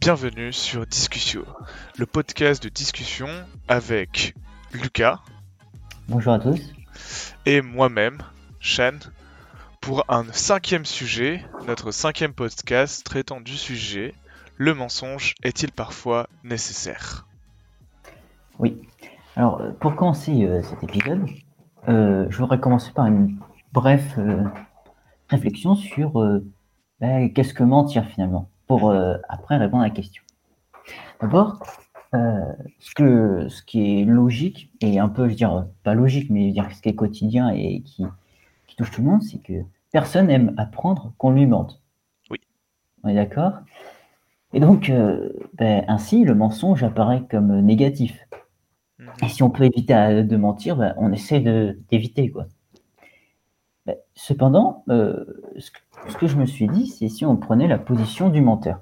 [0.00, 1.44] Bienvenue sur Discussion,
[1.98, 3.26] le podcast de discussion
[3.68, 4.34] avec
[4.72, 5.18] Lucas.
[6.08, 6.72] Bonjour à tous.
[7.44, 8.22] Et moi-même,
[8.60, 8.98] Shan,
[9.82, 14.14] pour un cinquième sujet, notre cinquième podcast traitant du sujet
[14.56, 17.26] Le mensonge est-il parfois nécessaire?
[18.58, 18.80] Oui.
[19.36, 21.26] Alors, euh, pour commencer euh, cet épisode,
[21.88, 23.38] euh, je voudrais commencer par une
[23.74, 24.16] brève
[25.28, 26.12] réflexion sur
[27.00, 28.94] ben, qu'est-ce que mentir finalement, pour
[29.28, 30.22] après répondre à la question.
[31.20, 31.58] D'abord,
[32.12, 36.42] ce, que, ce qui est logique, et un peu, je veux dire, pas logique, mais
[36.42, 38.04] je veux dire, ce qui est quotidien et qui,
[38.68, 41.82] qui touche tout le monde, c'est que personne n'aime apprendre qu'on lui mente.
[42.30, 42.38] Oui.
[43.02, 43.54] On est d'accord?
[44.52, 44.92] Et donc,
[45.54, 48.24] ben, ainsi, le mensonge apparaît comme négatif.
[49.22, 52.30] Et si on peut éviter euh, de mentir, ben, on essaie d'éviter.
[52.30, 52.46] quoi.
[53.86, 55.24] Ben, cependant, euh,
[55.58, 55.70] ce,
[56.16, 58.80] que, je me suis dit, c'est si on prenait la position du menteur.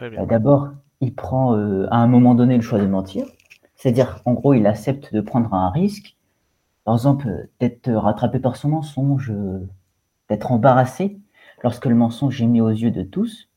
[0.00, 3.26] Ben, d'abord, il prend euh, à un moment donné le choix de mentir.
[3.74, 6.16] C'est-à-dire, en gros, il accepte de prendre un risque.
[6.84, 9.32] Par exemple, d'être rattrapé par son mensonge,
[10.28, 11.18] d'être embarrassé
[11.62, 13.48] lorsque le mensonge est mis aux yeux de tous.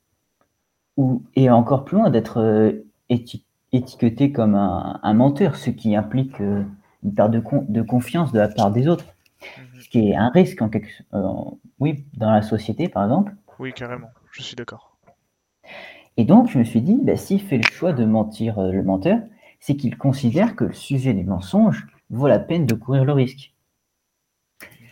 [0.98, 2.74] Ou, et encore plus loin, d'être
[3.10, 6.64] éthique étiqueté comme un, menteur, ce qui implique euh,
[7.04, 9.06] une perte de, de, confiance de la part des autres.
[9.90, 11.34] Ce qui est un risque en quelque, euh,
[11.80, 13.36] oui, dans la société, par exemple.
[13.58, 15.00] Oui, carrément, je suis d'accord.
[16.16, 18.84] Et donc, je me suis dit, bah, s'il fait le choix de mentir euh, le
[18.84, 19.20] menteur,
[19.60, 23.54] c'est qu'il considère que le sujet du mensonge vaut la peine de courir le risque.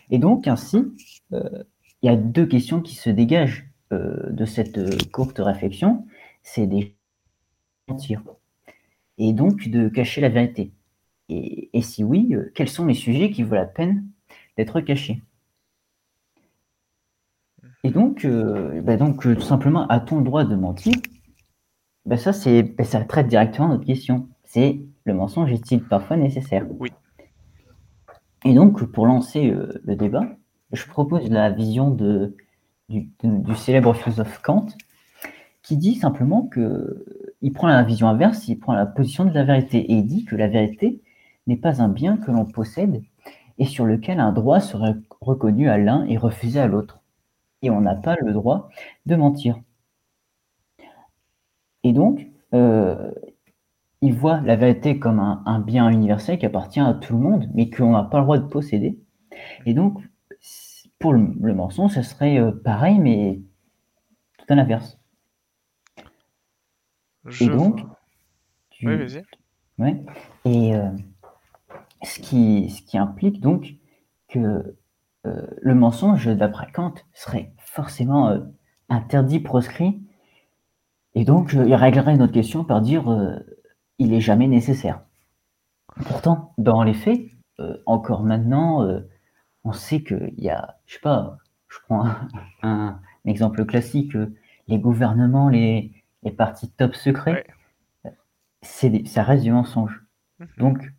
[0.10, 0.84] Et donc, ainsi,
[1.32, 1.66] il
[2.02, 6.06] y a deux questions qui se dégagent de cette courte réflexion.
[6.44, 6.98] C'est des
[7.88, 8.22] mentir
[9.18, 10.72] et donc de cacher la vérité
[11.30, 14.06] et, si oui, euh, quels sont les sujets qui vaut la peine
[14.58, 15.22] d'être cachés
[17.84, 20.94] Et donc, euh, bah donc euh, tout simplement, a-t-on le droit de mentir?
[22.06, 24.28] Bah ça, c'est, bah ça traite directement notre question.
[24.44, 26.66] C'est le mensonge est-il parfois nécessaire?
[26.80, 26.92] Oui.
[28.46, 29.54] Et donc, pour lancer
[29.84, 30.26] le débat,
[30.72, 32.36] je propose la vision de,
[32.90, 34.68] du, du célèbre philosophe Kant,
[35.62, 37.06] qui dit simplement que
[37.42, 40.26] il prend la vision inverse, il prend la position de la vérité et il dit
[40.26, 41.02] que la vérité
[41.46, 43.02] n'est pas un bien que l'on possède
[43.58, 47.02] et sur lequel un droit serait reconnu à l'un et refusé à l'autre.
[47.62, 48.70] Et on n'a pas le droit
[49.06, 49.60] de mentir.
[51.84, 53.12] Et donc, euh,
[54.02, 57.70] il voit la vérité comme un, bien universel qui appartient à tout le monde, mais
[57.70, 59.00] qu'on n'a pas le droit de posséder.
[59.66, 60.02] Et donc,
[61.00, 63.40] pour le, mensonge, ce serait euh, pareil, mais
[64.38, 64.98] tout à l'inverse
[67.42, 67.82] et donc,
[68.84, 69.24] Oui, vas-y.
[69.78, 70.04] Ouais.
[70.46, 70.90] Et euh,
[72.04, 73.76] ce, qui, ce qui implique donc
[74.28, 74.76] que
[75.26, 78.40] euh, le mensonge, d'après Kant, serait forcément euh,
[78.90, 80.02] interdit, proscrit.
[81.16, 83.42] Et donc, il réglerait notre question par dire
[83.98, 85.02] il est jamais nécessaire.
[86.06, 87.22] Pourtant, dans les faits,
[87.88, 88.88] encore maintenant,
[89.64, 92.08] on sait qu'il y a, je sais pas, je prends
[92.62, 94.14] un exemple classique,
[94.68, 95.92] les gouvernements, les,
[96.22, 97.48] les parties top secret,
[98.62, 100.04] c'est ça reste du mensonge.
[100.40, 100.48] Mhm.
[100.58, 100.94] Donc,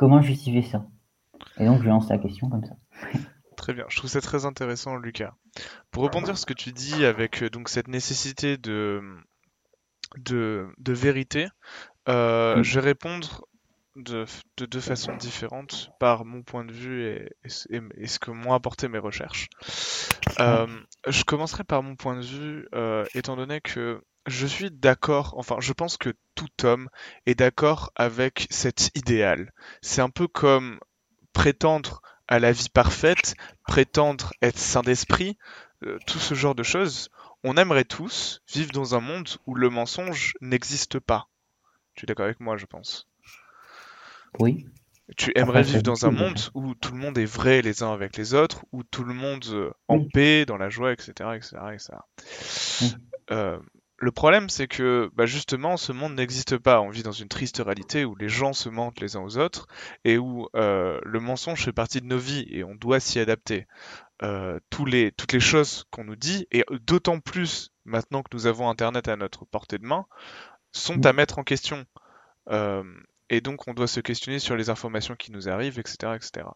[0.00, 0.86] comment justifier ça?
[1.58, 2.74] Et donc, je lance la question comme ça.
[3.58, 5.34] Très bien, je trouve ça très intéressant, Lucas.
[5.90, 9.02] Pour rebondir ce que tu dis avec euh, donc cette nécessité de,
[10.16, 11.48] de, vérité,
[12.08, 13.44] euh, je vais répondre
[13.96, 14.24] de,
[14.56, 17.04] deux façons différentes par mon point de vue
[17.44, 19.50] et, ce que m'ont apporté mes recherches.
[20.38, 20.66] Euh,
[21.06, 22.66] je commencerai par mon point de vue,
[23.14, 26.88] étant donné que je suis d'accord, enfin je pense que tout homme
[27.26, 29.52] est d'accord avec cet idéal.
[29.82, 30.80] C'est un peu comme
[31.32, 33.34] prétendre à la vie parfaite,
[33.66, 35.36] prétendre être saint d'esprit,
[35.84, 37.10] euh, tout ce genre de choses.
[37.42, 41.28] On aimerait tous vivre dans un monde où le mensonge n'existe pas.
[41.94, 43.08] Tu es d'accord avec moi, je pense.
[44.38, 44.66] Oui.
[45.16, 48.16] Tu aimerais vivre dans un monde où tout le monde est vrai les uns avec
[48.16, 51.12] les autres, où tout le monde euh, en paix, dans la joie, etc.
[51.34, 51.96] etc., etc.
[53.32, 53.58] Euh,
[54.00, 56.80] le problème, c'est que bah, justement, ce monde n'existe pas.
[56.80, 59.66] On vit dans une triste réalité où les gens se mentent les uns aux autres
[60.04, 63.66] et où euh, le mensonge fait partie de nos vies et on doit s'y adapter.
[64.22, 68.46] Euh, tous les, toutes les choses qu'on nous dit, et d'autant plus maintenant que nous
[68.46, 70.06] avons Internet à notre portée de main,
[70.72, 71.84] sont à mettre en question.
[72.48, 72.82] Euh,
[73.30, 76.12] et donc on doit se questionner sur les informations qui nous arrivent, etc.
[76.14, 76.46] etc.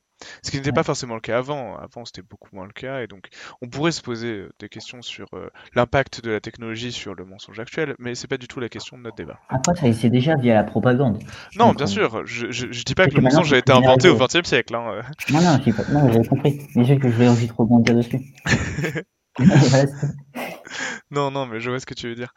[0.43, 3.07] Ce qui n'était pas forcément le cas avant, avant c'était beaucoup moins le cas, et
[3.07, 3.29] donc
[3.63, 7.25] on pourrait se poser euh, des questions sur euh, l'impact de la technologie sur le
[7.25, 9.39] mensonge actuel, mais c'est pas du tout la question de notre débat.
[9.49, 11.23] Après, ça c'est déjà via la propagande.
[11.57, 14.47] Non, bien sûr, je, je, dis pas que le mensonge a été inventé au XXe
[14.47, 14.75] siècle.
[14.75, 15.03] Hein.
[15.31, 15.93] Non, non, pas...
[15.93, 18.21] non j'avais compris, mais j'ai que je vais envie de rebondir dessus.
[21.11, 22.33] non, non, mais je vois ce que tu veux dire.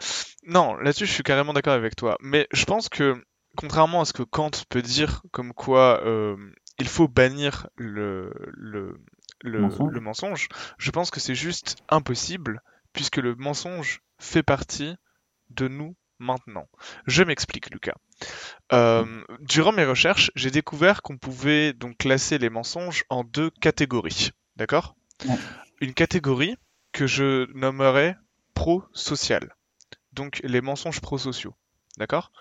[0.48, 2.18] Non, là-dessus, je suis carrément d'accord avec toi.
[2.22, 3.22] Mais je pense que,
[3.58, 6.38] contrairement à ce que Kant peut dire, comme quoi euh,
[6.80, 8.98] il faut bannir le, le,
[9.42, 9.92] le, Mensonge.
[9.92, 12.62] le mensonge, je pense que c'est juste impossible,
[12.94, 14.96] puisque le mensonge fait partie
[15.50, 16.68] de nous maintenant.
[17.06, 17.96] Je m'explique, Lucas.
[18.74, 24.32] Euh, durant mes recherches, j'ai découvert qu'on pouvait donc classer les mensonges en deux catégories.
[24.56, 24.96] D'accord?
[25.26, 25.36] Ouais.
[25.82, 26.56] Une catégorie
[26.92, 28.18] que je nommerais
[28.54, 29.56] pro-social.
[30.14, 31.54] Donc les mensonges pro-sociaux.
[31.98, 32.32] D'accord?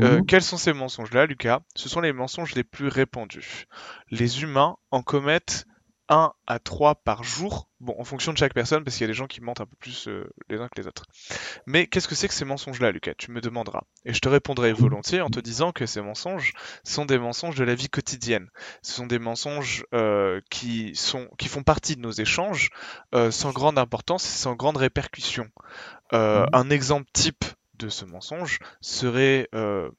[0.00, 0.26] Euh, Mhm.
[0.26, 1.60] quels sont ces mensonges-là, Lucas?
[1.74, 3.66] Ce sont les mensonges les plus répandus.
[4.10, 5.66] Les humains en commettent
[6.10, 9.12] 1 à 3 par jour, bon, en fonction de chaque personne, parce qu'il y a
[9.12, 11.04] des gens qui mentent un peu plus euh, les uns que les autres.
[11.66, 13.12] Mais qu'est-ce que c'est que ces mensonges-là, Lucas?
[13.18, 13.82] Tu me demanderas.
[14.06, 16.52] Et je te répondrai volontiers en te disant que ces mensonges
[16.82, 18.48] sont des mensonges de la vie quotidienne.
[18.82, 22.70] Ce sont des mensonges euh, qui, sont, qui font partie de nos échanges
[23.14, 25.48] euh, sans grande importance et sans grande répercussion.
[26.12, 26.46] Mhm.
[26.52, 27.44] Un exemple type
[27.78, 29.90] de ce mensonge serait euh,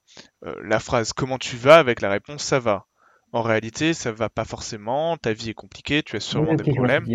[0.46, 1.80] euh, la phrase Comment tu vas?
[1.80, 2.86] avec la réponse Ça va.
[3.32, 6.64] En réalité, ça va pas forcément, ta vie est compliquée, tu as sûrement Oui, des
[6.64, 7.08] problèmes,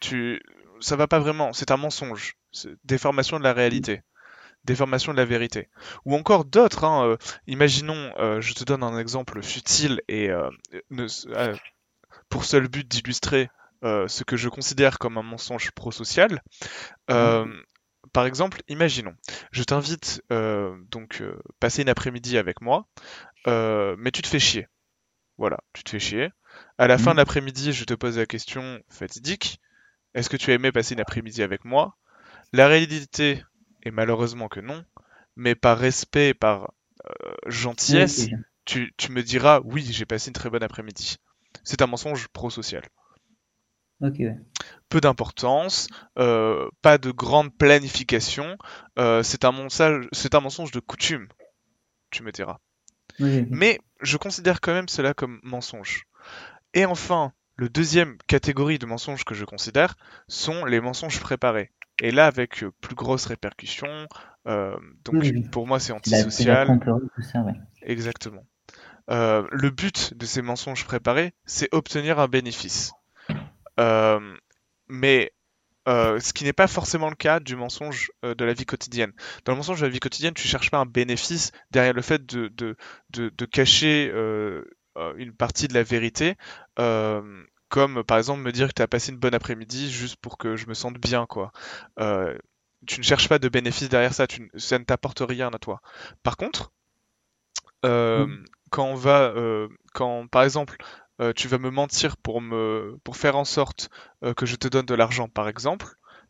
[0.00, 0.42] tu
[0.80, 2.34] ça va pas vraiment, c'est un mensonge,
[2.84, 4.02] déformation de la réalité,
[4.64, 5.68] déformation de la vérité.
[6.06, 7.16] Ou encore d'autres, hein, euh,
[7.46, 10.30] imaginons, je te donne un exemple futile et
[10.90, 11.08] ne-
[12.28, 13.48] pour seul but d'illustrer
[13.84, 16.42] euh, ce que je considère comme un mensonge prosocial.
[17.10, 17.46] Euh,
[18.12, 19.14] par exemple, imaginons,
[19.52, 22.86] je t'invite euh, donc euh, passer une après-midi avec moi,
[23.48, 24.68] euh, mais tu te fais chier.
[25.38, 26.30] Voilà, tu te fais chier.
[26.78, 27.12] À la fin Mhm.
[27.12, 29.60] de l'après-midi, je te pose la question fatidique.
[30.14, 31.96] Est-ce que tu as aimé passer une après-midi avec moi?
[32.52, 33.44] La réalité
[33.84, 34.84] est malheureusement que non,
[35.36, 36.72] mais par respect, et par
[37.88, 38.30] Oui, gentillesse,
[38.64, 41.16] tu, tu me diras oui, j'ai passé une très bonne après-midi.
[41.64, 42.82] C'est un mensonge prosocial.
[44.02, 44.36] Ouais.
[44.88, 45.88] Peu d'importance,
[46.18, 48.56] euh, pas de grande planification,
[48.98, 51.28] euh, c'est un mensonge, c'est un mensonge de coutume,
[52.10, 52.58] tu me diras.
[53.20, 53.46] Oui.
[53.50, 56.04] Mais je considère quand même cela comme mensonge.
[56.74, 59.96] Et enfin, le deuxième catégorie de mensonges que je considère
[60.28, 61.70] sont les mensonges préparés.
[62.00, 64.08] Et là, avec euh, plus grosses répercussions,
[64.48, 67.54] euh, donc Oui, pour moi c'est La, c'est la antisocial, tromperie, tout ça, ouais.
[67.82, 68.44] exactement.
[69.08, 72.92] Le but de ces mensonges préparés, c'est obtenir un bénéfice.
[73.80, 74.36] Euh,
[74.88, 75.32] mais
[75.88, 79.12] euh, ce qui n'est pas forcément le cas du mensonge euh, de la vie quotidienne.
[79.44, 82.24] Dans le mensonge de la vie quotidienne, tu cherches pas un bénéfice derrière le fait
[82.26, 82.76] de, de,
[83.10, 84.64] de, de cacher euh,
[85.16, 86.36] une partie de la vérité,
[87.68, 90.56] comme par exemple me dire que tu as passé une bonne après-midi juste pour que
[90.56, 91.50] je me sente bien, quoi.
[92.86, 95.58] Tu ne cherches pas de bénéfice derrière ça, tu, ne- ça ne t'apporte rien à
[95.58, 95.80] toi.
[96.22, 96.70] Par contre,
[98.70, 99.34] quand on va,
[99.94, 100.76] quand par exemple,
[101.22, 103.88] euh, tu vas me mentir pour me, pour faire en sorte
[104.24, 105.86] euh, que je te donne de l'argent, par exemple,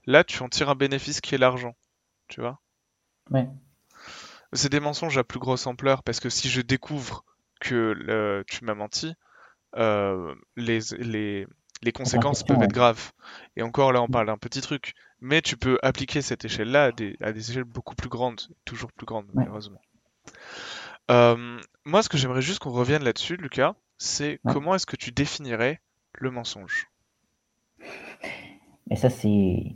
[0.06, 1.74] là, tu en tires un bénéfice qui est l'argent,
[2.28, 2.60] tu vois?
[3.30, 3.48] Ouais.
[4.52, 7.24] C'est des mensonges à plus grosse ampleur parce que si je découvre
[7.60, 9.14] que tu m'as menti,
[9.76, 11.46] euh, les, les,
[11.82, 13.12] les conséquences peuvent être graves.
[13.56, 14.94] Et encore là, on parle d'un petit truc.
[15.20, 18.92] Mais tu peux appliquer cette échelle-là à des, à des échelles beaucoup plus grandes, toujours
[18.92, 19.44] plus grandes, Ouais.
[19.44, 19.80] malheureusement.
[21.10, 24.54] Euh, moi, ce que j'aimerais juste qu'on revienne là-dessus, Lucas, c'est Ouais.
[24.54, 25.80] comment est-ce que tu définirais
[26.12, 26.88] le mensonge?
[28.90, 29.74] Et ça, c'est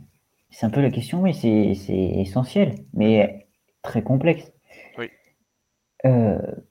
[0.61, 3.47] un peu la question, oui, c'est essentiel, mais
[3.81, 4.51] très complexe.
[4.97, 5.11] Oui.
[6.05, 6.61] Euh,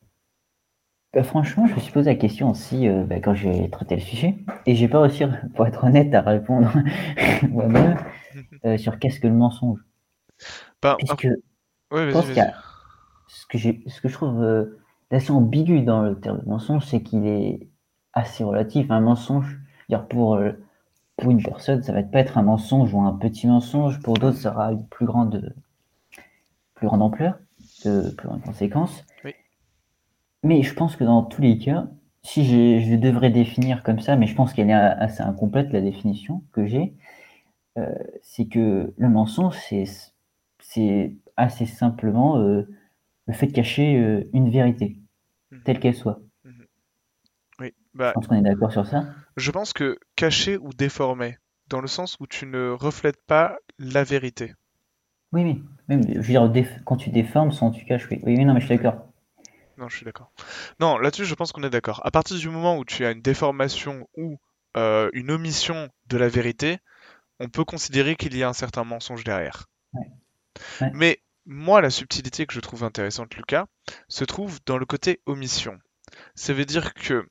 [1.12, 4.02] bah, franchement, je me suis posé la question aussi euh, bah, quand j'ai traité le
[4.02, 4.36] sujet,
[4.66, 6.70] et j'ai pas réussi, pour être honnête, à répondre
[7.50, 7.96] moi-même
[8.66, 9.80] euh, sur qu'est-ce que le mensonge.
[10.82, 11.24] Bah, un- Puisque
[11.92, 12.46] ouais, je vas-y, pense qu'il y vas-y.
[12.46, 12.54] a
[13.28, 14.42] ce que, ce que je trouve
[15.10, 17.68] assez ambigu dans le terme de mensonge, c'est qu'il est
[18.12, 18.90] assez relatif.
[18.90, 19.58] Un mensonge,
[19.88, 20.52] dire pour, euh,
[21.16, 24.00] pour une personne, ça va pas être un mensonge ou un petit mensonge.
[24.02, 25.54] Pour d'autres, ça aura une plus grande,
[26.74, 27.38] plus grande ampleur,
[27.84, 29.04] de plus grande conséquence.
[29.24, 29.34] Oui.
[30.42, 31.86] Mais je pense que dans tous les cas,
[32.22, 35.80] si je, je devrais définir comme ça, mais je pense qu'elle est assez incomplète la
[35.80, 36.94] définition que j'ai,
[37.78, 39.84] euh, c'est que le mensonge, c'est
[40.58, 42.68] c'est assez simplement euh,
[43.26, 44.96] le fait de cacher euh, une vérité,
[45.50, 45.62] Mhm.
[45.64, 46.20] telle qu'elle soit.
[47.58, 49.06] Oui, Je bah, pense qu'on est d'accord sur ça.
[49.36, 54.04] je pense que caché ou déformé, dans le sens où tu ne reflètes pas la
[54.04, 54.52] vérité.
[55.32, 55.64] Oui, oui.
[55.88, 58.20] Je veux dire, quand tu déformes sans tu caches, oui.
[58.24, 59.06] Oui, oui, non, mais je suis d'accord.
[59.78, 60.32] Non, je suis d'accord.
[60.80, 62.00] Non, là-dessus, je pense qu'on est d'accord.
[62.04, 64.38] À partir du moment où tu as une déformation ou
[64.76, 66.78] euh, une omission de la vérité,
[67.40, 69.66] on peut considérer qu'il y a un certain mensonge derrière.
[69.92, 70.06] Ouais.
[70.80, 70.90] Ouais.
[70.94, 73.66] Mais moi, la subtilité que je trouve intéressante, Lucas,
[74.08, 75.78] se trouve dans le côté omission.
[76.34, 77.26] Ça veut dire que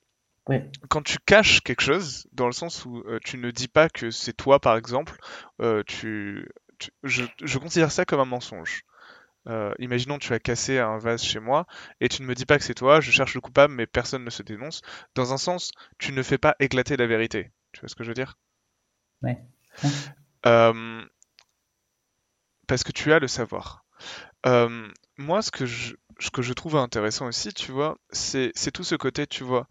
[0.47, 0.61] Oui.
[0.89, 4.11] quand tu caches quelque chose, dans le sens où euh, tu ne dis pas que
[4.11, 5.17] c'est toi, par exemple,
[5.61, 6.47] euh, tu,
[7.03, 8.83] je, considère ça comme un mensonge.
[9.47, 11.67] Euh, imaginons tu as cassé un vase chez moi
[12.01, 14.23] et tu ne me dis pas que c'est toi, je cherche le coupable mais personne
[14.23, 14.81] ne se dénonce.
[15.13, 17.51] Dans un sens, tu ne fais pas éclater la vérité.
[17.71, 18.39] Tu vois ce que je veux dire?
[19.21, 19.37] Ouais.
[20.47, 21.03] Euh,
[22.67, 23.84] parce que tu as le savoir.
[24.45, 24.87] Euh,
[25.17, 28.95] moi, ce que, je, ce que je trouve intéressant aussi, tu vois, c'est tout ce
[28.95, 29.67] côté, tu vois,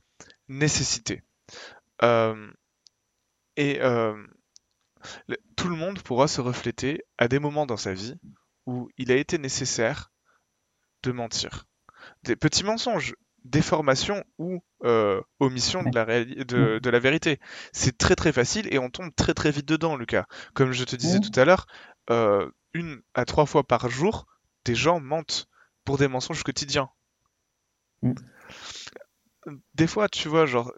[0.49, 1.23] nécessité.
[3.57, 3.81] et
[5.57, 8.15] tout le monde pourra se refléter à des moments dans sa vie
[8.67, 10.13] où il a été nécessaire
[11.03, 11.67] de mentir.
[12.23, 13.15] Des petits mensonges,
[13.45, 17.41] déformation ou euh, omission de la, de, de la vérité.
[17.73, 20.27] C'est très très facile et on tombe très très vite dedans, Lucas.
[20.55, 21.67] Comme je te disais tout à l'heure,
[22.11, 24.27] euh, une à trois fois par jour,
[24.65, 25.49] des gens mentent
[25.85, 26.91] pour des mensonges quotidiens.
[28.03, 28.15] Mm.
[29.75, 30.73] Des fois, tu vois, genre,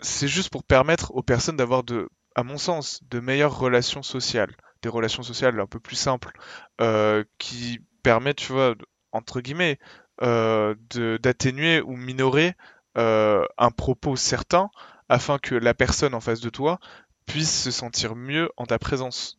[0.00, 4.54] c'est juste pour permettre aux personnes d'avoir de, à mon sens, de meilleures relations sociales,
[4.82, 6.32] des relations sociales un peu plus simples,
[6.80, 8.74] euh, qui permettent, tu vois,
[9.12, 9.78] entre guillemets,
[10.22, 10.74] euh,
[11.22, 12.54] d'atténuer ou minorer
[12.98, 14.70] euh, un propos certain
[15.08, 16.78] afin que la personne en face de toi
[17.26, 19.38] puisse se sentir mieux en ta présence.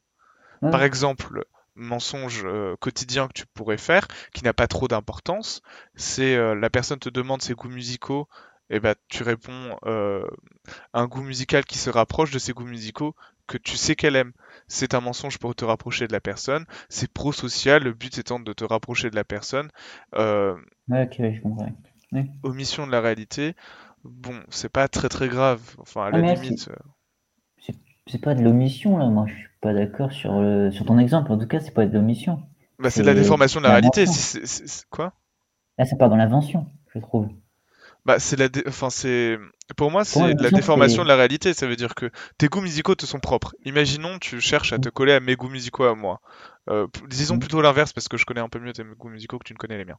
[0.61, 2.45] Par exemple, mensonge
[2.79, 5.61] quotidien que tu pourrais faire, qui n'a pas trop d'importance,
[5.95, 8.27] c'est la personne te demande ses goûts musicaux
[8.71, 10.25] et ben, tu réponds euh,
[10.93, 14.31] un goût musical qui se rapproche de ses goûts musicaux que tu sais qu'elle aime.
[14.69, 16.65] C'est un mensonge pour te rapprocher de la personne.
[16.87, 19.69] C'est pro-social, le but étant de te rapprocher de la personne.
[20.15, 20.55] Euh,
[20.89, 21.69] ok, je comprends.
[22.43, 23.55] Omission de la réalité.
[24.05, 25.75] Bon, c'est pas très très grave.
[25.77, 26.69] Enfin, à ah, la limite.
[26.69, 27.73] Euh.
[28.07, 30.31] C'est pas de l'omission là, moi je suis pas d'accord sur,
[30.71, 31.31] sur ton exemple.
[31.31, 32.41] En tout cas, c'est pas de l'omission.
[32.79, 34.05] Bah, c'est de la déformation de la réalité.
[34.89, 35.13] Quoi?
[35.77, 37.29] Là, ça part dans l'invention, je trouve.
[38.05, 39.37] Bah, c'est la, enfin, c'est,
[39.77, 41.53] pour moi, c'est de la déformation de la réalité.
[41.53, 43.55] Ça veut dire que tes goûts musicaux te sont propres.
[43.65, 46.21] Imaginons, tu cherches à te coller à mes goûts musicaux à moi.
[46.69, 47.39] Euh, disons mm.
[47.39, 49.57] plutôt l'inverse parce que je connais un peu mieux tes goûts musicaux que tu ne
[49.57, 49.97] connais les miens.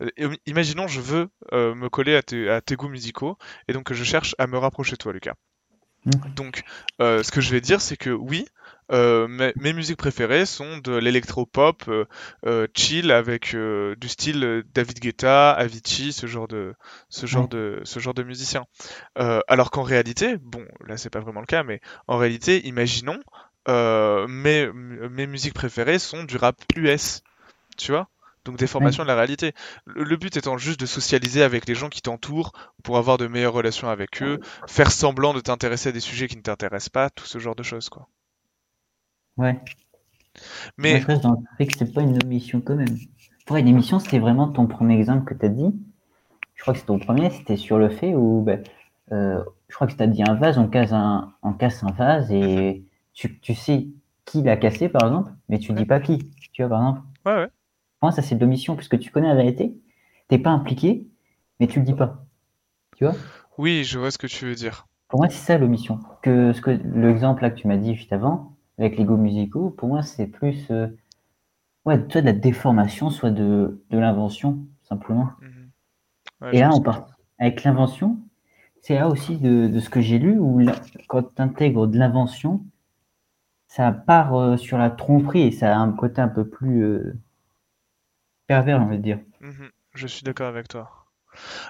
[0.00, 3.36] Euh, imaginons, je veux euh, me coller à tes, à tes goûts musicaux
[3.68, 5.34] et donc je cherche à me rapprocher de toi, Lucas.
[6.06, 6.34] Mm.
[6.34, 6.64] Donc,
[7.00, 8.46] ce que je vais dire, c'est que oui,
[8.92, 12.04] euh, mes, musiques préférées sont de l'électro-pop euh,
[12.46, 16.74] euh, chill avec du style David Guetta, Avicii, ce genre de
[17.08, 18.64] ce genre de ce genre de musicien.
[19.16, 23.20] alors qu'en réalité, bon, là c'est pas vraiment le cas, mais en réalité, imaginons
[23.68, 27.22] mes, mes musiques préférées sont du rap US,
[27.76, 28.08] tu vois
[28.44, 29.54] donc des formations de la réalité.
[29.86, 33.54] Le, but étant juste de socialiser avec les gens qui t'entourent pour avoir de meilleures
[33.54, 37.24] relations avec eux, faire semblant de t'intéresser à des sujets qui ne t'intéressent pas, tout
[37.24, 38.06] ce genre de choses quoi.
[39.36, 39.60] Ouais.
[40.78, 41.00] Mais.
[41.00, 42.96] je dans le que c'est pas une omission quand même.
[43.46, 45.74] Pour une émission, c'était vraiment ton premier exemple que tu as dit.
[46.54, 48.42] Je crois que c'était ton premier, c'était sur le fait où.
[48.42, 48.62] Ben,
[49.12, 51.90] euh, je crois que tu as dit un vase, on casse un, on casse un
[51.90, 52.84] vase et mhm.
[53.12, 53.88] tu, tu sais
[54.24, 56.30] qui l'a cassé par exemple, mais tu dis pas qui.
[56.52, 57.00] Tu vois, par exemple.
[57.26, 57.46] Ouais, ouais.
[58.00, 59.74] Pour moi, ça c'est de l'omission puisque tu connais la vérité,
[60.28, 61.06] t'es pas impliqué,
[61.60, 62.24] mais tu le dis pas.
[62.96, 63.14] Tu vois?
[63.58, 64.86] Oui, je vois ce que tu veux dire.
[65.08, 66.00] Pour moi, c'est ça l'omission.
[66.22, 69.70] Que, ce que l'exemple là que tu m'as dit juste avant, avec les goûts musicaux,
[69.70, 70.88] pour moi, c'est plus euh,
[71.84, 75.30] ouais, soit de la déformation, soit de, de l'invention, simplement.
[75.40, 76.52] Mhm.
[76.52, 78.18] Et là, on part avec l'invention.
[78.82, 80.60] C'est là aussi de, de ce que j'ai lu, où
[81.08, 82.64] quand tu intègres de l'invention,
[83.66, 87.18] ça part euh, sur la tromperie et ça a un côté un peu plus euh,
[88.46, 89.20] pervers, on va dire.
[89.40, 89.70] Mhm.
[89.94, 90.90] Je suis d'accord avec toi.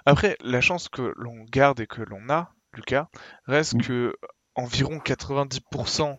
[0.06, 3.08] Après, la chance que l'on garde et que l'on a, Lucas,
[3.46, 3.82] reste mmh.
[3.82, 4.16] que
[4.54, 6.16] environ 90%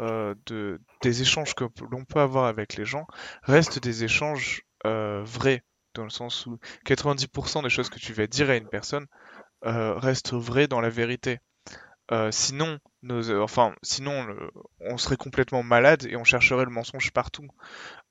[0.00, 3.06] euh, de, des échanges que l'on peut avoir avec les gens
[3.42, 5.62] restent des échanges euh, vrais,
[5.94, 9.06] dans le sens où 90% des choses que tu vas dire à une personne
[9.64, 11.38] euh, restent vraies dans la vérité.
[12.12, 14.26] Euh, sinon, nos, enfin, sinon,
[14.80, 17.46] on serait complètement malade et on chercherait le mensonge partout.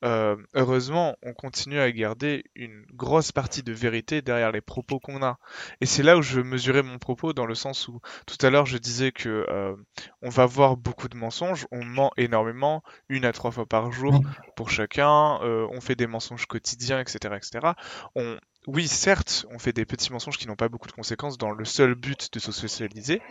[0.04, 5.24] Euh, heureusement, on continue à garder une grosse partie de vérité derrière les propos qu'on
[5.24, 5.38] a.
[5.80, 8.66] Et c'est là où je mesurais mon propos, dans le sens où tout à l'heure
[8.66, 9.76] je disais que euh,
[10.22, 14.22] on va voir beaucoup de mensonges, on ment énormément, une à trois fois par jour
[14.56, 17.74] pour chacun, on fait des mensonges quotidiens, etc., etc.
[18.16, 21.52] On, oui, certes, on fait des petits mensonges qui n'ont pas beaucoup de conséquences dans
[21.52, 23.22] le seul but de se socialiser,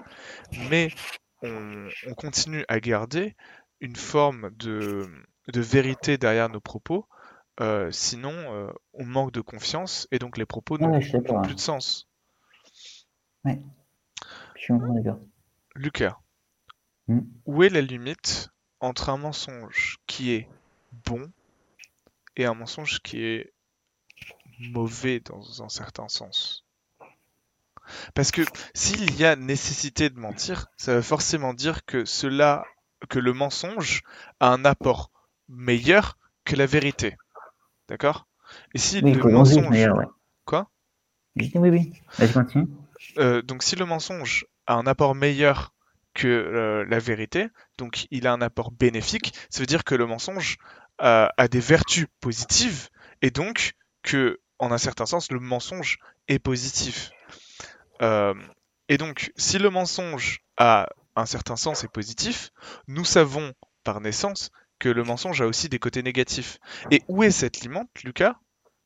[0.71, 0.91] mais
[1.43, 3.35] on, continue à garder
[3.81, 5.09] une forme de,
[5.55, 7.07] vérité derrière nos propos,
[7.61, 11.01] euh, sinon euh, on manque de confiance et donc les propos n'ont
[11.43, 12.09] plus de sens.
[13.45, 13.61] Ouais,
[14.57, 15.21] je suis d'accord.
[15.75, 16.19] Lucas,
[17.09, 17.21] hmm.
[17.47, 20.49] où est la limite entre un mensonge qui est
[21.07, 21.31] bon
[22.37, 23.53] et un mensonge qui est
[24.71, 26.65] mauvais dans un certain sens.
[28.15, 28.43] Parce que
[28.75, 32.65] s'il y a nécessité de mentir, ça veut forcément dire que cela,
[33.09, 34.03] que le mensonge
[34.41, 35.11] a un apport
[35.49, 37.17] meilleur que la vérité.
[37.89, 38.29] D'accord?
[38.75, 39.89] Et si le mensonge...
[40.45, 40.71] Quoi?
[41.37, 41.93] Oui, oui.
[42.19, 42.69] Vas-y, continue.
[43.19, 45.75] Euh, donc si le mensonge a un apport meilleur
[46.15, 50.07] que euh, la vérité, donc il a un apport bénéfique, ça veut dire que le
[50.07, 50.59] mensonge
[50.99, 52.89] a, des vertus positives
[53.23, 57.11] et donc que, en un certain sens, le mensonge est positif.
[58.01, 58.33] Euh,
[58.89, 62.51] et donc, si le mensonge a un certain sens et positif,
[62.87, 63.53] nous savons
[63.83, 66.59] par naissance que le mensonge a aussi des côtés négatifs.
[66.93, 68.37] Et où est cette limite, Lucas?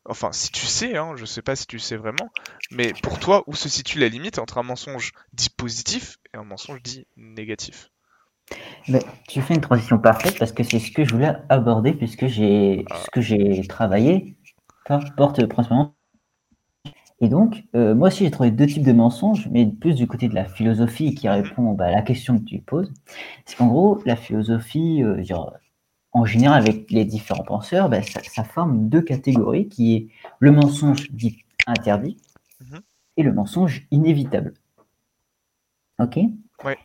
[0.06, 2.30] Enfin, si tu sais, hein, je sais pas si tu sais vraiment,
[2.70, 6.44] mais pour toi, où se situe la limite entre un mensonge dit positif et un
[6.44, 7.90] mensonge dit négatif?
[9.28, 12.84] Tu fais une transition parfaite parce que c'est ce que je voulais aborder puisque j'ai
[12.88, 13.02] ah.
[13.04, 14.35] ce que j'ai travaillé
[15.16, 15.96] porte principalement.
[17.20, 20.28] Et donc, euh, moi aussi, j'ai trouvé deux types de mensonges, mais plus du côté
[20.28, 22.92] de la philosophie qui répond bah, à la question que tu poses.
[23.46, 25.22] C'est qu'en gros, la philosophie, euh,
[26.12, 30.08] en général, avec les différents penseurs, bah, ça, forme deux catégories qui est
[30.40, 32.18] le mensonge dit interdit
[32.60, 32.80] mhm.
[33.16, 34.52] et le mensonge inévitable.
[35.98, 36.18] Ok?
[36.64, 36.76] Ouais.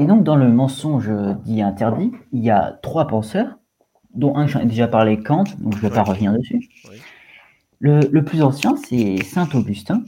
[0.00, 1.08] Et donc, dans le mensonge
[1.44, 3.58] dit interdit, il y a trois penseurs,
[4.16, 6.68] dont un, j'en ai déjà parlé, Kant, donc je ne vais pas revenir dessus.
[7.86, 10.02] Le, plus ancien, c'est Saint Augustin,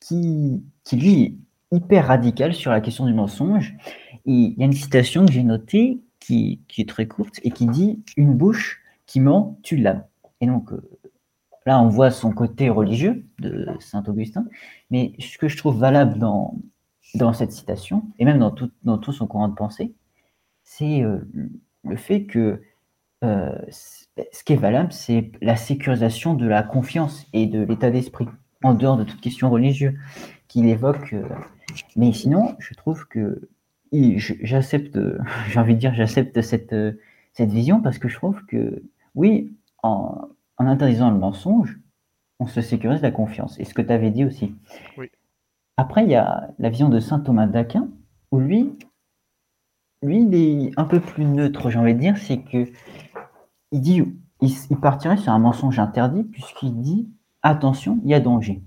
[0.00, 1.34] qui, qui lui est
[1.70, 3.76] hyper radical sur la question du mensonge.
[4.24, 8.02] Il y a une citation que j'ai notée qui, est très courte et qui dit
[8.16, 10.02] Une bouche qui ment tue l'âme.
[10.40, 10.82] Et donc, euh,
[11.66, 14.46] là, on voit son côté religieux de Saint Augustin.
[14.90, 16.58] Mais ce que je trouve valable dans,
[17.14, 19.94] dans cette citation, et même dans tout, dans tout son courant de pensée,
[20.64, 21.18] c'est euh,
[21.84, 22.60] le fait que
[23.22, 23.56] euh,
[24.32, 28.28] ce qui est valable, c'est la sécurisation de la confiance et de l'état d'esprit,
[28.62, 29.94] en dehors de toute question religieuse
[30.48, 31.12] qu'il évoque.
[31.12, 31.24] Euh,
[31.96, 33.48] mais sinon, je trouve que
[33.92, 34.98] j'accepte,
[35.48, 36.74] j'ai envie de dire, j'accepte cette,
[37.32, 38.82] cette vision parce que je trouve que,
[39.14, 41.78] oui, en, en interdisant le mensonge,
[42.40, 43.58] on se sécurise la confiance.
[43.58, 44.54] Et ce que tu avais dit aussi.
[44.96, 45.10] Oui.
[45.76, 47.88] Après, il y a la vision de saint Thomas d'Aquin,
[48.30, 48.72] où lui,
[50.02, 52.66] lui, il est un peu plus neutre, j'ai envie de dire, c'est que
[53.74, 54.02] il dit,
[54.40, 57.08] il, partirait sur un mensonge interdit, puisqu'il dit,
[57.42, 58.62] attention, il y a danger.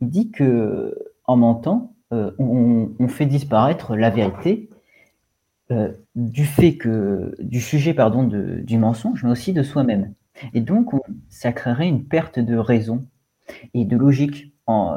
[0.00, 4.70] Il dit que en mentant, euh, on, fait disparaître la vérité
[5.70, 10.14] euh, du fait que du sujet pardon du mensonge, mais aussi de soi-même.
[10.54, 10.92] Et donc,
[11.28, 13.06] ça créerait une perte de raison
[13.74, 14.96] et de logique en,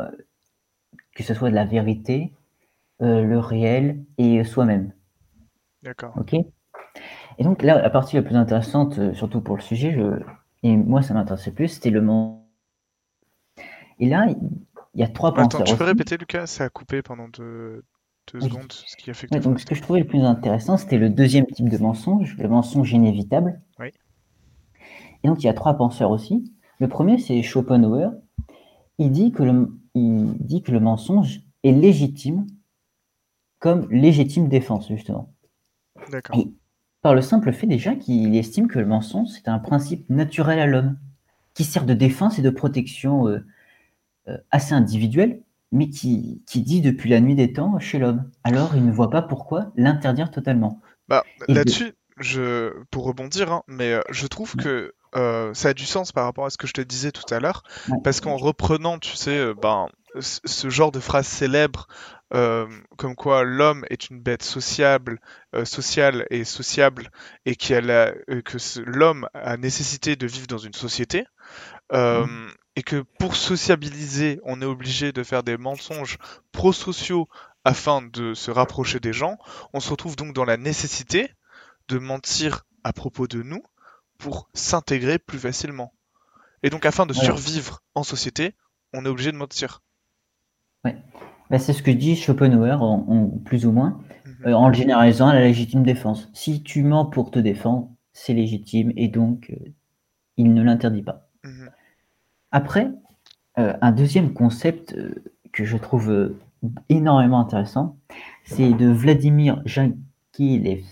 [1.15, 2.31] que ce soit de la vérité,
[3.01, 4.93] euh, le réel et soi-même.
[5.83, 6.13] D'accord.
[6.17, 6.33] Ok?
[7.37, 10.19] Et donc là, la partie la plus intéressante, euh, surtout pour le sujet, je...
[10.63, 12.49] et moi ça m'intéressait plus, c'était le moment.
[13.99, 14.27] Et là,
[14.93, 16.47] il y a trois Attends, tu peux répéter, Lucas?
[16.47, 17.83] Ça a coupé pendant deux,
[18.39, 19.37] secondes, ce qui a fait que.
[19.37, 22.47] donc, ce que je trouvais le plus intéressant, c'était le deuxième type de mensonge, le
[22.47, 23.61] mensonge inévitable.
[23.79, 23.89] Oui.
[25.23, 26.51] Et donc, il y a trois penseurs aussi.
[26.79, 28.09] Le premier, c'est Schopenhauer.
[28.99, 32.47] Il dit que le, il dit que le mensonge est légitime
[33.59, 35.33] comme légitime défense, justement.
[36.11, 36.37] D'accord.
[37.01, 40.65] Par le simple fait déjà qu'il estime que le mensonge, c'est un principe naturel à
[40.65, 40.97] l'homme,
[41.53, 43.45] qui sert de défense et de protection euh,
[44.27, 48.29] euh, assez individuelle, mais qui, qui, dit depuis la nuit des temps chez l'homme.
[48.43, 50.81] Alors il ne voit pas pourquoi l'interdire totalement.
[51.07, 55.85] Bah, Là-dessus, je, pour rebondir, hein, mais euh, je trouve que euh, ça a du
[55.85, 57.63] sens par rapport à ce que je te disais tout à l'heure,
[58.03, 59.87] parce qu'en reprenant, tu sais, ben,
[60.19, 61.87] ce genre de phrase célèbre,
[62.33, 65.19] euh, comme quoi l'homme est une bête sociable,
[65.63, 67.09] sociale et sociable,
[67.45, 71.25] et que l'homme a nécessité de vivre dans une société,
[71.93, 76.17] et que pour sociabiliser, on est obligé de faire des mensonges
[76.51, 77.27] prosociaux
[77.63, 79.37] afin de se rapprocher des gens,
[79.73, 81.31] on se retrouve donc dans la nécessité
[81.87, 83.63] de mentir à propos de nous,
[84.17, 85.93] pour s'intégrer plus facilement.
[86.63, 88.55] Et donc, afin de survivre en société,
[88.93, 89.81] on est obligé de mentir.
[90.83, 90.97] Ouais.
[91.49, 94.47] Bah, c'est ce que dit Schopenhauer, en, plus ou moins, mhm.
[94.47, 96.29] euh, en le généralisant à la légitime défense.
[96.33, 99.69] Si tu mens pour te défendre, c'est légitime et donc euh,
[100.37, 101.29] il ne l'interdit pas.
[101.43, 101.69] Mhm.
[102.51, 102.91] Après,
[103.59, 104.95] euh, un deuxième concept
[105.51, 106.35] que je trouve
[106.89, 107.97] énormément intéressant,
[108.43, 110.83] c'est de Vladimir Jankilev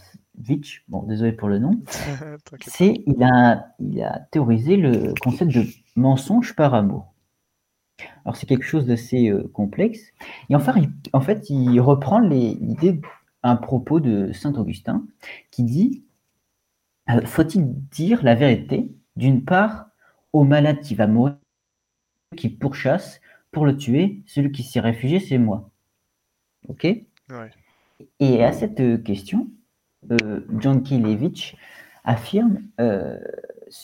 [0.87, 1.79] bon, désolé pour le nom,
[2.67, 5.65] c'est il a, il a théorisé le concept de
[5.95, 7.13] mensonge par amour.
[8.23, 10.13] Alors c'est quelque chose d'assez euh, complexe.
[10.49, 13.01] Et enfin, il, en fait, il reprend l'idée,
[13.43, 15.05] un propos de Saint Augustin
[15.51, 16.03] qui dit
[17.09, 18.91] euh, faut-il dire la vérité?
[19.15, 19.87] D'une part
[20.33, 21.37] au malade qui va mourir,
[22.35, 25.69] qui pourchasse pour le tuer, celui qui s'est réfugié, c'est moi.
[26.67, 26.83] Ok?
[26.83, 27.51] Ouais.
[28.19, 29.47] Et à cette question,
[30.59, 31.55] John Kilevich
[32.03, 33.17] affirme, euh,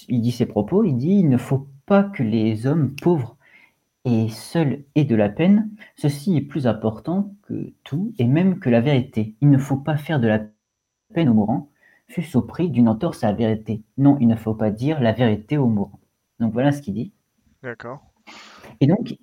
[0.10, 3.38] il dit ses propos, il dit il ne faut pas que les hommes pauvres
[4.06, 8.70] et seuls aient de la peine, ceci est plus important que tout et même que
[8.70, 9.36] la vérité.
[9.42, 10.42] Il ne faut pas faire de la
[11.14, 11.70] peine aux mourants,
[12.08, 13.84] fût-ce au prix d'une entorse à la vérité.
[13.98, 16.00] Non, il ne faut pas dire la vérité aux mourants.
[16.40, 17.12] Donc voilà ce qu'il dit.
[17.62, 18.02] D'accord.
[18.80, 19.16] Et donc,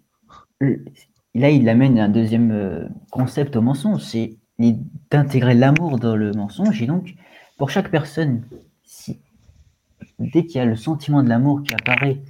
[0.60, 4.36] là, il amène un deuxième euh, concept au mensonge, c'est
[5.10, 6.80] d'intégrer l'amour dans le mensonge.
[6.82, 7.14] Et donc,
[7.58, 8.44] pour chaque personne,
[8.84, 9.20] si,
[10.18, 12.22] dès qu'il y a le sentiment de l'amour qui apparaît,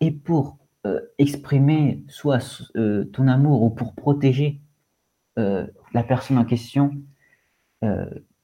[0.00, 4.60] et pour euh, exprimer soit euh, ton amour ou pour protéger
[5.36, 6.92] la personne en question,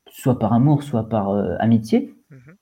[0.08, 2.54] soit par amour, soit par amitié, mm-hmm.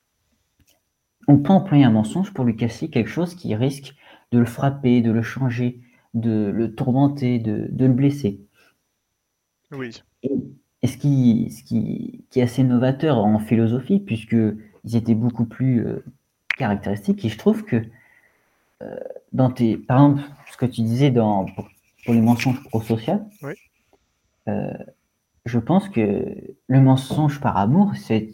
[1.28, 3.94] on peut employer un mensonge pour lui casser quelque chose qui risque
[4.32, 5.80] de le frapper, de le changer,
[6.14, 8.40] de le tourmenter, de, le blesser.
[9.72, 10.02] Oui.
[10.22, 16.04] Et, ce, qui, ce qui, est assez novateur en philosophie, puisqu'ils étaient beaucoup plus euh,
[16.56, 17.82] caractéristiques, et je trouve que
[18.82, 18.96] euh,
[19.32, 21.68] dans tes, par exemple, ce que tu disais dans, pour,
[22.06, 23.26] les mensonges pro-social,
[24.48, 24.72] euh,
[25.44, 26.24] je pense que
[26.66, 28.32] le mensonge par amour, c'est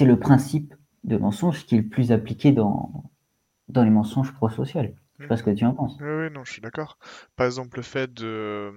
[0.00, 3.04] le principe de mensonge qui est le plus appliqué dans,
[3.68, 4.94] dans les mensonges pro-social.
[5.18, 5.96] Je sais pas ce que tu en penses.
[6.00, 6.98] Oui, oui, non, je suis d'accord.
[7.36, 8.72] Par exemple, le fait de...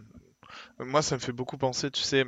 [0.80, 2.26] Moi, ça me fait beaucoup penser, tu sais,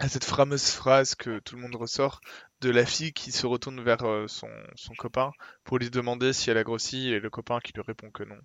[0.00, 2.20] à cette fameuse phrase que tout le monde ressort
[2.60, 5.32] de la fille qui se retourne vers euh, son, son copain
[5.64, 8.38] pour lui demander si elle a grossi et le copain qui lui répond que non.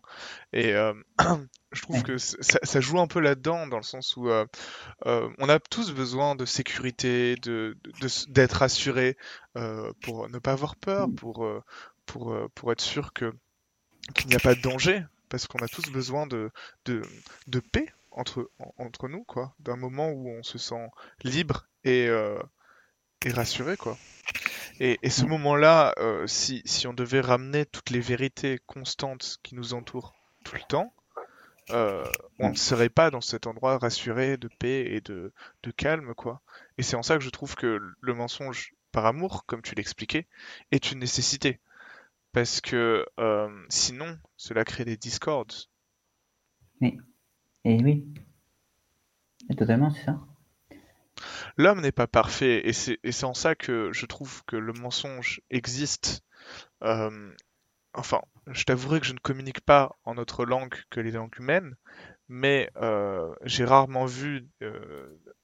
[0.53, 0.93] Et euh,
[1.71, 4.45] je trouve que ça, joue un peu là-dedans dans le sens où euh,
[5.05, 7.77] on a tous besoin de sécurité, de,
[8.27, 9.17] d'être assuré
[10.01, 11.47] pour ne pas avoir peur, pour,
[12.05, 13.33] pour, pour être sûr que
[14.15, 16.49] qu'il n'y a pas de danger, parce qu'on a tous besoin de,
[16.86, 17.01] de,
[17.47, 20.89] de paix entre, entre nous, quoi, d'un moment où on se sent
[21.23, 22.41] libre et, euh,
[23.25, 23.97] et rassuré, quoi.
[24.80, 29.56] Et, et ce moment-là, euh, si, si on devait ramener toutes les vérités constantes qui
[29.56, 30.93] nous entourent tout le temps,
[31.69, 32.06] euh,
[32.39, 36.41] on ne serait pas dans cet endroit rassuré de paix et de, de calme, quoi.
[36.77, 40.27] Et c'est en ça que je trouve que le mensonge par amour, comme tu l'expliquais,
[40.71, 41.60] est une nécessité
[42.32, 43.06] parce que
[43.69, 45.47] sinon, cela crée des discords.
[46.82, 46.97] Oui.
[47.67, 48.06] Et oui.
[49.49, 50.17] Et totalement, c'est ça.
[51.58, 56.21] L'homme n'est pas parfait, et c'est en ça que je trouve que le mensonge existe.
[56.82, 57.30] Euh,
[57.93, 61.75] enfin, je t'avouerai que je ne communique pas en autre langue que les langues humaines,
[62.30, 64.47] mais euh, j'ai rarement vu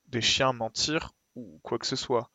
[0.08, 2.30] des chiens mentir ou quoi que ce soit.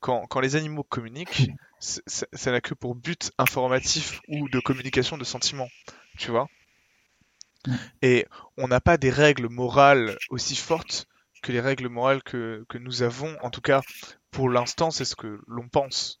[0.00, 5.24] Quand, quand les animaux communiquent, ça n'a que pour but informatif ou de communication de
[5.24, 5.68] sentiments,
[6.16, 6.48] tu vois.
[8.02, 11.06] Et on n'a pas des règles morales aussi fortes
[11.42, 13.82] que les règles morales que, que nous avons, en tout cas
[14.30, 16.20] pour l'instant, c'est ce que l'on pense.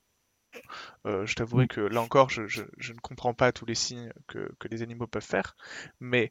[1.06, 4.12] Euh, je t'avouerai que là encore, je, je, je, ne comprends pas tous les signes
[4.28, 5.56] que, que les animaux peuvent faire,
[5.98, 6.30] mais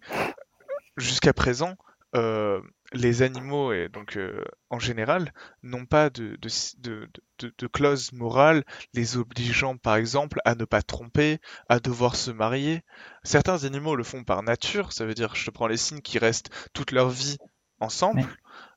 [0.96, 1.76] jusqu'à présent,
[2.16, 2.62] euh,
[2.94, 8.64] les animaux, et donc euh, en général, n'ont pas de, de, de, de, clause morale
[8.94, 12.84] les obligeant, par exemple, à ne pas tromper, à devoir se marier.
[13.24, 16.20] Certains animaux le font par nature, ça veut dire, je te prends les signes qui
[16.20, 17.38] restent toute leur vie
[17.80, 18.24] ensemble.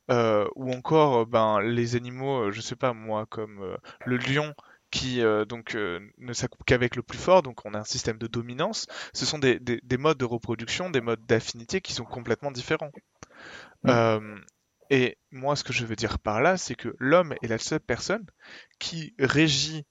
[0.09, 4.53] Euh, ou encore ben les animaux je sais pas moi comme le lion
[4.91, 8.17] qui euh, donc euh, ne s'accouple qu'avec le plus fort, donc on a un système
[8.17, 8.87] de dominance.
[9.13, 12.91] Ce sont des, des, modes de reproduction, des modes d'affinité qui sont complètement différents.
[13.85, 14.39] Euh,
[14.89, 17.79] et moi, ce que je veux dire par là, c'est que l'homme est la seule
[17.79, 18.25] personne
[18.79, 19.85] qui régit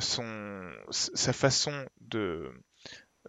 [0.00, 2.50] son, sa façon de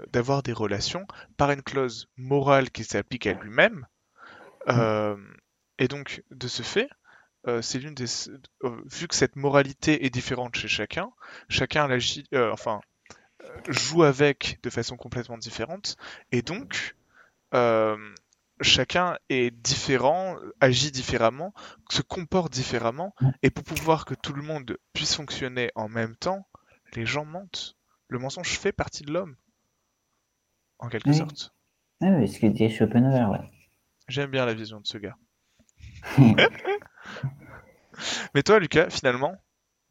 [0.08, 1.06] d'avoir des relations
[1.38, 3.86] par une clause morale qui s'applique à lui-même.
[4.68, 6.90] et donc, de ce fait,
[7.48, 8.06] euh, c'est l'une des
[8.64, 11.12] euh, vu que cette moralité est différente chez chacun,
[11.48, 12.82] chacun agit, euh, enfin
[13.70, 15.96] joue avec de façon complètement différente.
[16.32, 16.96] Et donc
[18.62, 21.54] chacun est différent, agit différemment,
[21.90, 26.48] se comporte différemment et pour pouvoir que tout le monde puisse fonctionner en même temps,
[26.96, 27.76] les gens mentent.
[28.08, 29.36] Le mensonge fait partie de l'homme
[30.80, 31.54] en quelque sorte.
[32.02, 33.42] Oui, ce que dit Schopenhauer, ouais.
[34.08, 35.18] J'aime bien la vision de ce gars.
[38.34, 39.36] Mais toi, Lucas, finalement,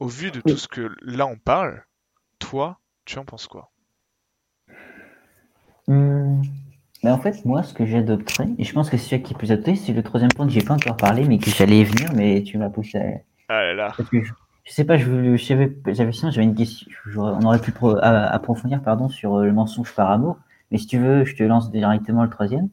[0.00, 1.84] au vu de tout ce que là on parle,
[2.38, 3.70] toi, tu en penses quoi?
[5.86, 6.42] Hmm.
[7.02, 9.36] Mais en fait, moi, ce que adopté, et je pense que c'est celui qui est
[9.36, 11.84] plus adopté, c'est le troisième point que j'ai pas encore parlé, mais que j'allais y
[11.84, 12.98] venir, mais tu m'as poussé.
[12.98, 13.12] À...
[13.48, 13.92] Ah là là.
[14.12, 19.44] je, sais pas, je, j'avais, j'avais une question, on aurait pu approfondir, pardon, sur euh,
[19.44, 20.38] le mensonge par amour.
[20.70, 22.68] Mais si tu veux, je te lance directement le troisième.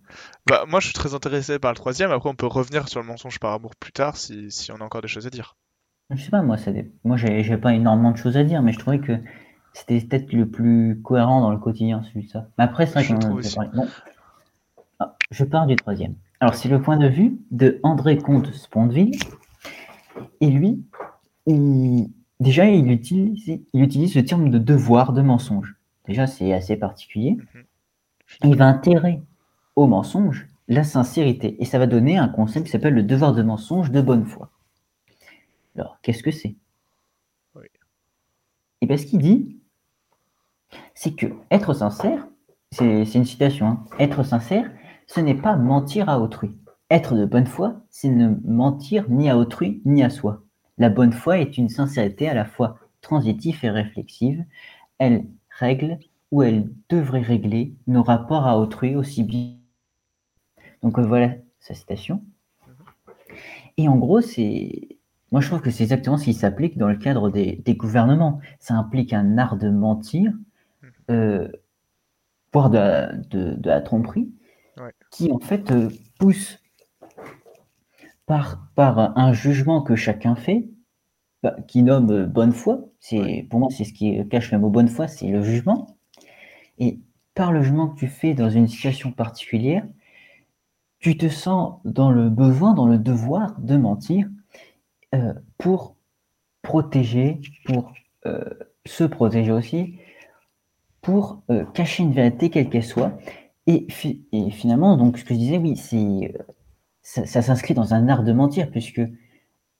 [0.47, 2.11] Bah, moi, je suis très intéressé par le troisième.
[2.11, 4.83] Après, on peut revenir sur le mensonge par amour plus tard si, si on a
[4.83, 5.55] encore des choses à dire.
[6.09, 6.71] Je sais pas, moi, ça,
[7.03, 9.13] moi, j'ai pas énormément de choses à dire, mais je trouvais que
[9.73, 12.47] c'était peut-être le plus cohérent dans le quotidien, celui de ça.
[12.57, 13.39] Mais après, c'est vrai qu'on
[15.31, 16.15] je pars du troisième.
[16.39, 19.17] Alors, c'est le point de vue de André Comte Spondeville.
[20.41, 20.83] Et lui,
[22.39, 25.75] déjà, il utilise, il utilise le terme de devoir de mensonge.
[26.07, 27.31] Déjà, c'est assez particulier.
[27.31, 27.63] Mhm.
[28.43, 29.21] Il va intégrer
[29.75, 31.55] au mensonge la sincérité.
[31.59, 34.49] Et ça va donner un concept qui s'appelle le devoir de mensonge de bonne foi.
[35.75, 36.55] Alors, qu'est-ce que c'est?
[37.55, 37.65] Oui.
[38.81, 39.57] Et bien, ce qu'il dit,
[40.93, 42.27] c'est que être sincère,
[42.71, 43.85] c'est une citation, hein.
[43.99, 44.69] être sincère,
[45.07, 46.51] ce n'est pas mentir à autrui.
[46.89, 50.43] Être de bonne foi, c'est ne mentir ni à autrui ni à soi.
[50.77, 54.43] La bonne foi est une sincérité à la fois transitive et réflexive.
[54.97, 55.99] Elle règle
[56.31, 59.55] ou elle devrait régler nos rapports à autrui aussi bien.
[60.83, 62.21] Donc euh, voilà sa citation.
[63.77, 64.97] Et en gros, c'est.
[65.31, 68.39] Moi, je trouve que c'est exactement ce qui s'applique dans le cadre des, gouvernements.
[68.59, 70.31] Ça implique un art de mentir,
[71.09, 71.49] euh,
[72.53, 74.31] voire de, la tromperie,
[75.15, 76.59] qui en fait euh, pousse
[78.25, 80.67] par, par un jugement que chacun fait,
[81.41, 82.89] bah, qui nomme bonne foi.
[82.99, 85.97] C'est pour moi c'est ce qui cache le mot bonne foi, c'est le jugement.
[86.79, 86.99] Et
[87.33, 89.87] par le jugement que tu fais dans une situation particulière,
[90.99, 94.27] tu te sens dans le besoin, dans le devoir de mentir
[95.13, 95.95] euh, pour
[96.61, 97.93] protéger, pour
[98.25, 98.43] euh,
[98.85, 99.97] se protéger aussi,
[101.01, 101.43] pour
[101.75, 103.17] cacher une vérité quelle qu'elle soit.
[103.67, 103.87] Et,
[104.31, 106.33] et, finalement, donc ce que je disais, oui, c'est
[107.01, 109.01] ça, s'inscrit dans un art de mentir, puisque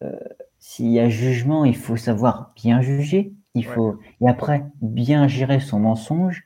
[0.03, 0.19] euh,
[0.59, 5.59] s'il y a jugement, il faut savoir bien juger, il faut, et après, bien gérer
[5.59, 6.43] son mensonge.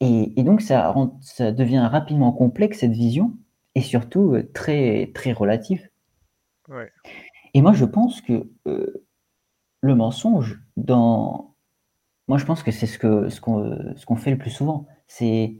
[0.00, 3.36] Et, donc, ça, ça devient rapidement complexe, cette vision,
[3.74, 5.90] et surtout euh, très, très relatif.
[7.52, 9.04] Et moi, je pense que euh,
[9.80, 11.54] le mensonge, dans...
[12.28, 14.86] moi, je pense que c'est ce qu'on ce qu'on ce qu'on fait le plus souvent.
[15.08, 15.56] C'est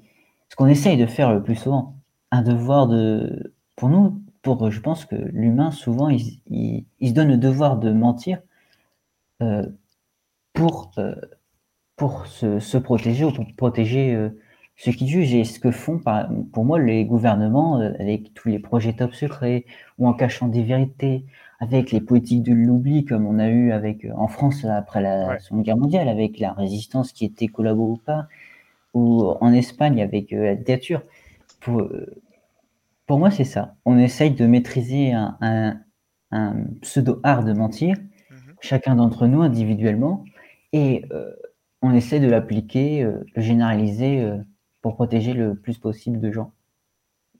[0.50, 1.94] ce qu'on essaye de faire le plus souvent.
[2.30, 3.54] Un devoir de.
[3.76, 8.40] Pour nous, pour, je pense que l'humain, souvent, il, se donne le devoir de mentir
[9.42, 9.64] euh,
[10.52, 11.14] pour, euh,
[11.96, 14.30] pour se, protéger ou pour protéger euh,
[14.76, 15.34] ceux qui jugent.
[15.34, 16.00] Et ce que font,
[16.52, 19.64] pour moi, les gouvernements, avec tous les projets top secrets
[19.98, 21.24] ou en cachant des vérités,
[21.60, 25.62] avec les politiques de l'oubli, comme on a eu avec, en France après la Seconde
[25.62, 28.28] Guerre mondiale, avec la résistance qui était collaborée ou pas,
[28.94, 31.02] ou en Espagne avec la dictature.
[31.60, 31.88] Pour,
[33.06, 33.74] pour moi, c'est ça.
[33.84, 35.80] On essaye de maîtriser un,
[36.80, 37.96] pseudo-art de mentir,
[38.30, 38.54] mhm.
[38.60, 40.24] chacun d'entre nous individuellement,
[40.72, 41.34] et euh,
[41.82, 44.38] on essaie de l'appliquer, euh, le généraliser euh,
[44.80, 46.52] pour protéger le plus possible de gens,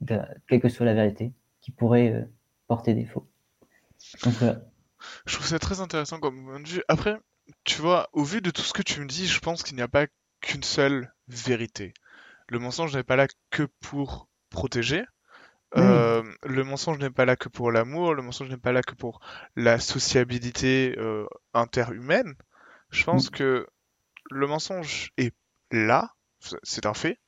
[0.05, 2.27] quelle que soit la vérité, qui pourrait
[2.67, 3.27] porter défaut.
[3.97, 6.83] Je trouve ça très intéressant comme point de vue.
[6.87, 7.17] Après,
[7.63, 9.81] tu vois, au vu de tout ce que tu me dis, je pense qu'il n'y
[9.81, 10.05] a pas
[10.41, 11.93] qu'une seule vérité.
[12.47, 15.05] Le mensonge n'est pas là que pour protéger,
[15.77, 18.93] euh, le mensonge n'est pas là que pour l'amour, le mensonge n'est pas là que
[18.93, 19.21] pour
[19.55, 22.35] la sociabilité euh, interhumaine.
[22.89, 23.67] Je pense que
[24.29, 25.33] le mensonge est
[25.71, 26.13] là,
[26.63, 27.19] c'est un fait,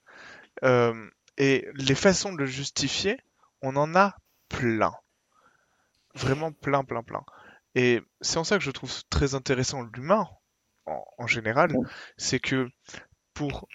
[0.64, 3.18] euh, et les façons de le justifier,
[3.62, 4.18] on en a
[4.50, 4.94] plein.
[6.16, 7.24] Vraiment plein, plein, plein.
[7.76, 10.28] Et c'est en ça que je trouve très intéressant l'humain,
[10.86, 11.74] en général,
[12.18, 12.70] c'est que
[13.34, 13.68] pour,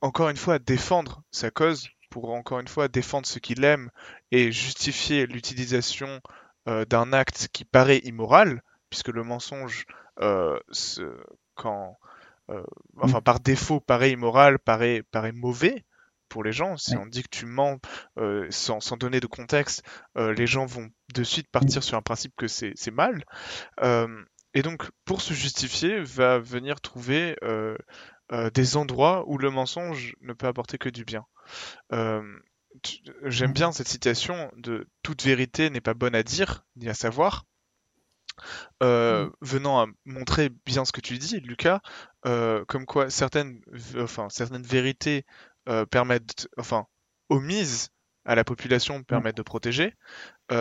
[0.00, 3.90] encore une fois, défendre sa cause, pour encore une fois défendre ce qu'il aime
[4.30, 6.20] et justifier l'utilisation
[6.68, 9.84] euh, d'un acte qui paraît immoral, puisque le mensonge,
[10.20, 10.60] euh,
[11.56, 11.98] quand,
[12.50, 12.62] euh,
[13.00, 15.84] enfin par défaut, paraît immoral, paraît, paraît mauvais
[16.28, 16.76] pour les gens.
[16.76, 17.80] Si on dit que tu mens
[18.50, 19.82] sans, sans, donner de contexte,
[20.16, 23.24] les gens vont de suite partir sur un principe que c'est mal.
[24.54, 27.36] Et donc, pour se justifier, va venir trouver
[28.54, 31.26] des endroits où le mensonge ne peut apporter que du bien.
[31.92, 32.22] Euh,
[33.24, 37.44] j'aime bien cette citation de toute vérité n'est pas bonne à dire ni à savoir.
[38.82, 39.32] Euh, mm.
[39.42, 41.80] venant à montrer bien ce que tu dis, Lucas,
[42.26, 43.60] euh, comme quoi certaines,
[43.96, 45.24] enfin, certaines vérités
[45.90, 46.86] permettent, enfin,
[47.30, 47.88] omises
[48.26, 49.04] à la population mm.
[49.04, 49.94] permettent de protéger,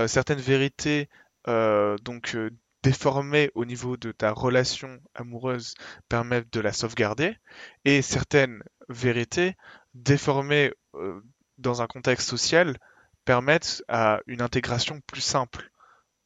[0.08, 1.10] certaines vérités
[1.48, 2.38] donc
[2.84, 5.74] déformées au niveau de ta relation amoureuse
[6.10, 7.38] permettent de la sauvegarder,
[7.86, 9.56] et certaines vérités
[9.93, 11.22] déformées euh,
[11.58, 12.78] dans un contexte social
[13.26, 15.72] permettent à une intégration plus simple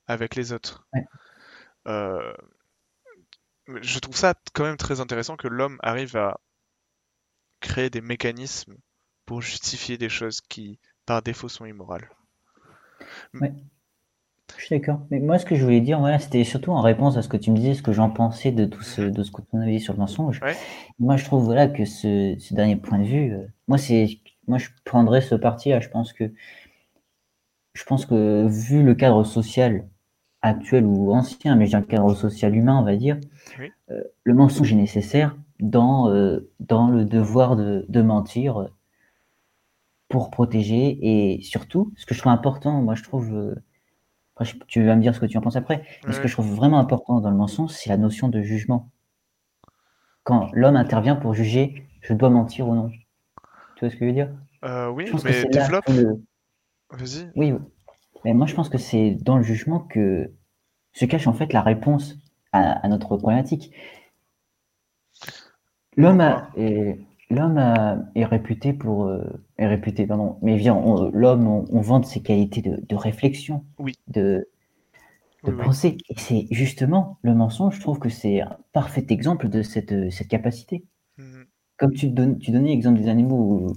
[0.07, 0.87] avec les autres.
[1.87, 2.33] Euh,
[3.67, 6.39] je trouve ça quand même très intéressant que l'homme arrive à
[7.59, 8.75] créer des mécanismes
[9.25, 12.09] pour justifier des choses qui, par défaut, sont immorales.
[14.55, 15.01] Je suis d'accord.
[15.11, 17.37] Mais moi, ce que je voulais dire, voilà, c'était surtout en réponse à ce que
[17.37, 19.11] tu me disais, ce que j'en pensais de tout ce, mhm.
[19.11, 20.39] de ce que tu avais dit sur le mensonge.
[20.99, 24.07] Moi, je trouve voilà que ce, ce dernier point de vue, euh, moi, c'est,
[24.47, 25.79] moi, je prendrais ce parti-là.
[25.79, 26.31] Je pense que,
[27.73, 29.87] je pense que vu le cadre social
[30.41, 33.19] actuel ou ancien, mais je dire le cadre social humain, on va dire,
[33.91, 38.69] euh, le mensonge est nécessaire dans, euh, dans le devoir de, de mentir
[40.07, 43.55] pour protéger et surtout, ce que je trouve important, moi, je trouve
[44.67, 45.83] tu vas me dire ce que tu en penses après.
[46.05, 48.89] Mais ce que je trouve vraiment important dans le mensonge, c'est la notion de jugement.
[50.23, 52.89] Quand l'homme intervient pour juger, je dois mentir ou non.
[53.75, 54.29] Tu vois ce que je veux dire?
[54.65, 55.89] Euh, Oui, mais développe.
[56.89, 57.31] Vas-y.
[57.35, 57.53] Oui,
[58.23, 60.31] mais moi je pense que c'est dans le jugement que
[60.93, 62.17] se cache en fait la réponse
[62.51, 63.71] à, notre problématique.
[65.95, 66.21] L'homme
[66.55, 69.23] est réputé pour euh,
[69.57, 70.37] est réputé pardon.
[70.41, 70.75] Mais viens
[71.13, 73.93] l'homme on, on, vante ses qualités de, de réflexion oui.
[74.07, 74.47] de
[75.43, 75.97] de pensée.
[76.09, 80.27] Et c'est justement le mensonge je trouve que c'est un parfait exemple de cette, cette
[80.27, 80.85] capacité.
[81.17, 81.43] Mmh
[81.79, 83.71] comme tu, donnes, tu donnais l'exemple des animaux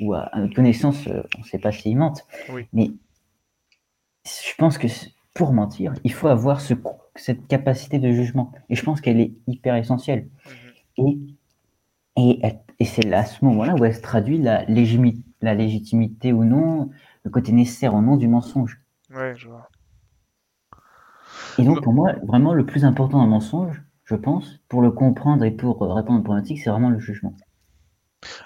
[0.00, 2.26] où, à notre connaissance euh, on ne sait pas s'ils mentent.
[2.72, 2.90] Mais
[4.24, 4.88] je pense que
[5.34, 6.74] pour mentir il faut avoir ce,
[7.14, 8.50] cette capacité de jugement.
[8.70, 10.28] Et je pense qu'elle est hyper essentielle.
[10.98, 11.18] Mmh et
[12.16, 12.40] et,
[12.78, 16.90] et c'est à ce moment-là où elle se traduit la, la légitimité ou non,
[17.24, 18.80] le côté nécessaire ou non du mensonge.
[19.10, 19.68] Ouais, je vois.
[21.58, 25.44] Et donc, pour moi, vraiment, le plus important le mensonge, je pense, pour le comprendre
[25.44, 27.34] et pour euh, répondre aux problématiques, c'est vraiment le jugement.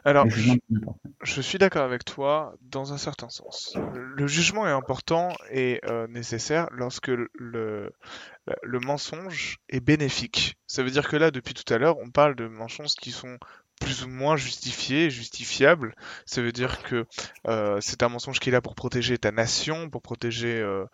[0.04, 3.76] Alors, je, suis d'accord avec toi dans un certain sens.
[3.94, 10.56] Le, jugement est important et euh, nécessaire lorsque le, le, mensonge est bénéfique.
[10.66, 13.38] Ça veut dire que là, depuis tout à l'heure, on parle de mensonges qui sont
[13.80, 15.94] plus ou moins justifiés, justifiables.
[16.26, 17.06] Ça veut dire que
[17.46, 20.84] euh, c'est un mensonge qui est là pour protéger ta nation, pour protéger euh,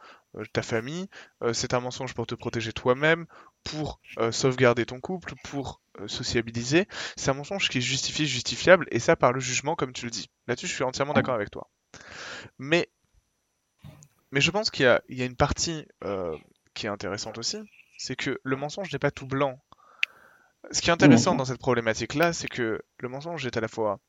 [0.53, 1.09] ta famille.
[1.53, 3.27] c'est un mensonge pour te protéger toi-même,
[3.63, 8.99] pour sauvegarder ton couple, pour euh, sociabiliser, c'est un mensonge qui est justifié, justifiable, et
[8.99, 10.29] ça par le jugement, comme tu le dis.
[10.49, 11.71] Là-dessus, je suis entièrement d'accord avec toi.
[12.59, 12.89] Mais,
[14.33, 16.37] mais je pense qu'il y, a une partie euh,
[16.75, 17.59] qui est intéressante aussi,
[17.97, 19.63] c'est que le mensonge n'est pas tout blanc.
[20.71, 24.01] Ce qui est intéressant dans cette problématique-là, c'est que le mensonge est à la fois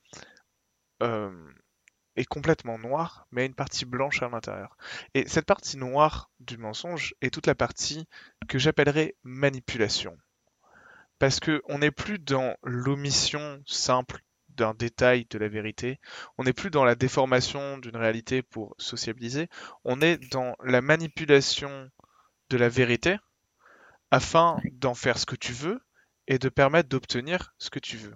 [1.03, 1.31] euh,
[2.15, 4.77] est complètement noir, mais a une partie blanche à l'intérieur.
[5.13, 8.07] Et cette partie noire du mensonge est toute la partie
[8.47, 10.17] que j'appellerais manipulation
[11.19, 15.99] parce qu'on n'est plus dans l'omission simple d'un détail de la vérité,
[16.37, 19.49] on n'est plus dans la déformation d'une réalité pour sociabiliser,
[19.83, 21.89] on est dans la manipulation
[22.49, 23.17] de la vérité
[24.11, 25.81] afin d'en faire ce que tu veux
[26.27, 28.15] et de permettre d'obtenir ce que tu veux.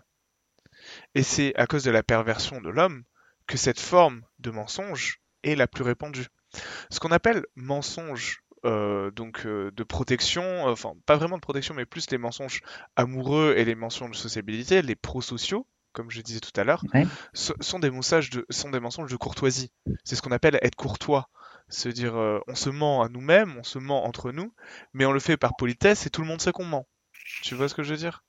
[1.15, 3.03] Et c'est à cause de la perversion de l'homme
[3.47, 6.27] que cette forme de mensonge est la plus répandue.
[6.89, 11.73] Ce qu'on appelle mensonge euh, donc euh, de protection, euh, enfin pas vraiment de protection,
[11.73, 12.61] mais plus les mensonges
[12.95, 16.83] amoureux et les mensonges de sociabilité, les prosociaux, comme je disais tout à l'heure,
[17.33, 19.71] sont, des mensonges de, sont des mensonges de courtoisie.
[20.03, 21.29] C'est ce qu'on appelle être courtois.
[21.71, 24.51] Se dire, on se ment à nous-mêmes, on se ment entre nous,
[24.93, 26.87] mais on le fait par politesse et tout le monde sait qu'on ment.
[27.41, 28.23] Tu vois ce que je veux dire?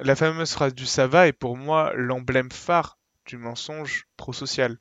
[0.00, 4.78] La fameuse phrase du ça va est pour moi l'emblème phare du mensonge prosocial.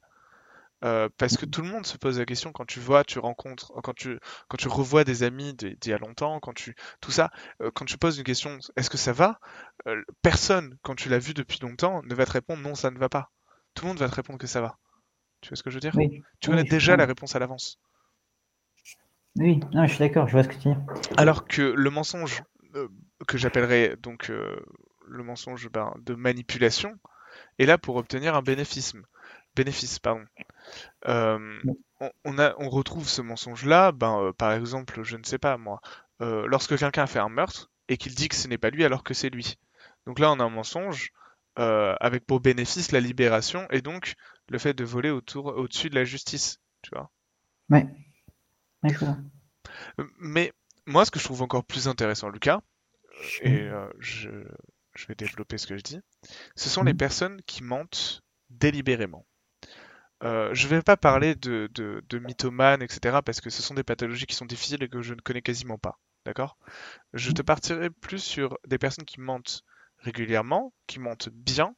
[0.84, 3.72] Euh, parce que tout le monde se pose la question quand tu vois, tu rencontres,
[3.84, 7.30] quand tu, quand tu revois des amis d'il y a longtemps, quand tu, tout ça,
[7.62, 9.39] euh, quand tu poses une question, est-ce que ça va?
[9.88, 12.98] Euh, Personne, quand tu l'as vu depuis longtemps, ne va te répondre non, ça ne
[12.98, 13.30] va pas.
[13.76, 14.80] Tout le monde va te répondre que ça va.
[15.41, 15.94] Tu vois ce que je veux dire?
[16.39, 17.80] Tu connais déjà la réponse à l'avance.
[19.38, 20.76] Oui, non, je suis d'accord, je vois ce que tu dis.
[21.17, 22.44] Alors que le mensonge
[23.28, 24.30] que j'appellerais donc
[25.08, 26.98] le mensonge ben, de manipulation
[27.60, 28.93] est là pour obtenir un bénéfice
[29.56, 30.24] bénéfice, pardon.
[31.08, 31.62] Euh,
[32.24, 35.82] on, a, on retrouve ce mensonge-là, ben, euh, par exemple, je ne sais pas moi,
[36.22, 39.03] euh, lorsque quelqu'un fait un meurtre et qu'il dit que ce n'est pas lui alors
[39.03, 39.58] que c'est lui.
[40.06, 41.12] Donc là, on a un mensonge
[41.58, 44.16] avec pour bénéfice la libération et donc
[44.49, 47.12] le fait de voler autour, au-dessus de la justice, tu vois.
[47.70, 47.86] Ouais.
[50.20, 50.54] Mais
[50.86, 52.62] moi, ce que je trouve encore plus intéressant, Lucas,
[53.42, 53.70] et
[54.00, 54.30] je,
[54.96, 56.00] je, vais développer ce que je dis,
[56.56, 56.98] ce sont les mmh.
[56.98, 59.26] personnes qui mentent délibérément.
[60.24, 63.74] Euh, je ne vais pas parler de, de, de mythomane, etc., parce que ce sont
[63.74, 66.00] des pathologies qui sont difficiles et que je ne connais quasiment pas.
[66.26, 66.58] D'accord?
[67.14, 69.64] Je te partirai plus sur des personnes qui mentent
[69.98, 71.74] régulièrement, qui mentent bien,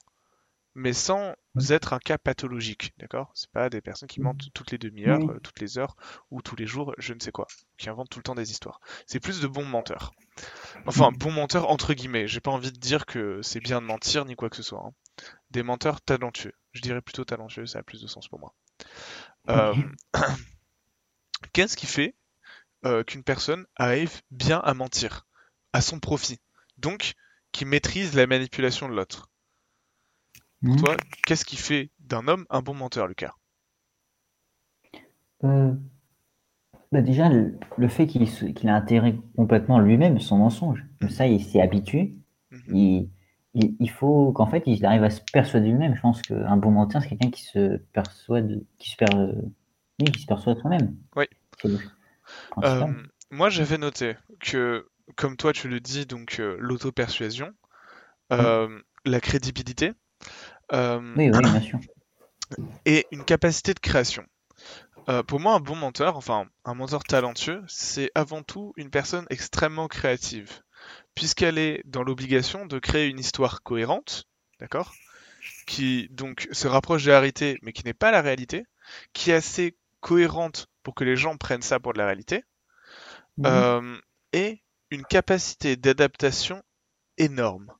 [0.75, 1.35] mais sans
[1.69, 2.93] être un cas pathologique.
[2.97, 3.31] D'accord?
[3.35, 5.95] C'est pas des personnes qui mentent toutes les demi-heures, euh, toutes les heures
[6.31, 7.47] ou tous les jours, je ne sais quoi,
[7.77, 8.79] qui inventent tout le temps des histoires.
[9.05, 10.13] C'est plus de bons menteurs.
[10.85, 12.27] Enfin, bons menteurs entre guillemets.
[12.27, 14.83] J'ai pas envie de dire que c'est bien de mentir ni quoi que ce soit.
[14.83, 14.93] Hein.
[15.51, 16.53] Des menteurs talentueux.
[16.71, 18.55] Je dirais plutôt talentueux, ça a plus de sens pour moi.
[19.49, 19.75] Euh,
[21.53, 22.15] Qu'est-ce qui fait
[23.07, 25.25] qu'une personne arrive bien à mentir
[25.71, 26.39] à son profit?
[26.77, 27.13] Donc,
[27.51, 29.29] qui maîtrise la manipulation de l'autre.
[30.63, 30.79] Pour mhm.
[30.79, 33.33] toi, qu'est-ce qui fait d'un homme un bon menteur, Lucas?
[35.43, 35.73] Euh,
[36.93, 40.85] bah Déjà, le, fait qu'il a intégré complètement lui-même son mensonge.
[41.01, 42.15] Comme ça, il s'est habitué.
[42.51, 43.09] Mhm.
[43.55, 45.95] il, faut qu'en fait, il arrive à se persuader lui-même.
[45.95, 48.95] Je pense qu'un bon menteur, c'est quelqu'un qui se persuade, qui se,
[50.13, 50.95] qui se perçoit soi-même.
[51.17, 51.25] Oui.
[52.63, 52.87] Euh,
[53.31, 54.87] moi, j'avais noté que,
[55.17, 57.53] comme toi tu le dis, donc euh, l'auto-persuasion,
[58.29, 59.91] la crédibilité,
[60.71, 61.79] oui, oui, bien sûr.
[62.85, 64.25] Et une capacité de création.
[65.09, 69.25] Euh, pour moi, un bon menteur, enfin un menteur talentueux, c'est avant tout une personne
[69.29, 70.61] extrêmement créative,
[71.15, 74.25] puisqu'elle est dans l'obligation de créer une histoire cohérente,
[74.59, 74.93] d'accord
[75.65, 78.65] Qui donc se rapproche de la réalité, mais qui n'est pas la réalité,
[79.11, 82.43] qui est assez cohérente pour que les gens prennent ça pour de la réalité,
[83.37, 83.45] mhm.
[83.45, 83.97] euh,
[84.31, 86.63] et une capacité d'adaptation
[87.17, 87.73] énorme.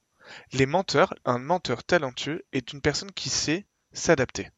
[0.51, 4.49] Les menteurs, un menteur talentueux est une personne qui sait s'adapter.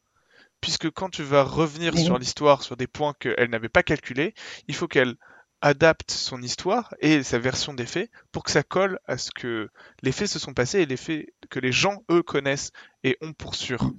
[0.60, 4.34] Puisque quand tu vas revenir sur l'histoire, sur des points qu'elle n'avait pas calculés,
[4.68, 5.16] il faut qu'elle
[5.60, 9.70] adapte son histoire et sa version des faits pour que ça colle à ce que
[10.02, 12.72] les faits se sont passés et les faits que les gens, eux, connaissent
[13.04, 13.92] et ont pour sûr.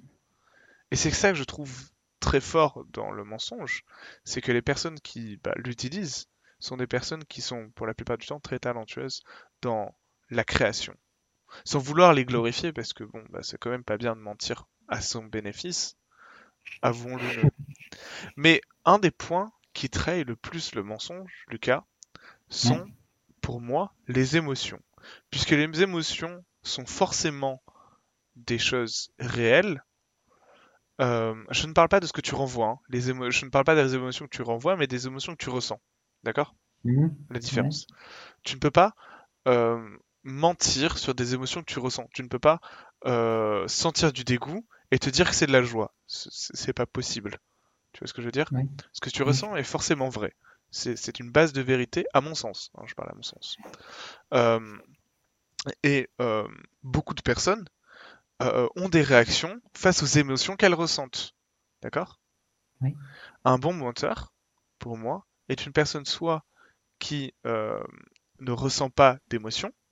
[0.91, 3.83] Et c'est ça que je trouve très fort dans le mensonge,
[4.23, 6.27] c'est que les personnes qui bah, l'utilisent
[6.59, 9.21] sont des personnes qui sont, pour la plupart du temps, très talentueuses
[9.61, 9.95] dans
[10.29, 10.95] la création
[11.63, 14.65] sans vouloir les glorifier, parce que bon, bah, c'est quand même pas bien de mentir
[14.87, 15.97] à son bénéfice,
[16.81, 17.21] avouons-le.
[18.35, 21.83] Mais un des points qui trahit le plus le mensonge, Lucas,
[22.49, 22.85] sont
[23.41, 24.81] pour moi les émotions.
[25.29, 27.61] Puisque les émotions sont forcément
[28.35, 29.83] des choses réelles.
[30.99, 32.79] Euh, je ne parle pas de ce que tu renvoies, hein.
[32.89, 35.49] les je ne parle pas des émotions que tu renvoies, mais des émotions que tu
[35.49, 35.79] ressens.
[36.23, 36.55] D'accord?
[36.83, 37.15] Mhm.
[37.29, 37.87] La différence.
[38.43, 38.95] Tu ne peux pas
[39.47, 39.97] euh,
[40.27, 42.07] mentir sur des émotions que tu ressens.
[42.13, 42.59] Tu ne peux pas
[43.05, 45.95] euh, sentir du dégoût et te dire que c'est de la joie.
[46.05, 47.39] C'est pas possible.
[47.93, 48.49] Tu vois ce que je veux dire?
[48.91, 50.35] Ce que tu ressens est forcément vrai.
[50.69, 52.71] C'est une base de vérité, à mon sens.
[52.75, 53.57] Hein, je parle à mon sens.
[54.33, 54.77] Euh,
[55.81, 56.47] et euh,
[56.83, 57.65] beaucoup de personnes
[58.39, 61.33] ont des réactions face aux émotions qu'elles ressentent.
[61.81, 62.19] D'accord?
[63.45, 64.33] Un bon menteur,
[64.77, 66.43] pour moi, est une personne soit
[66.99, 69.86] qui ne ressent pas d'émotions, euh,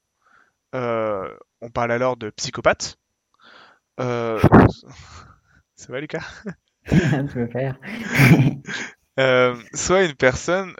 [1.61, 2.97] on parle alors de psychopathe.
[3.99, 4.39] Euh,
[5.75, 6.25] ça va Lucas?
[6.85, 7.79] Faire.
[9.17, 10.73] Euh, soit une personne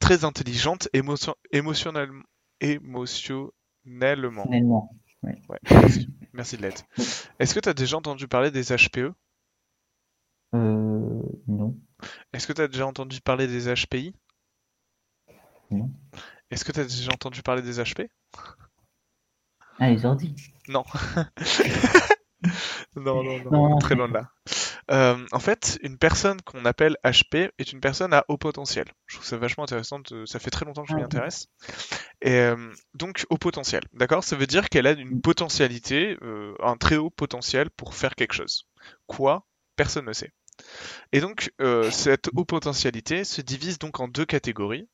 [0.00, 2.24] très intelligente émotionnellement.
[2.60, 4.48] émotionnellement.
[6.32, 6.80] merci, de l'aide.
[7.38, 9.14] Est-ce que tu as déjà entendu parler des HPE
[10.52, 11.78] Non.
[12.32, 14.12] Est-ce que tu as déjà entendu parler des HPI
[15.70, 15.92] Non.
[16.50, 18.08] Est-ce que tu as déjà entendu parler des HP
[19.78, 20.34] ah, les ordi
[20.68, 20.84] Non.
[22.96, 24.30] non, non, non, très loin de là.
[24.90, 28.86] Euh, en fait, une personne qu'on appelle HP est une personne à haut potentiel.
[29.06, 31.48] Je trouve ça vachement intéressant, ça fait très longtemps que je m'y intéresse.
[32.22, 34.22] Et euh, donc, haut potentiel, d'accord?
[34.22, 38.34] Ça veut dire qu'elle a une potentialité, euh, un très haut potentiel pour faire quelque
[38.34, 38.68] chose.
[39.06, 39.46] Quoi?
[39.74, 40.32] Personne ne sait.
[41.12, 41.52] Et donc,
[41.90, 44.88] cette haute potentialité se divise donc en deux catégories.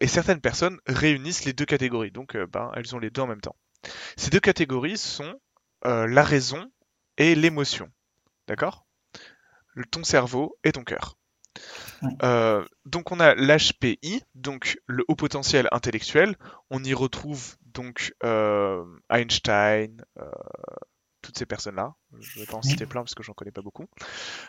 [0.00, 3.40] et certaines personnes réunissent les deux catégories, donc ben, elles ont les deux en même
[3.40, 3.56] temps.
[4.16, 5.34] Ces deux catégories sont
[5.86, 6.70] euh, la raison
[7.18, 7.90] et l'émotion.
[8.48, 8.86] D'accord?
[9.90, 11.16] Ton cerveau et ton cœur.
[12.22, 16.36] Euh, donc on a l'HPI, donc le haut potentiel intellectuel.
[16.70, 20.04] On y retrouve donc euh, Einstein,
[21.22, 21.94] toutes ces personnes-là.
[22.18, 23.86] Je vais pas en citer plein parce que j'en connais pas beaucoup.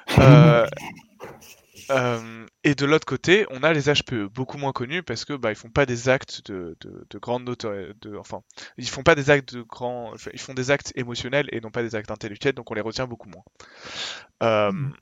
[1.89, 5.51] Euh, et de l'autre côté, on a les HPE, beaucoup moins connus parce que bah,
[5.51, 8.41] ils font pas des actes de, de, grande de, enfin,
[8.77, 11.83] ils font pas des actes de grand, ils font des actes émotionnels et non pas
[11.83, 13.43] des actes intellectuels, donc on les retient beaucoup moins.
[14.43, 14.93] Euh, hmm.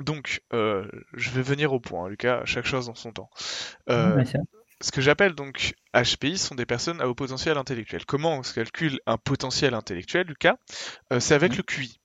[0.00, 3.30] Donc, euh, je vais venir au point, Lucas, chaque chose en son temps.
[4.80, 8.06] ce que j'appelle donc HPI sont des personnes à haut potentiel intellectuel.
[8.06, 10.56] Comment on se calcule un potentiel intellectuel, Lucas?
[11.18, 11.98] C'est avec le QI.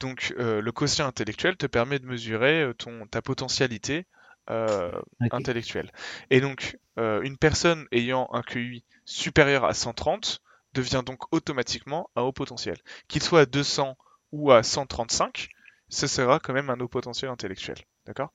[0.00, 4.06] Donc euh, le quotient intellectuel te permet de mesurer euh, ton, ta potentialité
[4.50, 4.92] euh,
[5.30, 5.90] intellectuelle.
[6.30, 10.40] Et donc une personne ayant un QI supérieur à 130
[10.74, 12.76] devient donc automatiquement un haut potentiel.
[13.06, 13.96] Qu'il soit à 200
[14.32, 15.48] ou à 135,
[15.88, 17.76] ce sera quand même un haut potentiel intellectuel.
[18.04, 18.32] D'accord?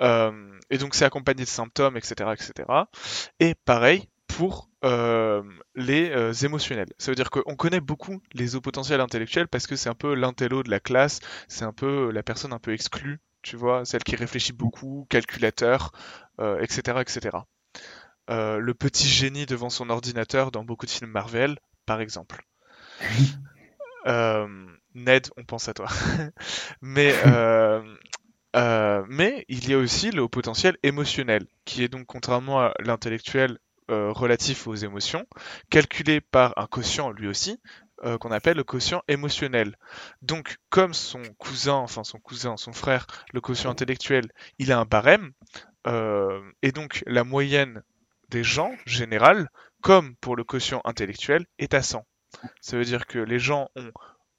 [0.00, 2.32] Et donc c'est accompagné de symptômes, etc.
[2.32, 2.68] etc.
[3.38, 5.42] Et pareil, pour euh,
[5.74, 6.92] les euh, émotionnels.
[6.98, 10.14] Ça veut dire qu'on connaît beaucoup les hauts potentiels intellectuels parce que c'est un peu
[10.14, 14.04] l'intello de la classe, c'est un peu la personne un peu exclue tu vois, celle
[14.04, 15.90] qui réfléchit beaucoup, calculateur,
[16.60, 17.38] etc., etc.
[18.28, 22.46] le petit génie devant son ordinateur dans beaucoup de films Marvel, par exemple.
[24.94, 25.88] Ned, on pense à toi.
[26.82, 27.12] mais,
[28.54, 33.58] mais il y a aussi le potentiel émotionnel, qui est donc, contrairement à l'intellectuel
[33.88, 35.26] relatif aux émotions,
[35.70, 37.60] calculé par un quotient lui aussi,
[38.04, 39.76] euh, qu'on appelle le quotient émotionnel.
[40.22, 44.84] Donc, comme son cousin, enfin son cousin, son frère, le quotient intellectuel, il a un
[44.84, 45.30] barème,
[45.86, 47.84] euh, et donc la moyenne
[48.28, 49.50] des gens, générale,
[49.82, 52.04] comme pour le quotient intellectuel, est à 100.
[52.60, 53.92] Ça veut dire que les gens ont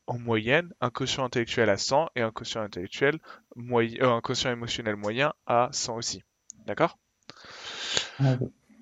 [0.07, 3.17] en moyenne un quotient intellectuel à 100 et un quotient intellectuel
[3.55, 6.21] moyen, euh, un quotient émotionnel moyen à 100 aussi.
[6.65, 6.97] D'accord?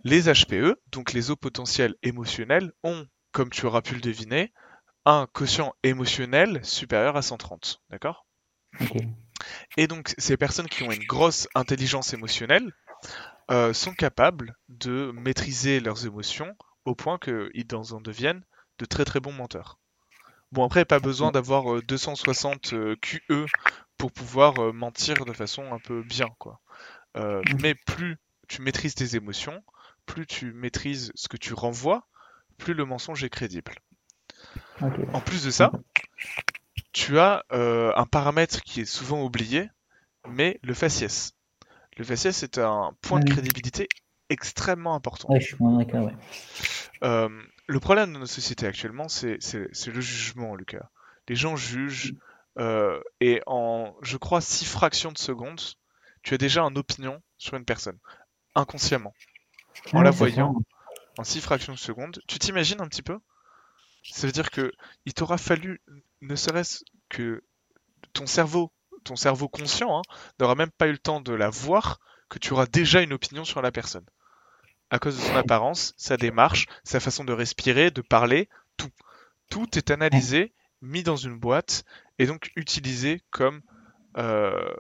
[0.04, 4.52] Les HPE, donc les hauts potentiels émotionnels, ont, comme tu auras pu le deviner,
[5.06, 7.82] un quotient émotionnel supérieur à 130.
[7.90, 8.26] D'accord?
[9.78, 12.72] Et donc, ces personnes qui ont une grosse intelligence émotionnelle
[13.50, 18.44] euh, sont capables de maîtriser leurs émotions au point qu'ils en deviennent
[18.80, 19.80] de très très bons menteurs.
[20.52, 23.46] Bon, après, pas besoin d'avoir 260 euh, QE
[23.98, 26.60] pour pouvoir euh, mentir de façon un peu bien, quoi.
[27.62, 29.64] mais plus tu maîtrises tes émotions,
[30.12, 32.06] plus tu maîtrises ce que tu renvoies,
[32.58, 33.76] plus le mensonge est crédible.
[35.14, 35.72] En plus de ça,
[36.92, 39.70] tu as euh, un paramètre qui est souvent oublié,
[40.28, 41.34] mais le faciès.
[41.96, 43.88] Le faciès est un point de crédibilité
[44.30, 45.30] extrêmement important.
[47.04, 47.30] Euh,
[47.68, 50.90] le problème de notre société actuellement, c'est le jugement, Lucas.
[51.30, 52.16] Les gens jugent,
[52.60, 55.62] euh, et en, je crois, 6 fractions de seconde,
[56.22, 57.98] tu as déjà une opinion sur une personne,
[58.56, 59.14] inconsciemment.
[59.94, 60.56] En la voyant,
[61.18, 62.22] en 6 fractions de seconde.
[62.28, 63.20] Tu t'imagines un petit peu?
[64.04, 64.72] Ça veut dire que
[65.06, 65.82] il t'aura fallu,
[66.22, 67.44] ne serait-ce que
[68.14, 68.72] ton cerveau,
[69.04, 70.02] ton cerveau conscient, hein,
[70.40, 72.00] n'aura même pas eu le temps de la voir,
[72.30, 74.06] que tu auras déjà une opinion sur la personne.
[74.90, 78.90] À cause de son apparence, sa démarche, sa façon de respirer, de parler, tout.
[79.50, 81.84] Tout est analysé, mis dans une boîte,
[82.20, 83.62] et donc utilisé comme...
[84.18, 84.74] Euh,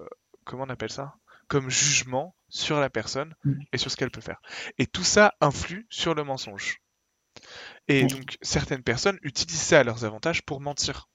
[0.45, 1.15] comment on appelle ça?
[1.51, 3.59] Comme jugement sur la personne mm.
[3.73, 4.41] et sur ce qu'elle peut faire.
[4.77, 6.81] Et tout ça influe sur le mensonge.
[7.89, 11.09] Et donc, certaines personnes utilisent ça à leurs avantages pour mentir.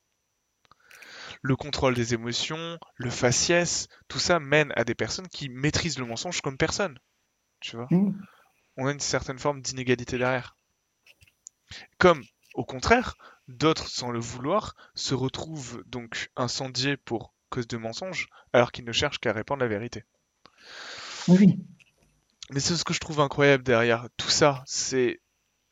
[1.41, 6.05] Le contrôle des émotions, le faciès, tout ça mène à des personnes qui maîtrisent le
[6.05, 6.99] mensonge comme personne.
[7.61, 7.87] Tu vois?
[7.91, 8.13] Mmh.
[8.77, 10.55] On a une certaine forme d'inégalité derrière.
[11.97, 12.23] Comme,
[12.53, 13.17] au contraire,
[13.49, 18.93] d'autres, sans le vouloir, se retrouvent donc incendiés pour cause de mensonges, alors qu'ils ne
[18.93, 20.05] cherchent qu'à répandre la vérité.
[21.29, 21.59] Oui.
[22.51, 25.21] Mais c'est ce que je trouve incroyable derrière tout ça, c'est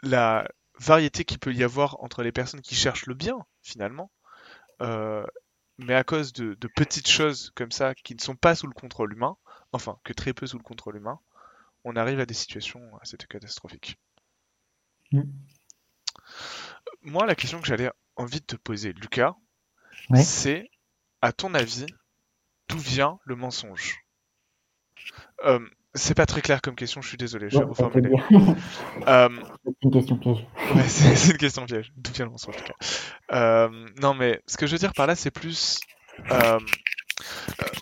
[0.02, 0.48] la
[0.78, 4.10] variété qu'il peut y avoir entre les personnes qui cherchent le bien, finalement,
[4.82, 5.24] euh,
[5.78, 9.12] mais à cause de, petites choses comme ça qui ne sont pas sous le contrôle
[9.12, 9.36] humain,
[9.72, 11.20] enfin que très peu sous le contrôle humain,
[11.84, 13.96] on arrive à des situations assez catastrophiques.
[15.12, 15.22] Mm.
[17.02, 19.36] Moi, la question que j'avais envie de te poser, Lucas,
[20.16, 20.70] c'est,
[21.22, 21.86] à ton avis,
[22.68, 24.03] d'où vient le mensonge?
[25.44, 25.58] Euh,
[25.94, 28.14] c'est pas très clair comme question, je suis désolé, je vais reformuler.
[29.06, 29.28] Euh,
[29.64, 30.46] c'est une question piège.
[30.74, 32.86] Ouais, c'est une question piège, d'où vient le mensonge en tout cas.
[33.32, 33.68] Euh,
[34.00, 35.80] non, mais ce que je veux dire par là, c'est plus.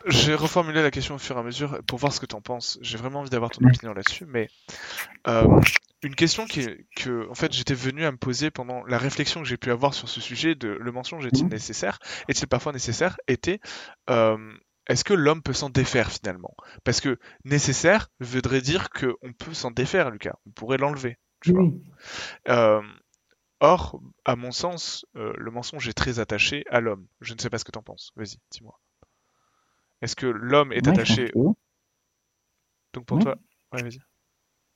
[0.06, 2.40] J'ai reformulé la question au fur et à mesure pour voir ce que tu en
[2.40, 2.78] penses.
[2.82, 4.48] J'ai vraiment envie d'avoir ton opinion là-dessus, mais
[6.02, 9.48] une question qui, que, en fait, j'étais venu à me poser pendant la réflexion que
[9.48, 11.50] j'ai pu avoir sur ce sujet de le mensonge est-il mmh.
[11.50, 11.98] nécessaire,
[12.28, 13.60] est-il parfois nécessaire, était
[14.88, 16.54] est-ce que l'homme peut s'en défaire finalement?
[16.84, 20.34] Parce que nécessaire voudrait dire qu'on peut s'en défaire, Lucas.
[20.46, 21.18] On pourrait l'enlever.
[22.48, 22.82] Euh,
[23.60, 27.06] or, à mon sens, euh, le mensonge est très attaché à l'homme.
[27.20, 28.12] Je ne sais pas ce que tu en penses.
[28.16, 28.78] Vas-y, dis-moi.
[30.02, 31.30] Est-ce que l'homme est attaché
[32.92, 33.36] Donc pour toi,
[33.72, 34.00] ouais, vas-y.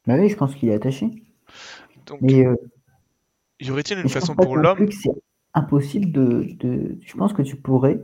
[0.07, 1.11] Bah oui, je pense qu'il est attaché.
[2.07, 2.57] Donc, euh,
[3.59, 5.11] y aurait-il une façon pour l'homme C'est
[5.53, 8.01] impossible de, Je pense que tu pourrais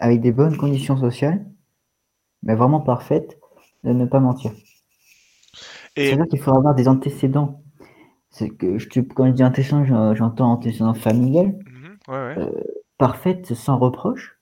[0.00, 1.46] avec des bonnes conditions sociales,
[2.42, 3.38] mais vraiment parfaites,
[3.84, 4.52] de ne pas mentir.
[5.96, 7.62] C'est-à-dire qu'il faut avoir des antécédents.
[8.30, 12.50] C'est que je, quand je dis antécédents, j'entends antécédents familial, mhm, euh,
[12.96, 14.40] parfaite, sans reproche,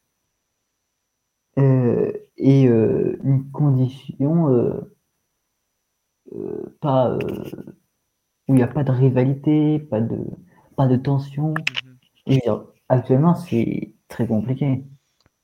[1.59, 4.81] euh, et euh, une condition
[6.81, 7.19] pas
[8.47, 10.19] où il n'y a pas de rivalité, pas de
[10.77, 11.55] pas de tension.
[12.27, 12.63] Mhm.
[12.89, 14.85] actuellement, c'est très compliqué.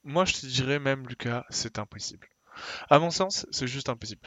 [0.04, 2.28] Moi, je te dirais même, Lucas, c'est impossible.
[2.90, 4.20] À mon sens, c'est juste impossible.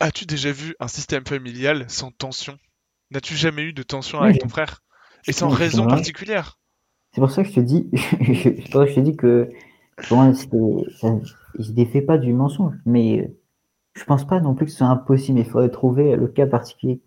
[0.00, 2.58] As-tu déjà vu un système familial sans tension?
[3.10, 4.82] N'as-tu jamais eu de tension avec ton frère?
[5.26, 6.58] Et sans raison particulière?
[7.12, 7.88] C'est pour ça que je te dis,
[8.42, 9.50] c'est pour ça que je te dis que
[10.08, 10.32] Pour moi,
[11.58, 13.32] il se défait pas du mensonge, mais
[13.94, 15.38] je pense pas non plus que ce soit impossible.
[15.38, 17.00] Il faudrait trouver le cas particulier.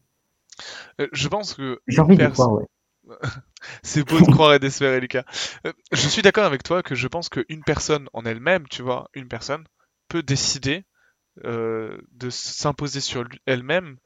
[1.02, 1.82] Euh, je pense que.
[1.88, 2.66] J'ai envie de croire, ouais.
[3.84, 5.24] C'est beau de croire et d'espérer, Lucas.
[5.66, 9.10] Euh, je suis d'accord avec toi que je pense qu'une personne en elle-même, tu vois,
[9.14, 9.66] une personne
[10.08, 10.86] peut décider
[11.46, 13.98] euh, de s'imposer sur elle-même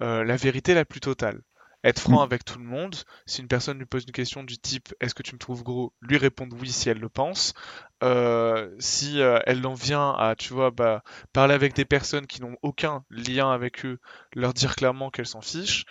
[0.00, 1.42] la vérité la plus totale
[1.84, 2.24] être franc mm.
[2.24, 2.94] avec tout le monde.
[3.26, 5.92] Si une personne lui pose une question du type est-ce que tu me trouves gros,
[6.00, 7.54] lui répondre oui si elle le pense.
[8.02, 11.02] Euh, si euh, elle en vient à, tu vois, bah,
[11.32, 13.98] parler avec des personnes qui n'ont aucun lien avec eux,
[14.34, 15.84] leur dire clairement qu'elle s'en fiche,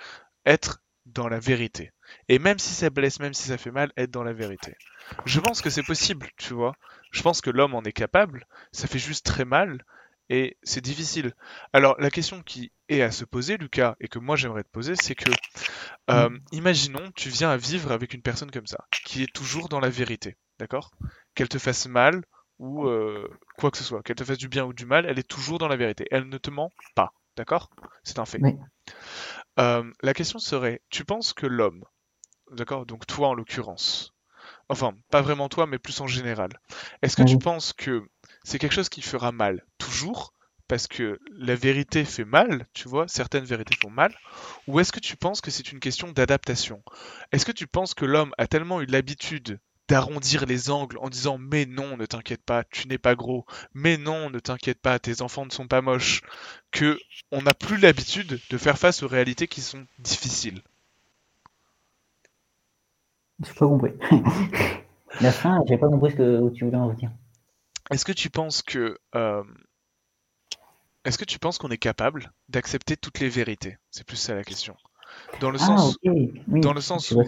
[0.45, 1.91] être dans la vérité.
[2.27, 4.75] Et même si ça blesse, même si ça fait mal, être dans la vérité.
[5.25, 6.75] Je pense que c'est possible, tu vois.
[7.11, 8.47] Je pense que l'homme en est capable.
[8.71, 9.83] Ça fait juste très mal
[10.31, 11.33] et c'est difficile.
[11.73, 14.95] Alors la question qui est à se poser, Lucas, et que moi j'aimerais te poser,
[14.95, 15.29] c'est que
[16.09, 16.39] euh, mm.
[16.53, 19.89] imaginons tu viens à vivre avec une personne comme ça, qui est toujours dans la
[19.89, 20.91] vérité, d'accord?
[21.35, 22.23] Qu'elle te fasse mal
[22.59, 25.19] ou euh, quoi que ce soit, qu'elle te fasse du bien ou du mal, elle
[25.19, 26.05] est toujours dans la vérité.
[26.11, 27.69] Elle ne te ment pas, d'accord?
[28.05, 28.39] C'est un fait.
[29.59, 31.83] Euh, la question serait, tu penses que l'homme,
[32.51, 32.85] d'accord?
[32.85, 34.13] Donc toi en l'occurrence,
[34.69, 36.49] enfin pas vraiment toi, mais plus en général,
[37.01, 38.03] est-ce que tu penses que
[38.43, 40.33] c'est quelque chose qui fera mal toujours
[40.67, 44.15] parce que la vérité fait mal, tu vois, certaines vérités font mal,
[44.67, 46.81] ou est-ce que tu penses que c'est une question d'adaptation?
[47.33, 51.37] Est-ce que tu penses que l'homme a tellement eu l'habitude d'arrondir les angles en disant
[51.37, 55.21] mais non, ne t'inquiète pas, tu n'es pas gros, mais non, ne t'inquiète pas, tes
[55.21, 56.21] enfants ne sont pas moches,
[56.71, 56.97] que
[57.31, 60.63] on n'a plus l'habitude de faire face aux réalités qui sont difficiles
[63.43, 63.93] J'ai pas compris.
[65.21, 67.11] La fin, j'ai pas compris ce que tu voulais en dire.
[67.89, 69.43] Est-ce que tu penses que euh,
[71.03, 73.77] est-ce que tu penses qu'on est capable d'accepter toutes les vérités?
[73.89, 74.75] C'est plus ça la question.
[75.41, 75.97] Dans le ah, sens,
[76.47, 77.21] dans le sens où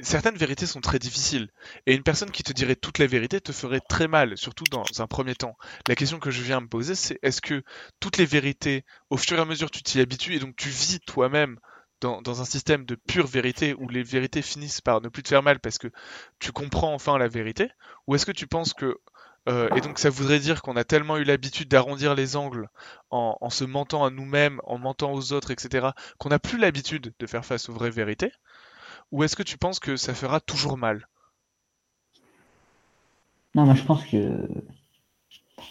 [0.00, 1.48] certaines vérités sont très difficiles
[1.86, 4.82] et une personne qui te dirait toutes les vérités te ferait très mal, surtout dans
[4.98, 5.56] un premier temps.
[5.86, 7.62] La question que je viens me poser, c'est est-ce que
[8.00, 10.98] toutes les vérités, au fur et à mesure, tu t'y habitues et donc tu vis
[11.00, 11.58] toi-même
[12.00, 15.42] dans, un système de pure vérité où les vérités finissent par ne plus te faire
[15.42, 15.88] mal parce que
[16.38, 17.70] tu comprends enfin la vérité,
[18.06, 18.98] ou est-ce que tu penses que
[19.48, 22.68] euh, et donc ça voudrait dire qu'on a tellement eu l'habitude d'arrondir les angles
[23.10, 25.88] en, se mentant à nous-mêmes, en mentant aux autres, etc.,
[26.18, 28.32] qu'on n'a plus l'habitude de faire face aux vraies vérités
[29.12, 31.08] Ou est-ce que tu penses que ça fera toujours mal?
[33.54, 34.46] Non, moi je pense que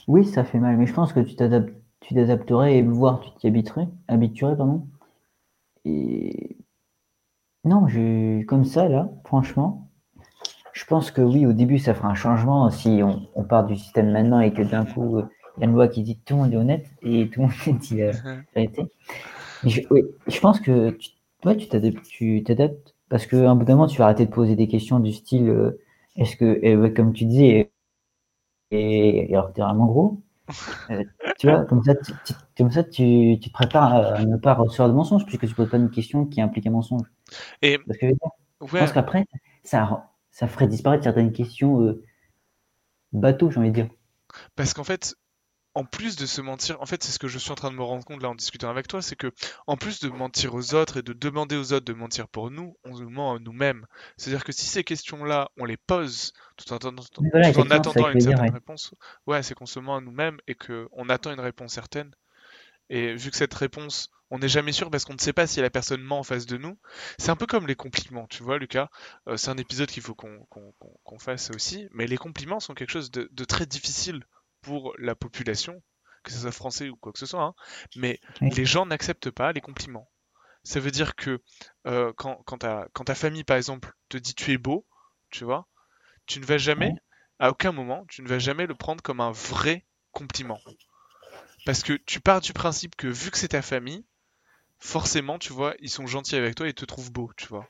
[0.07, 3.87] oui, ça fait mal, mais je pense que tu t'adapterais et voir tu t'y habituerais,
[4.07, 4.87] habituerais, pardon.
[5.85, 6.57] Et
[7.65, 9.89] non, j'ai comme ça là, franchement,
[10.73, 14.11] je pense que oui, au début, ça fera un changement si on, part du système
[14.11, 15.23] maintenant et que d'un coup, euh,
[15.57, 17.47] il y a une loi qui dit tout le monde est honnête et tout le
[17.47, 18.11] monde dit la
[18.55, 18.83] vérité.
[19.65, 21.09] je, oui, je pense que tu,
[21.41, 24.67] toi, tu t'adaptes parce qu'à un bout d'un moment, tu vas arrêter de poser des
[24.67, 25.81] questions du style euh,
[26.15, 27.71] est-ce que, comme tu disais,
[28.71, 30.21] et, alors tu es vraiment gros,
[30.89, 31.03] euh,
[31.37, 32.13] tu vois, comme ça, tu,
[32.57, 35.77] comme ça tu, te prépares à ne pas recevoir de mensonges puisque tu poses pas
[35.77, 37.07] une question qui implique un mensonge.
[37.61, 39.25] Et parce que, je pense qu'après,
[39.63, 42.03] ça, ça ferait disparaître certaines questions euh,
[43.13, 43.89] bateau, j'ai envie de dire.
[44.55, 45.15] Parce qu'en fait,
[45.79, 47.75] en plus de se mentir, en fait, c'est ce que je suis en train de
[47.77, 49.31] me rendre compte là en discutant avec toi, c'est que
[49.65, 52.75] en plus de mentir aux autres et de demander aux autres de mentir pour nous,
[52.83, 53.85] on nous ment à nous-mêmes.
[54.17, 58.93] C'est-à-dire que si ces questions-là, on les pose tout en, attendant, une certaine réponse,
[59.25, 62.11] ouais, c'est qu'on se ment à nous-mêmes et qu'on attend une réponse certaine.
[62.89, 65.61] Et vu que cette réponse, on n'est jamais sûr parce qu'on ne sait pas si
[65.61, 66.77] la personne ment en face de nous.
[67.17, 68.89] C'est un peu comme les compliments, tu vois, Lucas.
[69.27, 71.87] Euh, c'est un épisode qu'il faut qu'on fasse aussi.
[71.93, 74.25] Mais les compliments sont quelque chose de, très difficile
[74.61, 75.81] pour la population,
[76.23, 77.43] que ce soit français ou quoi que ce soit.
[77.43, 77.53] Hein.
[77.95, 80.09] Mais les gens n'acceptent pas les compliments.
[80.63, 81.41] Ça veut dire que
[81.87, 84.85] euh, quand, quand, ta, famille, par exemple, te dit tu es beau,
[85.29, 85.67] tu vois,
[86.25, 86.93] tu ne vas jamais,
[87.39, 90.59] à aucun moment, tu ne vas jamais le prendre comme un vrai compliment.
[91.65, 94.05] Parce que tu pars du principe que vu que c'est ta famille,
[94.79, 97.69] forcément, tu vois, ils sont gentils avec toi et te trouvent beau, tu vois.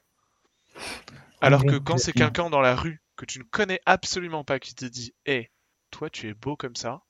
[1.41, 4.75] Alors que quand c'est quelqu'un dans la rue que tu ne connais absolument pas qui
[4.75, 5.51] te dit Hé,
[5.91, 7.01] toi tu es beau comme ça,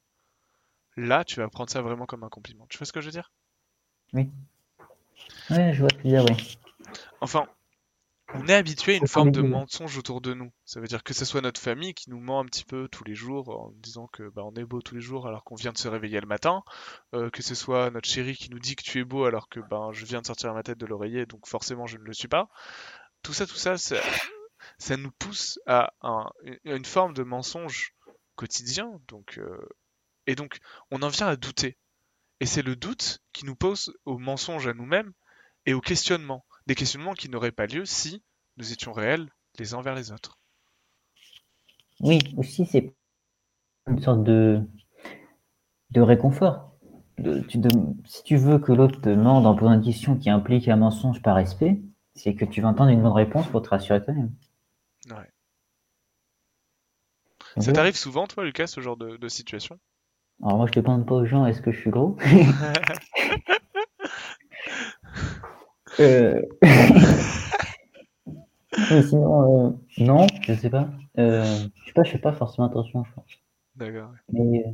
[0.96, 2.66] là tu vas prendre ça vraiment comme un compliment.
[2.70, 3.32] Tu vois ce que je veux dire?
[4.14, 4.30] Oui.
[5.50, 6.58] Ouais, je vois ce que tu veux dire, oui.
[7.22, 7.48] Enfin,
[8.34, 10.52] on est habitué à une forme de mensonge autour de nous.
[10.64, 13.04] Ça veut dire que ce soit notre famille qui nous ment un petit peu tous
[13.04, 15.72] les jours en disant que bah, on est beau tous les jours alors qu'on vient
[15.72, 16.64] de se réveiller le matin,
[17.14, 19.60] euh, que ce soit notre chérie qui nous dit que tu es beau alors que
[19.60, 22.28] ben je viens de sortir ma tête de l'oreiller donc forcément je ne le suis
[22.28, 22.50] pas.
[23.24, 25.92] Tout ça, tout ça, ça, nous pousse à,
[26.64, 27.94] une forme de mensonge
[28.40, 29.02] quotidien.
[29.10, 29.70] Donc, euh,
[30.26, 30.60] et donc
[30.92, 31.78] on en vient à douter.
[32.40, 35.12] Et c'est le doute qui nous pose au mensonge à nous-mêmes
[35.66, 38.24] et au questionnement des questionnements qui n'auraient pas lieu si
[38.56, 40.38] nous étions réels les uns vers les autres.
[42.00, 42.94] Oui, aussi c'est
[43.88, 44.62] une sorte de,
[45.92, 46.78] de réconfort.
[47.18, 47.60] De, tu
[48.06, 51.22] si tu veux que l'autre te demande en posant une question qui implique un mensonge
[51.22, 51.82] par respect,
[52.16, 54.32] c'est que tu vas entendre une bonne réponse pour te rassurer toi-même.
[55.10, 55.30] Ouais.
[57.58, 59.80] Ça t'arrive souvent, toi, Lucas, ce genre de, situation?
[60.44, 62.18] Alors moi, je te demande pas aux gens est-ce que je suis gros?
[66.00, 66.42] euh...
[69.02, 70.90] sinon, euh, non, je sais pas.
[71.18, 73.32] Euh, je sais pas, je fais pas forcément attention, je pense.
[73.76, 74.12] D'accord.
[74.32, 74.72] Mais, euh,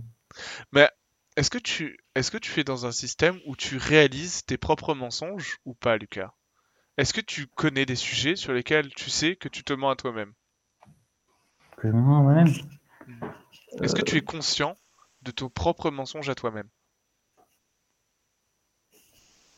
[0.72, 0.90] Mais
[1.36, 4.94] est-ce que tu est-ce que tu es dans un système où tu réalises tes propres
[4.94, 6.34] mensonges ou pas, Lucas?
[6.98, 9.96] Est-ce que tu connais des sujets sur lesquels tu sais que tu te mens à
[9.96, 10.34] toi-même?
[11.78, 12.48] Que je me mens à moi-même.
[13.82, 14.76] Est-ce que tu es conscient
[15.22, 16.70] de ton propre mensonge à toi-même?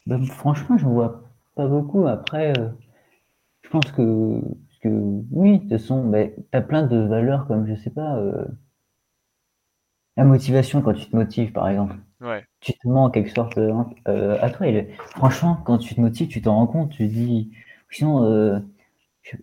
[0.05, 1.23] Ben, Franchement, je vois
[1.55, 2.07] pas beaucoup.
[2.07, 2.53] Après,
[3.63, 4.41] je pense que,
[4.81, 4.89] que
[5.31, 8.45] oui, de toute façon, ben, tu as plein de valeurs comme, je sais pas, euh,
[10.15, 11.95] la motivation quand tu te motives, par exemple.
[12.21, 12.43] Ouais.
[12.59, 13.71] Tu te mens en quelque sorte euh,
[14.07, 14.67] euh, à toi.
[15.11, 17.51] franchement, quand tu te motives, tu t'en rends compte, tu te dis,
[17.91, 18.59] sinon, euh,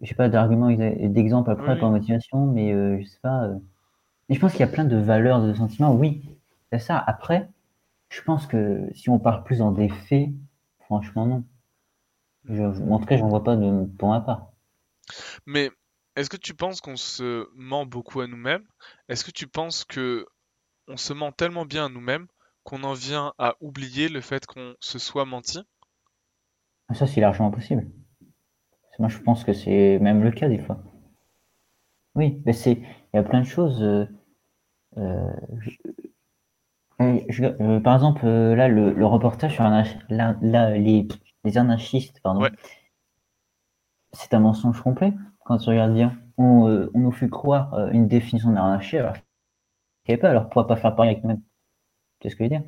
[0.01, 3.49] je sais pas d'argument d'exemple après pour la motivation, mais je sais pas.
[4.29, 5.95] mais je pense qu'il y a plein de valeurs, de sentiments.
[5.95, 6.29] Oui,
[6.73, 6.99] c'est ça.
[6.99, 7.49] Après,
[8.09, 10.29] je pense que si on part plus dans des faits,
[10.79, 11.45] franchement, non
[12.49, 14.53] en tout cas, j'en vois pas de, pour ma part.
[15.47, 15.71] Mais
[16.17, 18.65] est-ce que tu penses qu'on se ment beaucoup à nous-mêmes?
[19.09, 20.27] Est-ce que tu penses que
[20.87, 22.27] on se ment tellement bien à nous-mêmes
[22.63, 25.61] qu'on en vient à oublier le fait qu'on se soit menti?
[26.93, 27.87] Ça, c'est largement possible.
[28.99, 30.79] Moi, je pense que c'est même le cas des fois.
[32.15, 33.83] Oui, mais c'est il y a plein de choses.
[33.83, 34.07] Euh,
[34.99, 35.33] euh,
[37.01, 39.65] euh, par exemple, là, le, reportage sur
[40.11, 41.09] les
[41.45, 42.47] les anarchistes, pardon.
[44.13, 45.13] C'est un mensonge complet
[45.45, 46.17] quand tu regardes bien.
[46.39, 49.15] On, euh, nous fait croire euh, une définition d'anarchie alors
[50.05, 51.43] qu'il n'y pas, alors pourquoi pas faire pareil avec nous-mêmes?
[52.23, 52.63] Sais ce que je veux dire?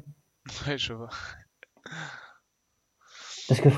[0.67, 1.11] Ouais, je vois.
[3.49, 3.69] Parce que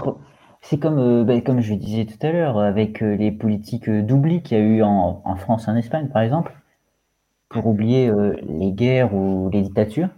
[0.69, 4.59] c'est comme, euh, bah, comme je disais tout à l'heure, avec les politiques d'oubli qu'il
[4.59, 6.55] y a eu en, en, France et en Espagne, par exemple,
[7.49, 8.13] pour oublier
[8.43, 10.11] les guerres ou les dictatures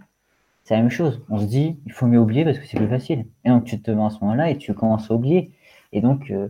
[0.63, 1.21] c'est la même chose.
[1.29, 3.25] On se dit, il faut mieux oublier parce que c'est plus facile.
[3.43, 5.51] Et donc, tu te mets à ce moment-là et tu commences à oublier.
[5.91, 6.49] Et donc, euh,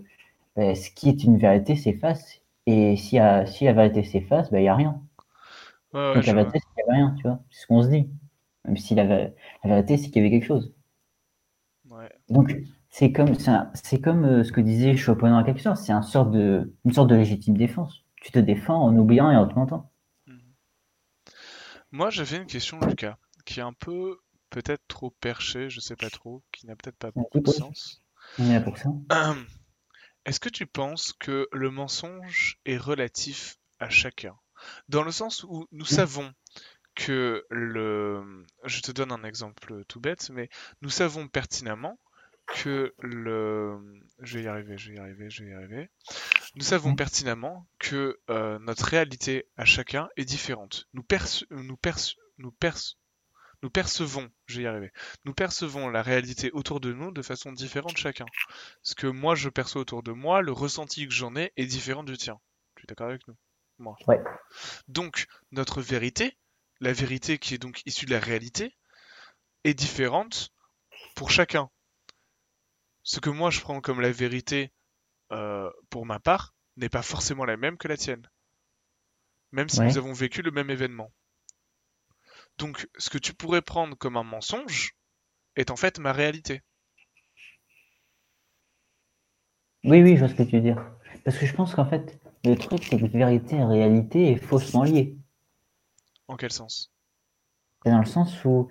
[0.55, 2.41] ben, ce qui est une vérité s'efface.
[2.67, 5.01] Et si, si la vérité s'efface, ben, il n'y a rien.
[5.93, 7.39] donc, la vérité, c'est qu'il n'y avait rien, tu vois.
[7.49, 8.09] C'est ce qu'on se dit.
[8.65, 9.31] Même si la,
[9.63, 10.73] vérité, c'est qu'il y avait quelque chose.
[12.29, 12.55] Donc,
[12.91, 13.33] c'est comme,
[13.73, 15.77] c'est comme euh, ce que disait Schopenhauer en quelque sorte.
[15.77, 18.05] C'est un sorte de, une sorte de légitime défense.
[18.21, 19.91] Tu te défends en oubliant et en te mentant.
[21.91, 24.19] Moi, j'avais une question, Lucas qui est un peu
[24.49, 28.01] peut-être trop perché, je sais pas trop, qui n'a peut-être pas beaucoup de sens.
[30.25, 34.37] Est-ce que tu penses que le mensonge est relatif à chacun?
[34.89, 36.31] Dans le sens où nous savons
[36.93, 38.45] que le...
[38.65, 40.49] Je te donne un exemple tout bête, mais
[40.81, 41.97] nous savons pertinemment
[42.55, 43.79] que le...
[44.19, 45.89] Je vais y arriver, je vais y arriver, je vais y arriver.
[46.55, 50.87] Nous savons pertinemment que euh, notre réalité à chacun est différente.
[50.93, 51.45] Nous, perce...
[51.49, 52.15] nous, perce...
[52.37, 52.97] nous, perce
[53.63, 54.91] nous percevons, je vais y arriver,
[55.23, 58.25] nous percevons la réalité autour de nous de façon différente chacun.
[58.81, 62.03] Ce que moi je perçois autour de moi, le ressenti que j'en ai est différent
[62.03, 62.39] du tien.
[62.75, 63.35] Tu es d'accord avec nous?
[63.77, 63.95] Moi.
[64.07, 64.19] Ouais.
[64.87, 66.37] Donc, notre vérité,
[66.79, 68.75] la vérité qui est donc issue de la réalité,
[69.63, 70.51] est différente
[71.15, 71.69] pour chacun.
[73.03, 74.71] Ce que moi je prends comme la vérité
[75.31, 78.27] euh, pour ma part n'est pas forcément la même que la tienne.
[79.51, 81.11] Même si nous avons vécu le même événement.
[82.57, 84.95] Donc, ce que tu pourrais prendre comme un mensonge
[85.55, 86.61] est en fait ma réalité.
[89.83, 90.85] Oui, oui, je vois ce que tu veux dire.
[91.25, 94.83] Parce que je pense qu'en fait, le truc, c'est que vérité et réalité est faussement
[94.83, 95.17] lié.
[96.27, 96.93] En quel sens?
[97.85, 98.69] Dans le sens où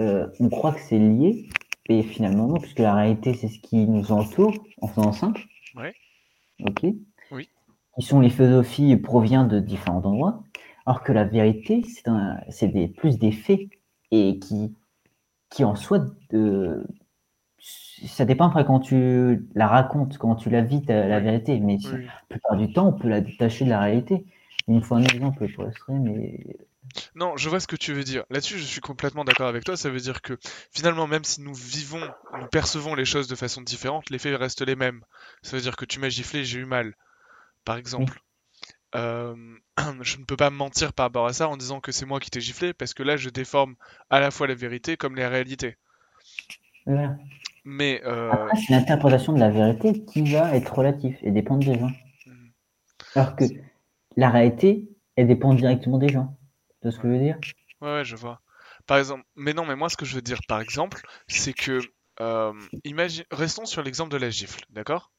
[0.00, 1.48] euh, on croit que c'est lié,
[1.90, 5.42] et finalement non, puisque la réalité, c'est ce qui nous entoure, en faisant simple.
[5.74, 5.88] Oui.
[6.64, 6.86] Ok.
[7.32, 7.48] Oui.
[7.96, 10.44] Qui sont les philosophies provient de différents endroits.
[10.86, 11.82] Alors que la vérité,
[12.48, 13.60] c'est des, plus des faits
[14.12, 14.72] et qui,
[15.50, 16.86] qui en soi, de,
[17.58, 21.58] ça dépend après quand tu la racontes, quand tu la vis, la vérité.
[21.58, 24.24] Mais la plupart du temps, on peut la détacher de la réalité.
[24.68, 26.38] Une fois un exemple pour mais.
[27.14, 28.24] Non, je vois ce que tu veux dire.
[28.30, 29.76] Là-dessus, je suis complètement d'accord avec toi.
[29.76, 30.38] Ça veut dire que
[30.72, 32.06] finalement, même si nous vivons,
[32.38, 35.02] nous percevons les choses de façon différente, les faits restent les mêmes.
[35.42, 36.94] Ça veut dire que tu m'as giflé, j'ai eu mal,
[37.64, 38.20] par exemple.
[38.96, 39.34] Euh,
[40.02, 42.30] je ne peux pas mentir par rapport à ça en disant que c'est moi qui
[42.30, 43.76] t'ai giflé, parce que là, je déforme
[44.10, 45.76] à la fois la vérité comme les réalités.
[47.64, 48.30] Mais euh...
[48.32, 51.90] Après, c'est l'interprétation de la vérité qui va être relative et dépendre des gens.
[52.26, 52.50] Mhm.
[53.14, 53.44] Alors que
[54.16, 56.36] la réalité, elle dépend directement des gens.
[56.82, 57.38] Tu ce que je veux dire?
[57.80, 58.40] Ouais, ouais, je vois.
[58.86, 61.80] Par exemple, mais non, mais moi, ce que je veux dire, par exemple, c'est que,
[62.20, 62.52] euh,
[62.84, 65.12] imagine, restons sur l'exemple de la gifle, d'accord?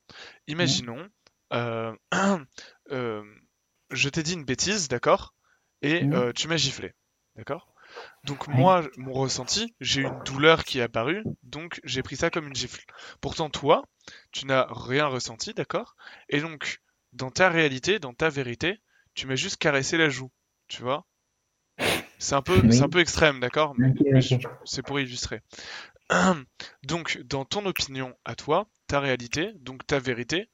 [0.47, 1.09] Imaginons,
[1.53, 1.95] euh,
[2.91, 3.23] euh,
[3.91, 5.35] je t'ai dit une bêtise, d'accord?
[5.81, 6.33] Et Mhm.
[6.35, 6.93] tu m'as giflé,
[7.35, 7.73] d'accord?
[8.23, 12.47] Donc moi, mon ressenti, j'ai une douleur qui est apparue, donc j'ai pris ça comme
[12.47, 12.83] une gifle.
[13.21, 13.83] Pourtant toi,
[14.31, 15.95] tu n'as rien ressenti, d'accord?
[16.29, 16.79] Et donc,
[17.13, 18.81] dans ta réalité, dans ta vérité,
[19.15, 20.31] tu m'as juste caressé la joue,
[20.67, 21.05] tu vois?
[22.21, 23.75] C'est un peu, c'est un peu extrême, d'accord?
[24.63, 25.41] C'est pour illustrer.
[26.83, 30.47] donc, dans ton opinion à toi, ta réalité, donc ta vérité,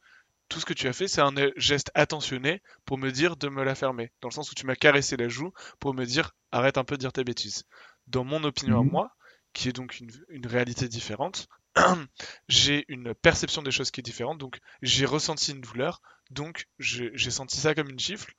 [0.47, 3.65] tout ce que tu as fait, c'est un geste attentionné pour me dire de me
[3.65, 4.13] la fermer.
[4.21, 5.51] Dans le sens où tu m'as caressé la joue
[5.81, 7.65] pour me dire arrête un peu de dire tes bêtises.
[8.07, 8.89] Dans mon opinion à mhm.
[8.89, 9.11] moi,
[9.51, 11.49] qui est donc une, une réalité différente,
[12.47, 14.37] j'ai une perception des choses qui est différente.
[14.37, 16.01] Donc j'ai ressenti une douleur,
[16.31, 18.33] donc j'ai senti ça comme une gifle.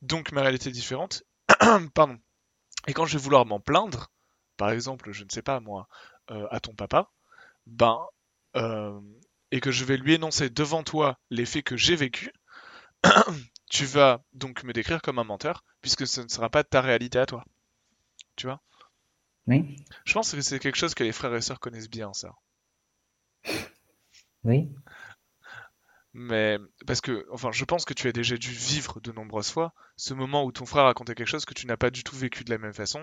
[0.00, 1.24] Donc ma réalité est différente.
[1.94, 2.18] Pardon.
[2.86, 4.10] Et quand je vais vouloir m'en plaindre,
[4.56, 5.88] par exemple, je ne sais pas moi,
[6.30, 7.10] euh, à ton papa,
[7.66, 7.98] ben
[8.56, 9.00] euh,
[9.50, 12.30] et que je vais lui énoncer devant toi les faits que j'ai vécus,
[13.70, 17.18] tu vas donc me décrire comme un menteur, puisque ce ne sera pas ta réalité
[17.18, 17.44] à toi.
[18.36, 18.60] Tu vois?
[19.46, 19.76] Oui.
[20.04, 22.34] Je pense que c'est quelque chose que les frères et sœurs connaissent bien, ça.
[24.44, 24.70] Oui.
[26.14, 29.74] Mais parce que, enfin, je pense que tu as déjà dû vivre de nombreuses fois
[29.96, 32.44] ce moment où ton frère racontait quelque chose que tu n'as pas du tout vécu
[32.44, 33.00] de la même façon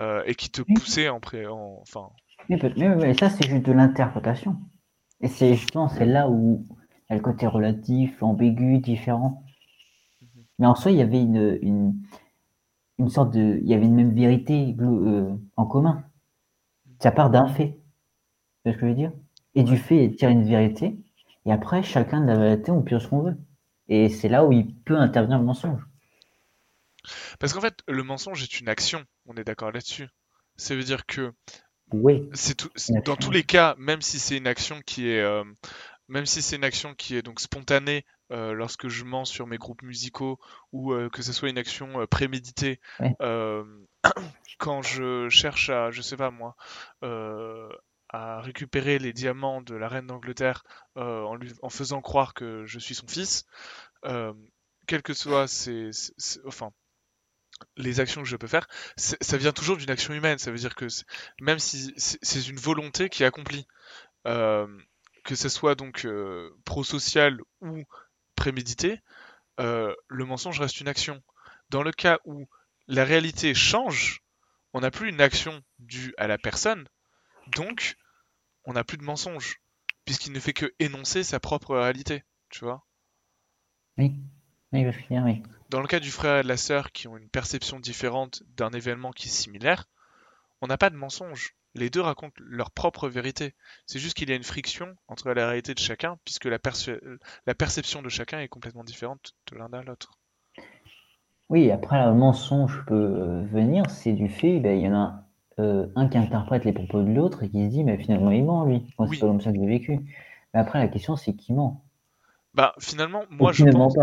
[0.00, 1.46] euh, et qui te poussait en, pré...
[1.46, 1.78] en...
[1.80, 2.10] enfin.
[2.48, 4.56] Mais, mais ça c'est juste de l'interprétation.
[5.20, 9.44] Et c'est justement c'est là où il y a le côté relatif, ambigu, différent.
[10.20, 10.44] Mhm.
[10.58, 12.02] Mais en soi, il y avait une, une,
[12.98, 13.60] une sorte de.
[13.62, 16.04] Il y avait une même vérité euh, en commun.
[17.00, 17.78] Ça part d'un fait.
[18.64, 19.12] Tu vois ce que je veux dire?
[19.54, 20.98] Et du fait, il tire une vérité.
[21.46, 23.36] Et après, chacun de la vérité, on pioche ce qu'on veut.
[23.88, 25.82] Et c'est là où il peut intervenir le mensonge.
[27.38, 29.04] Parce qu'en fait, le mensonge est une action.
[29.26, 30.08] On est d'accord là-dessus.
[30.56, 31.32] Ça veut dire que
[31.92, 32.28] oui.
[32.32, 32.70] C'est tout,
[33.04, 35.44] dans tous les cas, même si c'est une action qui est, euh,
[36.08, 39.58] même si c'est une action qui est donc spontanée euh, lorsque je mens sur mes
[39.58, 40.38] groupes musicaux
[40.72, 42.80] ou euh, que ce soit une action préméditée,
[44.58, 46.56] quand je cherche à, je sais pas moi,
[48.14, 50.64] à récupérer les diamants de la reine d'Angleterre
[50.96, 53.44] en, lui, en faisant croire que je suis son fils,
[54.86, 55.90] quel que soit ses,
[56.46, 56.70] enfin
[57.76, 60.38] les actions que je peux faire, ça vient toujours d'une action humaine.
[60.38, 60.86] Ça veut dire que
[61.40, 63.66] même si c'est une volonté qui est accomplie,
[64.26, 64.66] euh,
[65.24, 67.84] que ce soit donc euh, pro-social ou
[68.36, 69.00] prémédité,
[69.60, 71.22] euh, le mensonge reste une action.
[71.70, 72.46] Dans le cas où
[72.88, 74.22] la réalité change,
[74.72, 76.88] on n'a plus une action due à la personne,
[77.48, 77.96] donc
[78.64, 79.60] on n'a plus de mensonge,
[80.04, 82.84] puisqu'il ne fait que énoncer sa propre réalité, tu vois.
[83.98, 84.14] Oui,
[84.72, 85.42] oui, oui.
[85.70, 88.70] Dans le cas du frère et de la sœur qui ont une perception différente d'un
[88.70, 89.86] événement qui est similaire,
[90.60, 91.54] on n'a pas de mensonge.
[91.74, 93.54] Les deux racontent leur propre vérité.
[93.86, 98.02] C'est juste qu'il y a une friction entre la réalité de chacun, puisque la, perception
[98.02, 100.18] de chacun est complètement différente de l'un à l'autre.
[101.48, 105.24] Oui, après, le mensonge peut euh, venir, c'est du fait, ben, il y en a
[105.58, 108.44] euh, un qui interprète les propos de l'autre et qui se dit, mais finalement, il
[108.44, 110.00] ment, lui, c'est pas comme ça que j'ai vécu.
[110.52, 111.84] Mais après, la question, c'est qui ment
[112.54, 113.94] Bah, finalement, moi, je pense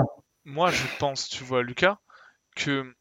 [0.45, 1.97] moi je pense, tu vois, Lucas,
[2.55, 2.93] que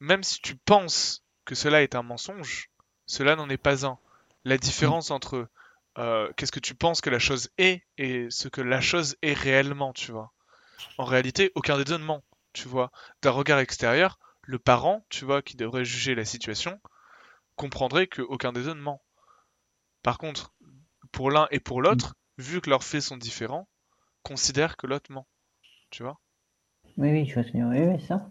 [0.00, 2.70] même si tu penses que cela est un mensonge,
[3.06, 3.98] cela n'en est pas un.
[4.44, 5.48] La différence entre
[5.98, 9.34] euh, qu'est-ce que tu penses que la chose est et ce que la chose est
[9.34, 10.32] réellement, tu vois.
[10.98, 12.22] En réalité, aucun des deux ne ment,
[12.52, 12.90] tu vois.
[13.22, 16.80] D'un regard extérieur, le parent, tu vois, qui devrait juger la situation,
[17.56, 19.02] comprendrait que aucun des deux ne ment.
[20.02, 20.54] Par contre,
[21.12, 23.68] pour l'un et pour l'autre, vu que leurs faits sont différents,
[24.22, 25.26] considère que l'autre ment.
[25.90, 26.20] Tu vois?
[26.96, 28.30] Oui, oui, je vois Oui, oui, ça.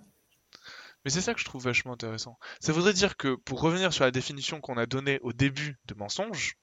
[1.03, 2.37] Mais c'est ça que je trouve vachement intéressant.
[2.59, 5.95] Ça voudrait dire que, pour revenir sur la définition qu'on a donnée au début de
[5.95, 6.57] mensonge,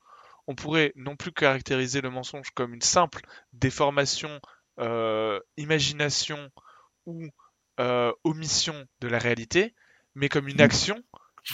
[0.47, 4.41] on pourrait non plus caractériser le mensonge comme une simple déformation,
[4.79, 6.51] euh, imagination
[7.07, 7.29] ou
[7.81, 9.75] euh, omission de la réalité,
[10.15, 11.03] mais comme une action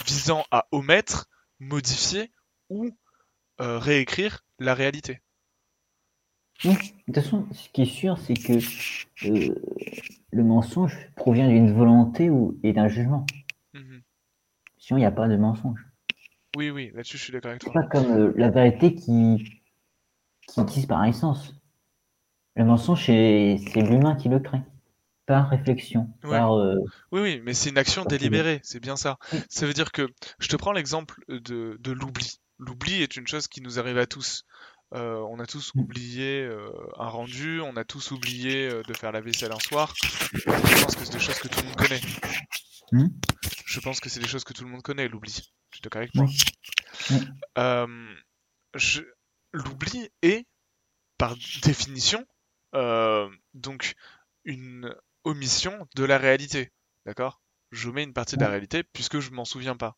[0.05, 1.27] visant à omettre,
[1.59, 2.31] modifier
[2.69, 2.89] ou
[3.61, 5.21] euh, réécrire la réalité.
[6.63, 8.59] de toute façon, ce qui est sûr, c'est que
[10.31, 13.25] le mensonge provient d'une volonté ou, et d'un jugement.
[13.73, 14.01] Mhm.
[14.77, 15.85] Sinon, il n'y a pas de mensonge.
[16.57, 17.71] Oui, oui, là-dessus, je suis d'accord avec toi.
[17.73, 19.61] C'est pas comme euh, la vérité qui,
[20.47, 21.53] qui existe par essence.
[22.55, 24.61] Le mensonge, c'est l'humain qui le crée.
[25.25, 26.07] Par réflexion.
[26.25, 26.75] Euh,
[27.11, 29.17] oui, oui, mais c'est une action délibérée, c'est bien ça.
[29.49, 30.07] Ça veut dire que,
[30.37, 32.39] je te prends l'exemple de, de l'oubli.
[32.59, 34.43] L'oubli est une chose qui nous arrive à tous.
[34.93, 35.79] Euh, on a tous mm.
[35.79, 36.69] oublié euh,
[36.99, 39.95] un rendu, on a tous oublié de faire la vaisselle un soir.
[39.97, 42.01] Je pense que c'est des choses que tout le monde connaît.
[42.91, 43.07] Mm.
[43.65, 45.51] je pense que c'est des choses que tout le monde connaît, l'oubli.
[45.71, 46.27] Tu es d'accord avec moi
[49.53, 50.45] L'oubli est,
[51.17, 52.25] par définition,
[53.53, 53.95] donc
[54.43, 54.93] une
[55.25, 56.71] omission de la réalité.
[57.05, 57.41] D'accord?
[57.71, 59.97] Je mets une partie de la réalité puisque je m'en souviens pas.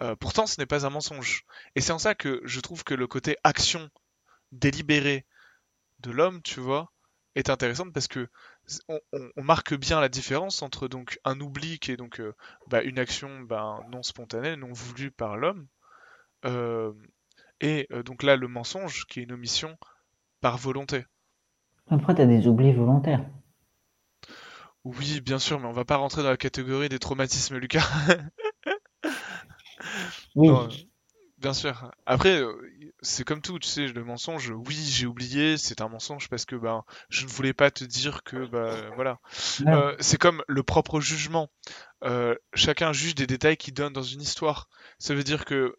[0.00, 1.44] Euh, pourtant, ce n'est pas un mensonge.
[1.76, 3.88] Et c'est en ça que je trouve que le côté action
[4.50, 5.24] délibérée
[6.00, 6.92] de l'homme, tu vois,
[7.34, 8.28] est intéressante parce que
[8.88, 12.34] on, marque bien la différence entre donc un oubli qui est donc euh,
[12.68, 15.66] bah, une action bah, non spontanée, non voulue par l'homme,
[16.44, 16.92] euh,
[17.60, 19.76] et euh, donc là le mensonge qui est une omission
[20.40, 21.04] par volonté.
[21.90, 23.24] Après, tu as des oublis volontaires.
[24.84, 27.86] Oui, bien sûr, mais on va pas rentrer dans la catégorie des traumatismes, Lucas.
[30.34, 30.88] oui.
[31.38, 31.92] Bien sûr.
[32.04, 32.52] Après, euh,
[33.00, 36.56] c'est comme tout, tu sais, le mensonge, oui, j'ai oublié, c'est un mensonge parce que
[36.56, 39.20] ben, je ne voulais pas te dire que, bah, voilà.
[39.66, 41.48] Euh, c'est comme le propre jugement.
[42.02, 44.68] Euh, chacun juge des détails qu'il donne dans une histoire.
[44.98, 45.76] Ça veut dire que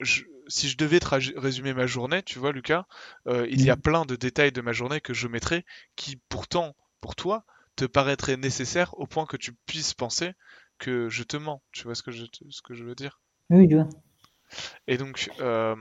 [0.47, 2.85] si je devais te résumer ma journée, tu vois, Lucas,
[3.27, 5.65] il y a plein de détails de ma journée que je mettrais
[5.97, 7.43] qui, pourtant, pour toi,
[7.79, 10.33] te paraîtraient nécessaires au point que tu puisses penser
[10.79, 11.61] que je te mens.
[11.71, 13.21] Tu vois ce que je, ce que je veux dire?
[13.49, 13.87] Oui, tu vois.
[14.87, 15.29] Et donc.
[15.39, 15.75] Euh,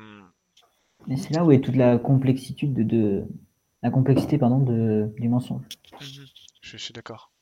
[1.17, 3.25] c'est là où est toute la complexité de,
[3.83, 5.65] la complexité pardon de, du mensonge.
[6.01, 6.27] Mhm.
[6.63, 7.33] je, suis d'accord.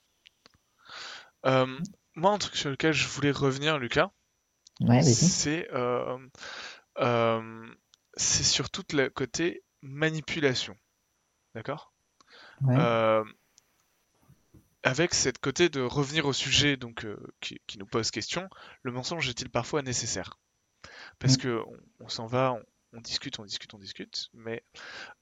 [1.45, 1.67] Euh,
[2.15, 4.11] moi, un truc sur lequel je voulais revenir, Lucas,
[5.03, 6.19] c'est euh,
[8.15, 10.77] c'est sur tout le côté manipulation.
[11.55, 11.93] D'accord?
[14.87, 17.05] Avec cette côté de revenir au sujet donc
[17.41, 18.49] qui, qui, nous pose question,
[18.83, 20.39] le mensonge est-il parfois nécessaire?
[21.19, 21.41] Parce mm.
[21.41, 21.63] que
[21.99, 22.57] on, s'en va,
[22.93, 24.63] on, discute, on discute, on discute, mais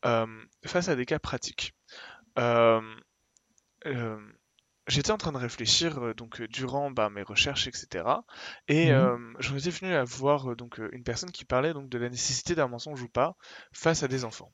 [0.05, 0.27] euh,
[0.67, 1.75] face à des cas pratiques.
[2.39, 2.83] Euh,
[3.87, 4.21] euh,
[4.87, 8.05] j'étais en train de réfléchir donc durant bah, mes recherches, etc.
[8.69, 9.37] Et mmh.
[9.39, 12.69] j'en étais venu à voir donc une personne qui parlait donc de la nécessité d'un
[12.69, 13.35] mensonge ou pas
[13.73, 14.53] face à des enfants.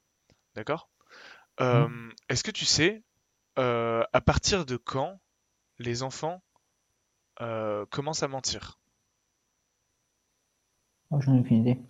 [0.55, 0.89] D'accord?
[1.59, 2.13] Mmh.
[2.29, 3.03] Est-ce que tu sais
[3.61, 5.21] à partir de quand
[5.79, 6.43] les enfants
[7.91, 8.79] commencent à mentir?
[11.11, 11.81] Oh, j'en ai aucune idée.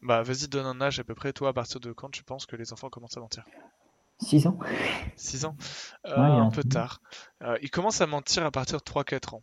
[0.00, 2.46] Bah, vas-y, donne un âge à peu près, toi, à partir de quand tu penses
[2.46, 3.44] que les enfants commencent à mentir?
[4.20, 4.58] 6 ans.
[5.16, 5.56] 6 ans?
[6.06, 7.00] Euh, Un peu tard.
[7.42, 9.42] Euh, ils commencent à mentir à partir de 3-4 ans.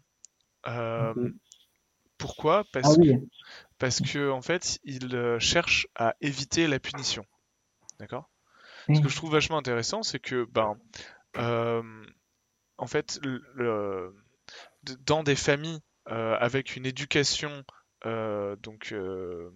[0.68, 1.14] Euh,
[2.18, 2.64] pourquoi?
[2.72, 3.12] Parce, ah que,
[3.78, 7.26] parce que, en fait, ils cherchent à éviter la punition.
[8.00, 8.30] D'accord?
[8.94, 10.78] Ce que je trouve vachement intéressant, c'est que, ben,
[11.38, 14.16] en fait, le,
[15.06, 17.64] dans des familles avec une éducation
[18.06, 19.50] euh, donc, euh,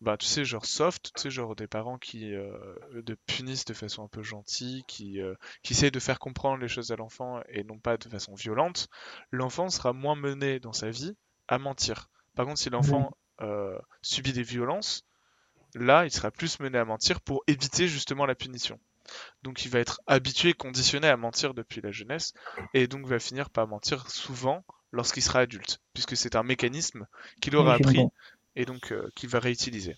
[0.00, 2.50] bah, tu sais, genre soft, tu sais, genre des parents qui euh,
[2.94, 5.20] de punissent de façon un peu gentille, qui,
[5.62, 8.88] qui essayent de faire comprendre les choses à l'enfant et non pas de façon violente,
[9.30, 11.16] l'enfant sera moins mené dans sa vie
[11.48, 12.08] à mentir.
[12.34, 13.12] Par contre, si l'enfant
[14.00, 15.06] subit des violences,
[15.74, 18.78] là, il sera plus mené à mentir pour éviter justement la punition.
[19.42, 22.34] Donc il va être habitué, conditionné à mentir depuis la jeunesse,
[22.74, 27.06] et donc va finir par mentir souvent lorsqu'il sera adulte, puisque c'est un mécanisme
[27.40, 28.06] qu'il aura appris
[28.56, 29.96] et donc euh, qu'il va réutiliser.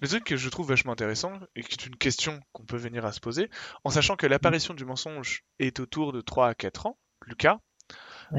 [0.00, 3.04] Le truc que je trouve vachement intéressant, et qui est une question qu'on peut venir
[3.04, 3.50] à se poser,
[3.84, 7.60] en sachant que l'apparition du mensonge est autour de 3 à 4 ans, Lucas,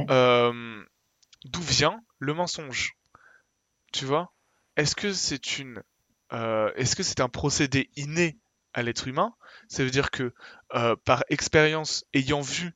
[0.10, 0.84] euh,
[1.45, 2.97] d'où vient le mensonge?
[3.93, 4.34] Tu vois?
[4.76, 5.84] Est-ce que c'est une...
[6.34, 8.38] Euh, est-ce que c'est un procédé inné
[8.76, 9.34] à l'être humain
[9.68, 10.34] Ça veut dire que
[11.06, 12.76] par expérience, ayant vu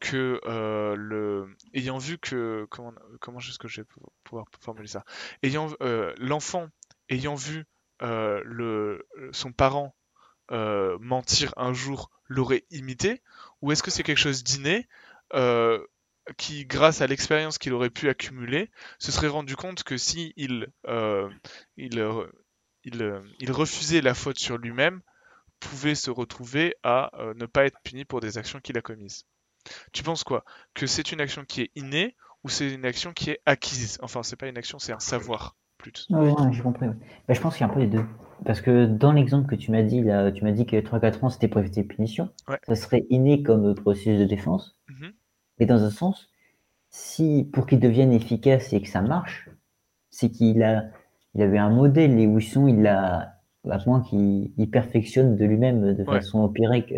[0.00, 3.86] que euh, le ayant vu que comment comment est-ce que je vais
[4.24, 5.04] pouvoir formuler ça?
[5.42, 6.68] Ayant euh, l'enfant
[7.08, 7.64] ayant vu
[8.02, 9.94] euh, le son parent
[10.50, 13.22] mentir un jour l'aurait imité?
[13.62, 14.86] Ou est-ce que c'est quelque chose d'inné
[16.36, 20.68] qui grâce à l'expérience qu'il aurait pu accumuler se serait rendu compte que si il
[21.76, 22.06] il,
[22.84, 25.00] il, il refusait la faute sur lui-même
[25.60, 29.24] pouvait se retrouver à ne pas être puni pour des actions qu'il a commises
[29.92, 30.44] tu penses quoi?
[30.74, 33.98] Que c'est une action qui est innée ou c'est une action qui est acquise?
[34.02, 36.06] Enfin, c'est pas une action, c'est un savoir plus.
[36.10, 36.86] Oui, j'ai compris.
[36.86, 38.04] Bah, je pense qu'il y a un peu les deux.
[38.44, 41.30] Parce que dans l'exemple que tu m'as dit, là, tu m'as dit que 3-4 ans
[41.30, 42.30] c'était pour éviter les punitions.
[42.66, 44.78] Ça serait inné comme processus de défense.
[44.88, 45.08] Mm
[45.58, 46.28] Mais dans un sens,
[46.90, 49.48] si pour qu'il devienne efficace et que ça marche,
[50.10, 50.84] c'est qu'il a,
[51.34, 53.35] il avait un modèle et où ils sont, il a,
[53.70, 56.94] à moins qu'il perfectionne de lui-même de façon empirique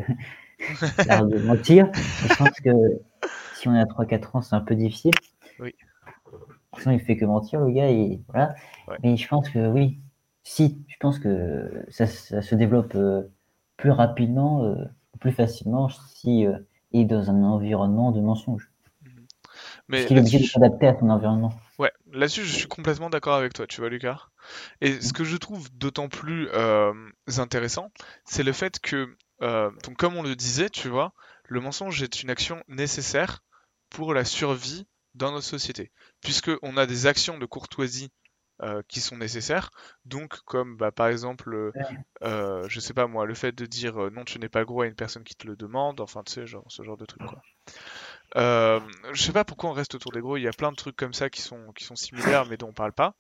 [1.07, 1.89] l'art de mentir.
[1.95, 2.71] je pense que
[3.55, 5.13] si on est à 3-4 ans, c'est un peu difficile.
[5.61, 5.75] Oui.
[6.79, 7.91] Sinon, il fait que mentir, le gars.
[7.91, 8.55] Et, voilà.
[9.03, 9.99] Mais je pense que oui,
[10.43, 13.23] si, je pense que ça, se développe euh,
[13.77, 14.85] plus rapidement, euh,
[15.21, 16.59] plus facilement si euh,
[16.93, 18.71] il est dans un environnement de mensonge.
[19.89, 21.53] Mais Parce qu'il est obligé de s'adapter à son environnement.
[21.79, 24.29] Ouais, Là-dessus, je suis complètement d'accord avec toi, tu vois, Lucas.
[24.81, 26.93] Et ce que je trouve d'autant plus euh,
[27.39, 27.91] intéressant,
[28.25, 31.13] c'est le fait que, euh, donc comme on le disait, tu vois,
[31.45, 33.43] le mensonge est une action nécessaire
[33.91, 35.91] pour la survie dans notre société,
[36.21, 38.11] puisque on a des actions de courtoisie
[38.63, 39.71] euh, qui sont nécessaires.
[40.05, 41.73] Donc, comme bah, par exemple,
[42.23, 44.87] euh, je sais pas moi, le fait de dire non, tu n'es pas gros à
[44.87, 47.43] une personne qui te le demande, enfin, tu sais, genre ce genre de truc quoi.
[48.35, 50.97] Je sais pas pourquoi on reste autour des gros, il y a plein de trucs
[50.97, 53.15] comme ça qui sont, qui sont similaires mais dont on parle pas.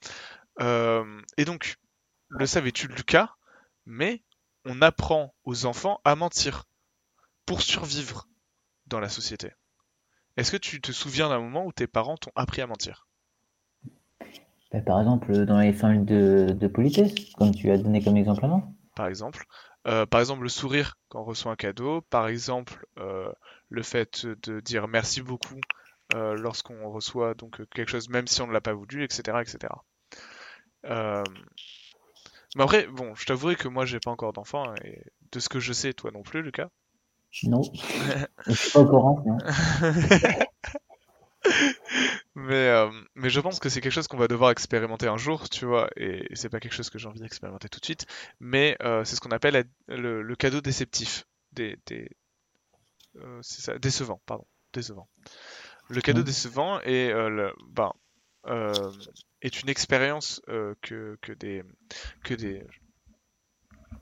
[0.60, 1.76] Euh, et donc,
[2.28, 3.34] le savais-tu Lucas?
[3.86, 4.22] Mais
[4.64, 6.64] on apprend aux enfants à mentir
[7.46, 8.28] pour survivre
[8.86, 9.52] dans la société.
[10.36, 13.08] Est-ce que tu te souviens d'un moment où tes parents t'ont appris à mentir?
[14.72, 18.44] Bah, Par exemple, dans les fins de, de politesse, comme tu as donné comme exemple
[18.44, 18.74] avant.
[18.94, 19.46] Par exemple.
[19.86, 22.02] Euh, par exemple, le sourire quand on reçoit un cadeau.
[22.02, 23.32] Par exemple, euh,
[23.68, 25.60] le fait de dire merci beaucoup
[26.14, 29.72] euh, lorsqu'on reçoit donc quelque chose, même si on ne l'a pas voulu, etc., etc.
[30.84, 35.02] Mais après, bon, je t'avouerai que moi, j'ai pas encore d'enfant, hein, et
[35.32, 36.70] de ce que je sais, toi non plus, Lucas.
[37.44, 37.60] Non.
[38.46, 39.24] je suis pas au courant.
[42.34, 45.48] mais, euh, mais je pense que c'est quelque chose qu'on va devoir expérimenter un jour,
[45.48, 48.06] tu vois, et c'est pas quelque chose que j'ai envie d'expérimenter tout de suite,
[48.40, 51.26] mais euh, c'est ce qu'on appelle le, cadeau déceptif.
[51.52, 51.78] Des,
[53.16, 55.08] euh, ça, décevant, pardon, décevant.
[55.88, 57.92] Le cadeau décevant est, le, ben,
[59.42, 60.40] est une expérience
[60.82, 61.62] que, que, des,
[62.24, 62.64] que des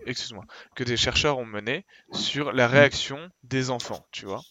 [0.04, 0.44] excuse-moi,
[0.74, 4.42] que des chercheurs ont mené sur la réaction des enfants, tu vois.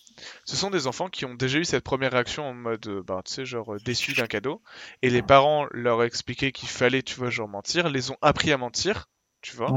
[0.46, 3.34] Ce sont des enfants qui ont déjà eu cette première réaction en mode, bah, tu
[3.34, 4.62] sais, genre déçu d'un cadeau,
[5.02, 8.58] et les parents leur expliquaient qu'il fallait, tu vois, genre mentir, les ont appris à
[8.58, 9.08] mentir,
[9.41, 9.72] tu vois,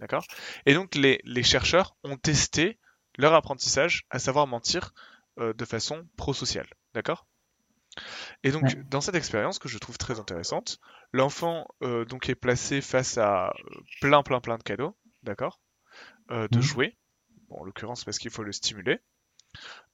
[0.00, 0.24] d'accord.
[0.66, 2.78] Et donc les, les, chercheurs ont testé
[3.18, 4.92] leur apprentissage à savoir mentir
[5.38, 7.26] euh, de façon prosociale, d'accord
[8.42, 10.78] et donc, dans cette expérience que je trouve très intéressante,
[11.12, 15.60] l'enfant euh, donc est placé face à euh, plein, plein, plein de cadeaux d'accord
[16.30, 16.62] euh, De mmh.
[16.62, 16.96] jouer,
[17.50, 19.00] en l'occurrence parce qu'il faut le stimuler.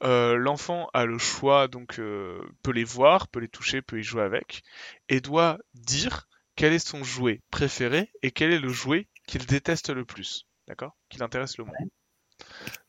[0.05, 4.23] Euh, l'enfant a le choix, donc peut les voir, peut les toucher, peut y jouer
[4.23, 4.63] avec,
[5.09, 9.91] et doit dire quel est son jouet préféré et quel est le jouet qu'il déteste
[9.91, 11.77] le plus, d'accord Qui l'intéresse le moins.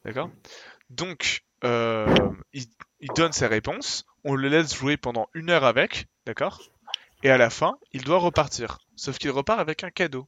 [0.06, 0.30] D'accord?
[0.92, 2.66] Donc, il,
[3.00, 6.62] il, donne ses réponses, on le laisse jouer pendant une heure avec, d'accord?
[7.24, 10.28] Et à la fin, il doit repartir, sauf qu'il repart avec un cadeau.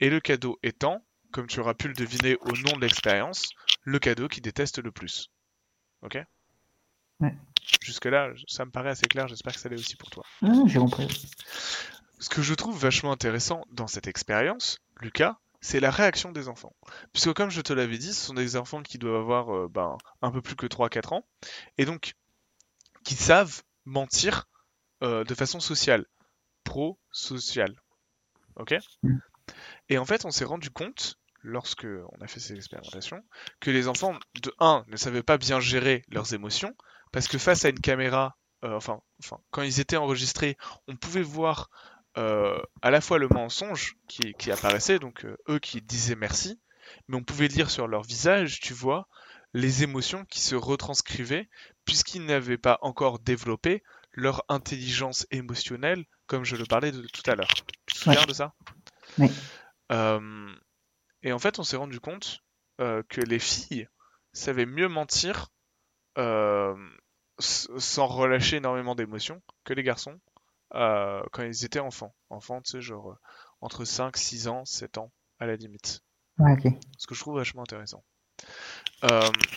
[0.00, 1.02] Et le cadeau étant
[1.34, 3.50] comme tu auras pu le deviner au nom de l'expérience,
[3.82, 5.30] le cadeau qui déteste le plus.
[6.02, 6.16] Ok?
[7.18, 7.34] Ouais.
[7.82, 10.24] Jusque-là, ça me paraît assez clair, j'espère que ça l'est aussi pour toi.
[10.66, 11.08] j'ai compris.
[12.20, 16.76] Ce que je trouve vachement intéressant dans cette expérience, Lucas, c'est la réaction des enfants.
[17.12, 19.98] Puisque comme je te l'avais dit, ce sont des enfants qui doivent avoir euh, ben,
[20.22, 21.26] un peu plus que 3-4 ans,
[21.78, 22.14] et donc
[23.04, 24.48] qui savent mentir
[25.02, 26.06] euh, de façon sociale,
[26.64, 27.74] pro-sociale.
[28.56, 29.18] Ok mm.
[29.90, 33.22] Et en fait, on s'est rendu compte lorsque on a fait ces expérimentations,
[33.60, 36.74] que les enfants, de 1, ne savaient pas bien gérer leurs émotions,
[37.12, 40.56] parce que face à une caméra, euh, enfin, enfin, quand ils étaient enregistrés,
[40.88, 41.68] on pouvait voir
[42.16, 46.58] euh, à la fois le mensonge qui, apparaissait, donc eux qui disaient merci,
[47.08, 49.06] mais on pouvait lire sur leur visage, tu vois,
[49.52, 51.48] les émotions qui se retranscrivaient,
[51.84, 53.82] puisqu'ils n'avaient pas encore développé
[54.12, 57.52] leur intelligence émotionnelle, comme je le parlais de, tout à l'heure.
[57.86, 58.54] Tu te souviens de ça?
[59.18, 59.30] Oui.
[61.24, 62.44] Et en fait, on s'est rendu compte
[62.80, 63.88] euh, que les filles
[64.32, 65.48] savaient mieux mentir
[66.18, 66.76] euh,
[67.38, 70.20] sans relâcher énormément d'émotions que les garçons
[70.74, 72.14] euh, quand ils étaient enfants.
[72.28, 73.16] Enfants, tu sais, genre
[73.60, 76.02] entre 5, 6 ans, 7 ans, à la limite.
[76.98, 78.04] Ce que je trouve vachement intéressant.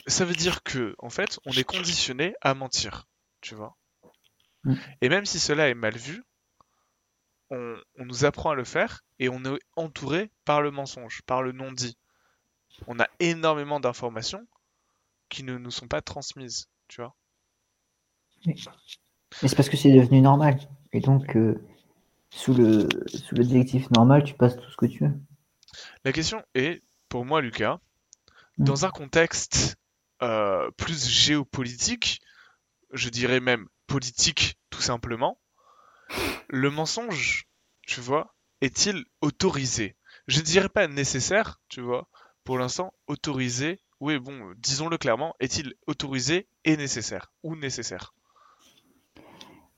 [0.07, 3.07] Ça veut dire que, en fait, on est conditionné à mentir,
[3.41, 3.77] tu vois.
[4.63, 4.73] Mm.
[5.01, 6.23] Et même si cela est mal vu,
[7.49, 11.51] on, nous apprend à le faire et on est entouré par le mensonge, par le
[11.51, 11.97] non-dit.
[12.87, 14.45] On a énormément d'informations
[15.29, 17.15] qui ne nous sont pas transmises, tu vois.
[18.45, 18.55] Mais
[19.31, 20.59] c'est parce que c'est devenu normal.
[20.93, 21.59] Et donc, euh,
[22.29, 25.13] sous, le, sous le directif normal, tu passes tout ce que tu veux.
[26.05, 27.79] La question est, pour moi, Lucas.
[28.57, 29.77] Dans un contexte
[30.21, 32.21] euh, plus géopolitique,
[32.91, 35.39] je dirais même politique tout simplement,
[36.47, 37.47] le mensonge,
[37.85, 39.95] tu vois, est-il autorisé?
[40.27, 42.07] Je ne dirais pas nécessaire, tu vois,
[42.43, 48.13] pour l'instant, autorisé, oui, bon, disons-le clairement, est-il autorisé et nécessaire Ou nécessaire?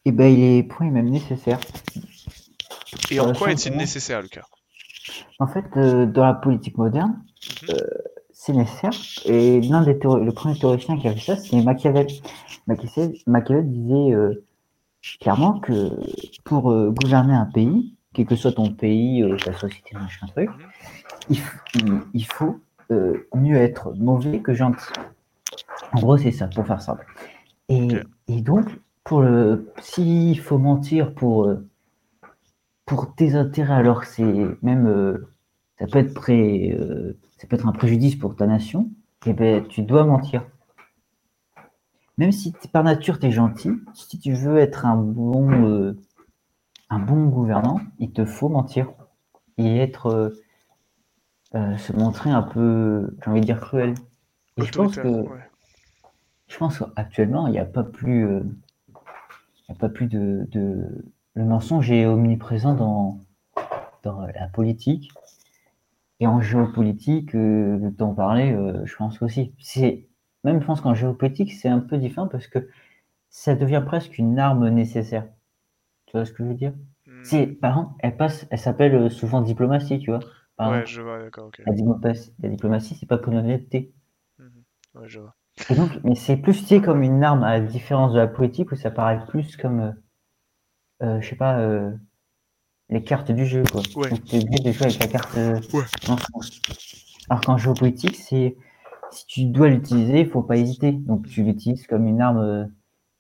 [0.05, 1.59] Eh ben, il est point même nécessaire.
[3.11, 4.45] Et en quoi est-il nécessaire, Lucas?
[5.39, 7.23] En fait, euh, dans la politique moderne,
[7.63, 7.69] mhm.
[7.69, 7.75] euh,
[8.53, 8.91] nécessaire.
[9.25, 12.07] Et l'un des le premier théoricien qui a fait ça, c'est Machiavel.
[12.67, 13.71] Machiavel.
[13.71, 14.43] disait euh,
[15.19, 15.91] clairement que
[16.43, 20.49] pour euh, gouverner un pays, quel que soit ton pays, euh, ta société, machin truc,
[21.29, 22.05] mhm.
[22.13, 22.59] il, faut
[23.35, 24.93] mieux être mauvais que gentil.
[25.93, 27.05] En gros, c'est ça, pour faire simple.
[27.67, 27.87] Et,
[28.27, 28.65] et donc,
[29.03, 31.51] pour le, s'il faut mentir pour,
[32.85, 34.23] pour tes intérêts, alors c'est
[34.61, 35.19] même,
[35.79, 36.77] ça peut être pré,
[37.37, 38.89] ça peut être un préjudice pour ta nation,
[39.25, 40.45] et eh ben, tu dois mentir.
[42.17, 45.97] Même si par nature tu es gentil, si tu veux être un bon, euh,
[46.89, 48.91] un bon gouvernant, il te faut mentir
[49.57, 50.29] et être euh,
[51.55, 53.93] euh, se montrer un peu, j'ai envie de dire cruel.
[54.57, 55.25] Et je pense que
[56.47, 58.41] je pense qu'actuellement il n'y a pas plus,
[58.89, 60.45] il a pas plus de,
[61.33, 63.19] le mensonge est omniprésent dans
[64.03, 65.11] dans la politique
[66.19, 69.53] et en géopolitique, euh, t'en parler, je pense aussi.
[69.59, 70.09] C'est
[70.43, 72.69] même je pense qu'en géopolitique, c'est un peu différent parce que
[73.29, 75.27] ça devient presque une arme nécessaire.
[76.05, 76.73] Tu vois ce que je veux dire?
[77.05, 77.23] Hmm.
[77.23, 80.19] C'est, par exemple, elle passe, elle s'appelle euh, souvent diplomatie, tu vois.
[80.59, 81.61] ouais, je vois, d'accord, ok.
[81.65, 83.93] La diplomatie, la diplomatie c'est pas comme l'honnêteté.
[84.95, 85.35] Ouais, je vois.
[85.69, 88.71] Et donc, mais c'est plus tu comme une arme à la différence de la politique
[88.71, 89.91] où ça paraît plus comme, euh,
[91.03, 91.91] euh je sais pas, euh,
[92.89, 93.81] les cartes du jeu, quoi.
[93.95, 94.09] Ouais.
[94.25, 95.35] Tu es obligé de jouer avec la carte.
[95.35, 95.83] ouais.
[97.29, 98.55] Alors qu'en géopolitique, c'est
[99.11, 100.91] si tu dois l'utiliser, il faut pas hésiter.
[100.91, 102.65] Donc tu l'utilises comme une arme euh,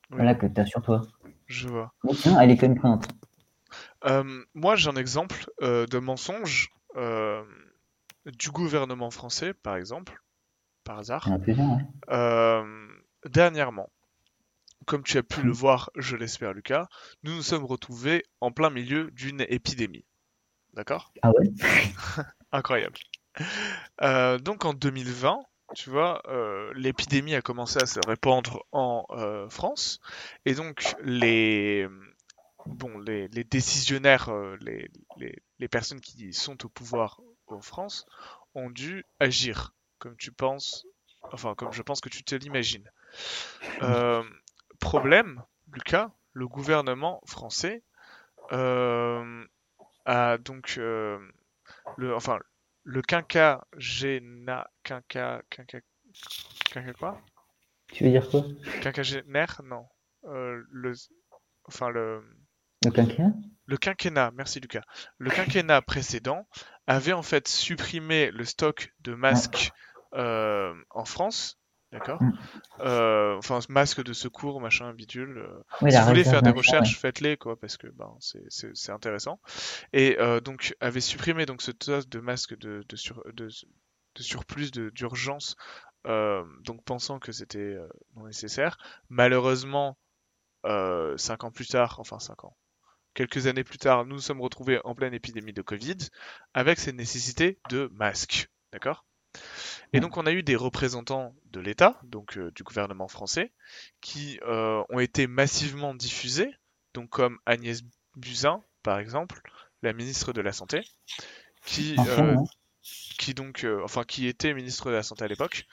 [0.09, 1.01] voilà, que tu as sur toi.
[1.45, 1.93] Je vois.
[2.39, 3.07] Elle est quand même présente.
[4.05, 6.73] Euh, moi, j'ai un exemple euh, de mensonge
[8.25, 10.21] du gouvernement français, par exemple,
[10.83, 11.29] par hasard.
[13.25, 13.89] dernièrement,
[14.89, 16.87] comme tu as pu le voir, je l'espère, Lucas,
[17.21, 20.03] nous nous sommes retrouvés en plein milieu d'une épidémie.
[20.73, 21.13] D'accord?
[21.21, 21.51] Ah ouais?
[22.51, 22.97] Incroyable.
[24.41, 25.43] donc en 2020,
[25.75, 29.99] tu vois, euh, l'épidémie a commencé à se répandre en euh, France,
[30.45, 31.87] et donc les,
[32.65, 34.89] bon, les, décisionnaires, euh, les,
[35.59, 38.07] les, personnes qui sont au pouvoir en France,
[38.55, 40.87] ont dû agir, comme tu penses,
[41.31, 42.89] enfin comme je pense que tu te l'imagines.
[44.79, 45.43] Problème,
[45.73, 47.83] Lucas, le gouvernement français
[48.51, 52.39] a donc, le, enfin,
[52.83, 54.67] le quinquagénaire.
[54.83, 55.79] Quinca, quinca,
[56.65, 57.21] quinca quoi?
[57.91, 58.43] Tu veux dire quoi?
[58.81, 59.85] Quinquagénaire Non.
[60.25, 60.93] Euh, le,
[61.65, 62.23] enfin, le.
[62.83, 63.33] Le quinquennat?
[63.65, 64.81] Le quinquennat, merci Lucas.
[65.17, 66.47] Le quinquennat précédent
[66.87, 69.71] avait en fait supprimé le stock de masques
[70.13, 71.58] euh, en France
[71.91, 72.33] D'accord mm.
[72.81, 75.39] euh, Enfin, masque de secours, machin, bidule.
[75.39, 75.89] Euh.
[75.89, 79.39] si vous voulez faire des recherches, faites-les, quoi, parce que ben, c'est intéressant.
[79.93, 84.23] Et euh, donc, avait supprimé donc, ce tas de masques de, de, sur, de, de
[84.23, 85.55] surplus d'urgence,
[86.05, 87.77] donc pensant que c'était
[88.15, 88.77] non nécessaire.
[89.09, 89.97] Malheureusement,
[91.17, 92.55] cinq ans plus tard, enfin cinq ans,
[93.13, 95.97] quelques années plus tard, nous nous sommes retrouvés en pleine épidémie de Covid
[96.53, 98.49] avec cette nécessité de masques.
[98.71, 99.05] D'accord?
[99.93, 103.51] Et donc on a eu des représentants de l'État, donc euh, du gouvernement français,
[104.01, 106.53] qui euh, ont été massivement diffusés,
[106.93, 107.81] donc comme Agnès
[108.15, 109.41] Buzyn, par exemple,
[109.81, 110.81] la ministre de la Santé,
[111.65, 112.35] qui, euh,
[113.17, 115.65] qui donc, enfin, qui était ministre de la Santé à l'époque,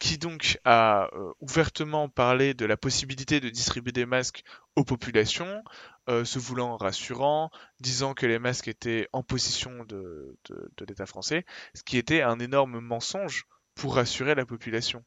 [0.00, 1.08] qui donc a
[1.40, 4.42] ouvertement parlé de la possibilité de distribuer des masques
[4.74, 5.62] aux populations,
[6.08, 7.50] se voulant rassurant,
[7.80, 12.38] disant que les masques étaient en possession de, de l'État français, ce qui était un
[12.38, 15.04] énorme mensonge pour rassurer la population.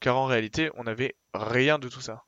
[0.00, 2.24] Car en réalité, on n'avait rien de tout ça.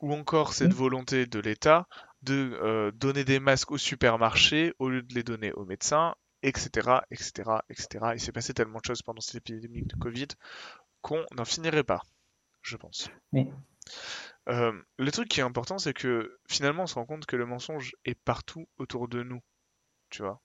[0.00, 1.86] Ou encore cette volonté de l'État
[2.22, 7.00] de euh, donner des masques au supermarché au lieu de les donner aux médecins, etc.,
[7.10, 8.06] etc., etc.
[8.14, 10.28] Il s'est passé tellement de choses pendant cette épidémie de Covid
[11.00, 12.02] qu'on n'en finirait pas,
[12.62, 13.10] je pense.
[14.48, 17.46] Euh, le truc qui est important, c'est que finalement, on se rend compte que le
[17.46, 19.40] mensonge est partout autour de nous,
[20.10, 20.40] tu vois.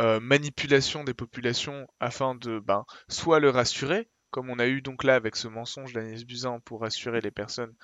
[0.00, 5.04] Euh, manipulation des populations afin de ben, soit le rassurer, comme on a eu donc
[5.04, 7.74] là avec ce mensonge d'Agnès Buzyn pour rassurer les personnes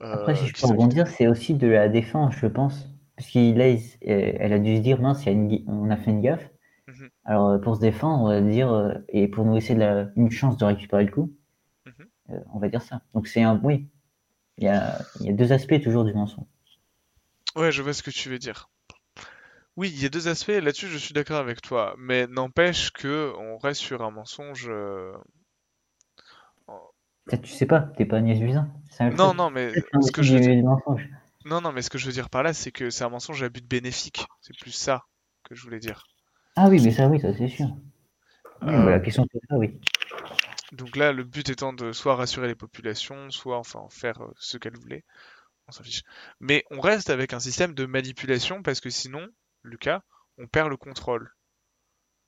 [0.00, 2.88] après, si euh, je peux rebondir, c'est aussi de la défense, je pense.
[3.16, 3.60] Parce qu'elle
[4.00, 5.26] elle a dû se dire, mince,
[5.66, 6.50] on a fait une gaffe.
[6.88, 7.10] Mhm.
[7.24, 9.74] Alors, euh, pour se défendre, on va dire, euh, et pour nous laisser
[10.16, 11.32] une chance de récupérer le coup,
[11.86, 12.42] mhm.
[12.54, 13.02] on va dire ça.
[13.14, 13.60] Donc, c'est un.
[13.62, 13.88] Oui,
[14.60, 16.44] il y a, deux aspects toujours du mensonge.
[17.56, 18.70] Ouais, je vois ce que tu veux dire.
[19.76, 23.32] Oui, il y a deux aspects, là-dessus je suis d'accord avec toi, mais n'empêche que
[23.38, 24.70] on reste sur un mensonge
[27.38, 28.68] tu sais pas, t'es pas Agnès Buzyn.
[29.16, 29.72] Non, non, mais
[30.02, 30.64] ce que je veux dire...
[31.46, 33.42] Non, non, mais ce que je veux dire par là, c'est que c'est un mensonge
[33.42, 34.26] à but bénéfique.
[34.42, 35.04] C'est plus ça
[35.44, 36.06] que je voulais dire.
[36.56, 37.68] Ah oui, mais ça, oui, ça c'est sûr.
[38.62, 39.80] Oui, la question c'est ça, oui.
[40.72, 44.56] Donc là, le but étant de soit rassurer les populations, soit enfin faire euh, ce
[44.56, 45.04] qu'elles voulaient.
[45.66, 46.02] On s'en fiche.
[46.38, 49.26] Mais on reste avec un système de manipulation parce que sinon,
[49.64, 50.02] Lucas,
[50.38, 51.32] on perd le contrôle.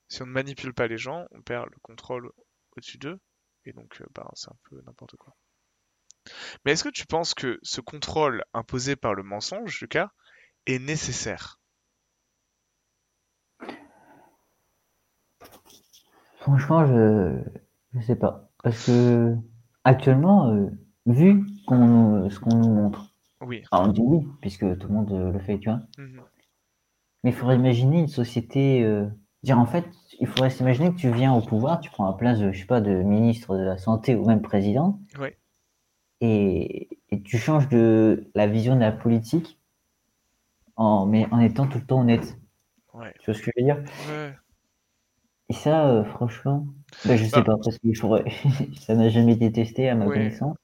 [0.09, 2.31] Si on ne manipule pas les gens, on perd le contrôle
[2.75, 3.19] au-dessus d'eux.
[3.65, 5.35] Et donc, bah, c'est un peu n'importe quoi.
[6.63, 10.11] Mais est-ce que tu penses que ce contrôle imposé par le mensonge, Lucas,
[10.65, 11.59] est nécessaire?
[16.39, 17.62] Franchement, je
[17.97, 18.49] ne sais pas.
[18.63, 19.35] Parce que
[19.83, 20.67] actuellement, euh,
[21.05, 23.63] vu ce qu'on nous montre, oui.
[23.71, 25.81] on dit oui, puisque tout le monde le fait, tu vois.
[25.97, 26.21] Mhm.
[27.23, 28.83] Mais il faudrait imaginer une société.
[28.83, 29.07] Euh,
[29.43, 29.85] dire en fait,
[30.19, 32.65] il faudrait s'imaginer que tu viens au pouvoir, tu prends la place de, je sais
[32.65, 34.99] pas, de ministre de la Santé ou même président.
[36.21, 36.89] Et,
[37.25, 39.59] tu changes de la vision de la politique
[40.75, 42.37] en, mais en étant tout le temps honnête.
[43.19, 43.83] Tu vois ce que je veux dire?
[45.49, 46.67] Et ça, euh, franchement,
[47.05, 47.93] ben, je sais bah pas, parce que
[48.79, 50.57] ça n'a jamais été testé à ma connaissance.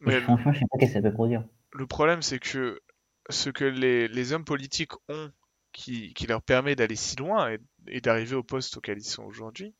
[0.00, 1.44] Mais franchement, je sais pas ce que ça peut produire.
[1.72, 2.80] Le problème, c'est que
[3.28, 5.30] ce que les, les hommes politiques ont
[5.72, 9.74] qui, qui leur permet d'aller si loin et, d'arriver au poste auquel ils sont aujourd'hui,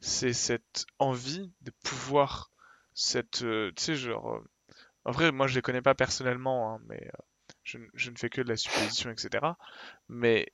[0.00, 2.50] c'est cette envie de pouvoir,
[2.94, 4.44] cette, euh, tu sais, genre, euh,
[5.04, 7.10] en vrai, moi je les connais pas personnellement, hein, mais
[7.64, 9.44] je, je, ne fais que de la supposition, etc.
[10.08, 10.46] Mais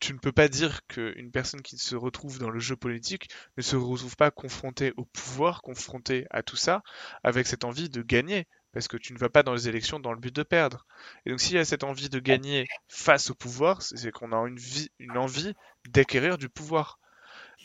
[0.00, 3.62] tu ne peux pas dire qu'une personne qui se retrouve dans le jeu politique ne
[3.62, 6.82] se retrouve pas confrontée au pouvoir, confrontée à tout ça,
[7.22, 10.12] avec cette envie de gagner parce que tu ne vas pas dans les élections dans
[10.12, 10.86] le but de perdre.
[11.24, 14.46] Et donc s'il y a cette envie de gagner face au pouvoir, c'est qu'on a
[14.46, 15.54] une, vie, une envie
[15.88, 16.98] d'acquérir du pouvoir.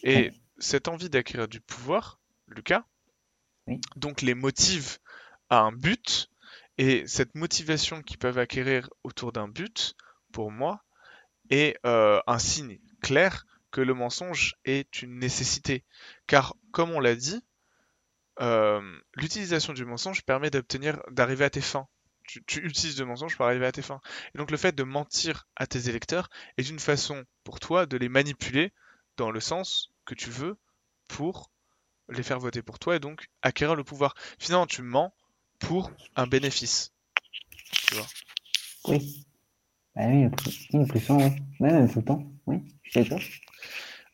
[0.03, 2.85] Et cette envie d'acquérir du pouvoir, Lucas,
[3.97, 4.99] donc les motive
[5.49, 6.29] à un but,
[6.77, 9.95] et cette motivation qu'ils peuvent acquérir autour d'un but,
[10.31, 10.81] pour moi,
[11.51, 15.83] est euh, un signe clair que le mensonge est une nécessité.
[16.27, 17.41] Car, comme on l'a dit,
[18.41, 18.81] euh,
[19.15, 21.87] l'utilisation du mensonge permet d'obtenir, d'arriver à tes fins.
[22.27, 24.01] Tu, utilises le mensonge pour arriver à tes fins.
[24.33, 27.97] Et donc le fait de mentir à tes électeurs est une façon pour toi de
[27.97, 28.71] les manipuler
[29.17, 30.57] dans le sens que tu veux
[31.07, 31.51] pour
[32.09, 34.15] les faire voter pour toi et donc acquérir le pouvoir.
[34.39, 35.13] Finalement, tu mens
[35.59, 36.93] pour un bénéfice.
[37.87, 38.07] Tu vois?
[38.85, 39.25] Oui.
[41.95, 42.23] Le temps.
[42.45, 42.57] Oui.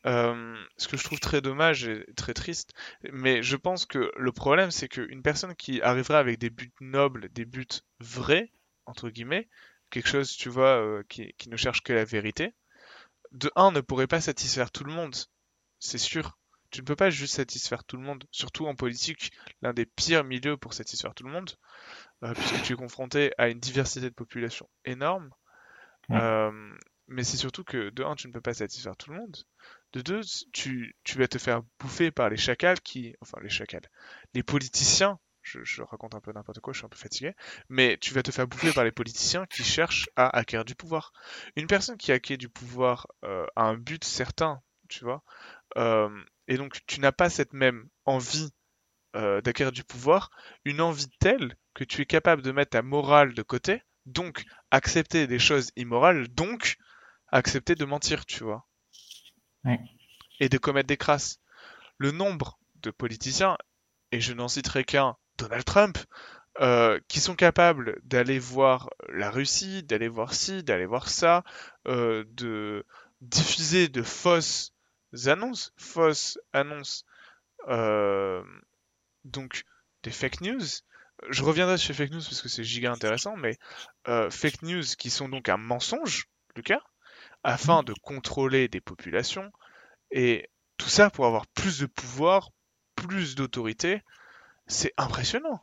[0.06, 2.74] Euh, ce que je trouve très dommage et très triste.
[3.12, 7.30] Mais je pense que le problème, c'est qu'une personne qui arriverait avec des buts nobles,
[7.30, 7.68] des buts
[8.00, 8.52] vrais,
[8.86, 9.50] entre guillemets,
[9.90, 12.54] quelque chose, tu vois, euh, qui, ne cherche que la vérité,
[13.32, 15.16] de un, ne pourrait pas satisfaire tout le monde.
[15.80, 16.38] C'est sûr.
[16.70, 19.32] Tu ne peux pas juste satisfaire tout le monde, surtout en politique,
[19.62, 21.52] l'un des pires milieux pour satisfaire tout le monde,
[22.24, 25.30] euh, puisque tu es confronté à une diversité de population énorme.
[26.10, 29.38] Mais c'est surtout que de un, tu ne peux pas satisfaire tout le monde.
[29.94, 30.22] De deux,
[30.52, 33.16] tu, vas te faire bouffer par les chacals qui.
[33.22, 33.90] Enfin, les chacals.
[34.34, 35.20] Les politiciens.
[35.44, 37.34] Je, raconte un peu n'importe quoi, je suis un peu fatigué.
[37.70, 41.14] Mais tu vas te faire bouffer par les politiciens qui cherchent à acquérir du pouvoir.
[41.56, 45.24] Une personne qui acquiert du pouvoir euh, a un but certain, tu vois.
[45.78, 46.10] Euh,
[46.50, 48.50] et donc, tu n'as pas cette même envie
[49.16, 50.32] euh, d'acquérir du pouvoir,
[50.66, 55.28] une envie telle que tu es capable de mettre ta morale de côté, donc accepter
[55.28, 56.78] des choses immorales, donc
[57.32, 58.66] accepter de mentir, tu vois
[60.40, 61.40] et de commettre des crasses.
[61.98, 63.58] Le nombre de politiciens,
[64.12, 65.98] et je n'en citerai qu'un, Donald Trump,
[66.60, 71.44] euh, qui sont capables d'aller voir la Russie, d'aller voir ci, d'aller voir ça,
[71.88, 72.86] euh, de
[73.22, 74.74] diffuser de fausses
[75.26, 77.06] annonces, fausses annonces,
[77.68, 78.44] euh,
[79.26, 79.66] donc
[80.04, 80.66] des fake news.
[81.30, 83.58] Je reviendrai sur fake news parce que c'est giga intéressant, mais
[84.06, 86.82] fake news qui sont donc un mensonge, Lucas,
[87.44, 89.52] afin de contrôler des populations.
[90.12, 92.52] Et tout ça pour avoir plus de pouvoir,
[92.96, 94.04] plus d'autorité.
[94.68, 95.62] C'est impressionnant.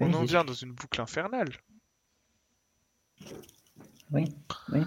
[0.00, 1.50] On en vient dans une boucle infernale.
[4.10, 4.24] Oui,
[4.68, 4.82] oui.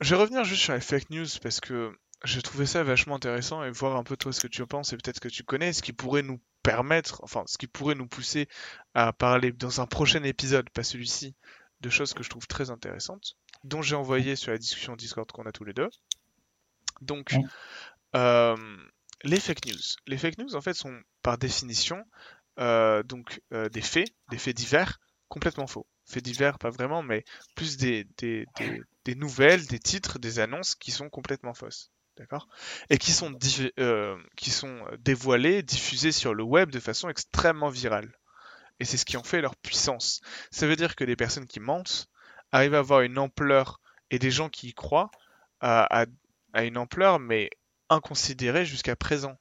[0.00, 3.62] Je vais revenir juste sur les fake news parce que j'ai trouvé ça vachement intéressant
[3.62, 5.72] et voir un peu toi ce que tu en penses et peut-être que tu connais,
[5.72, 8.48] ce qui pourrait nous permettre, enfin ce qui pourrait nous pousser
[8.94, 11.36] à parler dans un prochain épisode, pas celui-ci,
[11.80, 15.46] de choses que je trouve très intéressantes, dont j'ai envoyé sur la discussion Discord qu'on
[15.46, 15.90] a tous les deux.
[17.02, 17.36] Donc,
[18.16, 18.56] euh,
[19.22, 19.80] les fake news.
[20.06, 22.04] Les fake news, en fait, sont par définition
[22.60, 25.86] euh, donc euh, des faits, des faits divers, complètement faux.
[26.06, 27.24] Faits divers, pas vraiment, mais
[27.54, 31.90] plus des, des, nouvelles, des titres, des annonces qui sont complètement fausses.
[32.16, 32.48] D'accord?
[32.90, 33.36] Et qui sont,
[34.36, 38.12] qui sont dévoilées, diffusées sur le web de façon extrêmement virale.
[38.80, 40.20] Et c'est ce qui en fait leur puissance.
[40.50, 42.08] Ça veut dire que des personnes qui mentent
[42.52, 43.80] arrivent à avoir une ampleur
[44.10, 45.10] et des gens qui y croient
[45.60, 46.06] à,
[46.54, 47.50] une ampleur mais
[47.88, 49.38] inconsidérée jusqu'à présent.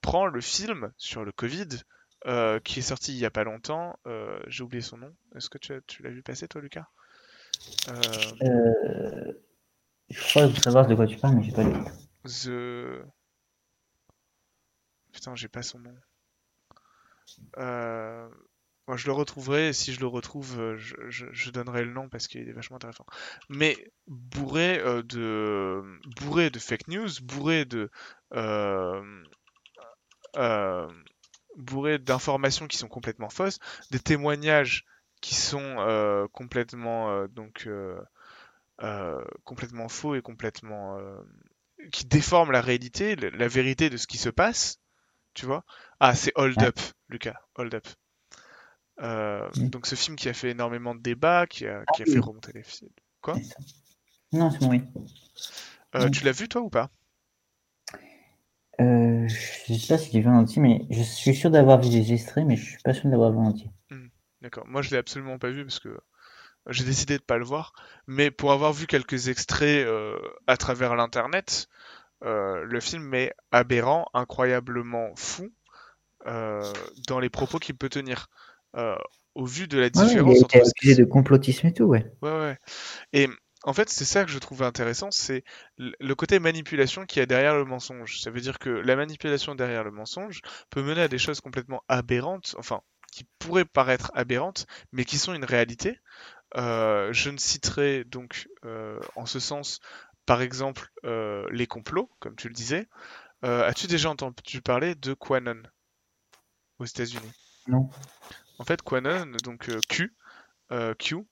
[0.00, 1.68] prend le film sur le Covid
[2.26, 3.98] euh, qui est sorti il y a pas longtemps.
[4.06, 5.14] Euh, j'ai oublié son nom.
[5.36, 6.86] Est-ce que tu, l'as vu passer, toi, Lucas?
[7.88, 9.32] Euh...
[10.08, 11.72] Je crois savoir de quoi tu parles, mais j'ai pas lu.
[12.24, 13.02] The.
[15.12, 15.94] Putain, j'ai pas son nom.
[17.58, 18.28] Euh...
[18.86, 22.26] Moi, je le retrouverai, et si je le retrouve, je, je, donnerai le nom parce
[22.26, 23.06] qu'il est vachement intéressant.
[23.48, 23.76] Mais
[24.08, 25.82] bourré de
[26.20, 27.88] bourré de fake news, bourré de
[28.34, 29.22] euh...
[30.36, 30.88] Euh
[31.56, 33.58] bourré d'informations qui sont complètement fausses,
[33.90, 34.84] des témoignages
[35.20, 38.00] qui sont euh, complètement euh, donc euh,
[39.44, 40.98] complètement faux et complètement
[41.92, 44.80] qui déforment la réalité, la vérité de ce qui se passe,
[45.34, 45.64] tu vois.
[45.98, 46.78] Ah, c'est Hold Up,
[47.08, 47.86] Lucas, Hold Up.
[49.56, 52.52] Donc ce film qui a fait énormément de débats, qui a, qui a fait remonter
[52.52, 52.90] les films.
[53.22, 53.36] Quoi?
[54.32, 54.82] Non, c'est bon, oui.
[56.12, 56.90] Tu l'as vu toi ou pas?
[58.80, 61.90] Euh, je sais pas si j'ai vu en entier, mais je suis sûr d'avoir vu
[61.90, 63.70] des extraits, mais je suis pas sûr de l'avoir vu en entier.
[63.90, 64.06] Hmm,
[64.40, 64.66] d'accord.
[64.66, 66.00] Moi, je l'ai absolument pas vu parce que
[66.68, 67.72] j'ai décidé de pas le voir.
[68.06, 71.68] Mais pour avoir vu quelques extraits euh, à travers l'internet,
[72.24, 75.52] euh, le film est aberrant, incroyablement fou
[76.26, 78.28] dans les propos qu'il peut tenir.
[79.34, 81.00] au vu de la différence ouais, il entre.
[81.00, 82.04] de complotisme et tout, ouais.
[82.20, 82.58] Ouais, ouais.
[83.14, 83.28] Et
[83.64, 85.44] en fait, c'est ça que je trouve intéressant, c'est
[85.76, 88.20] le côté manipulation qui y a derrière le mensonge.
[88.20, 91.82] Ça veut dire que la manipulation derrière le mensonge peut mener à des choses complètement
[91.88, 92.80] aberrantes, enfin,
[93.12, 95.98] qui pourraient paraître aberrantes, mais qui sont une réalité.
[96.56, 99.80] Euh, je ne citerai donc euh, en ce sens,
[100.26, 102.88] par exemple, euh, les complots, comme tu le disais.
[103.42, 105.62] As-tu déjà entendu parler de Quanon
[106.78, 107.32] aux États-Unis?
[107.68, 107.88] Non.
[108.58, 110.14] En fait, Quanon, donc Q,
[110.98, 111.26] Q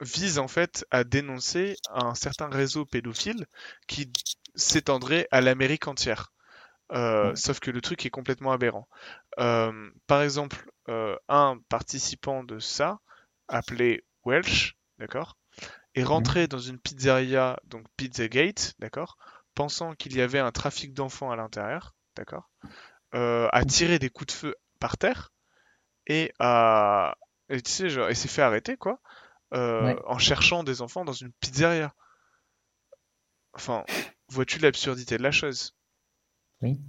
[0.00, 3.46] vise en fait à dénoncer un certain réseau pédophile
[3.88, 4.12] qui
[4.54, 6.32] s'étendrait à l'Amérique entière.
[6.92, 8.88] Euh, sauf que le truc est complètement aberrant.
[9.38, 13.00] Euh, par exemple, euh, un participant de ça,
[13.48, 15.36] appelé Welsh, d'accord,
[15.94, 19.16] est rentré dans une pizzeria, donc Pizzagate, d'accord,
[19.54, 22.50] pensant qu'il y avait un trafic d'enfants à l'intérieur, d'accord,
[23.12, 25.32] a tiré des coups de feu par terre
[26.06, 27.16] et a,
[27.48, 29.00] et, tu sais, genre, et s'est fait arrêter, quoi.
[29.54, 31.94] Euh, en cherchant des enfants dans une pizzeria.
[33.54, 33.84] Enfin,
[34.28, 35.74] vois-tu l'absurdité de la chose?
[36.60, 36.80] Oui.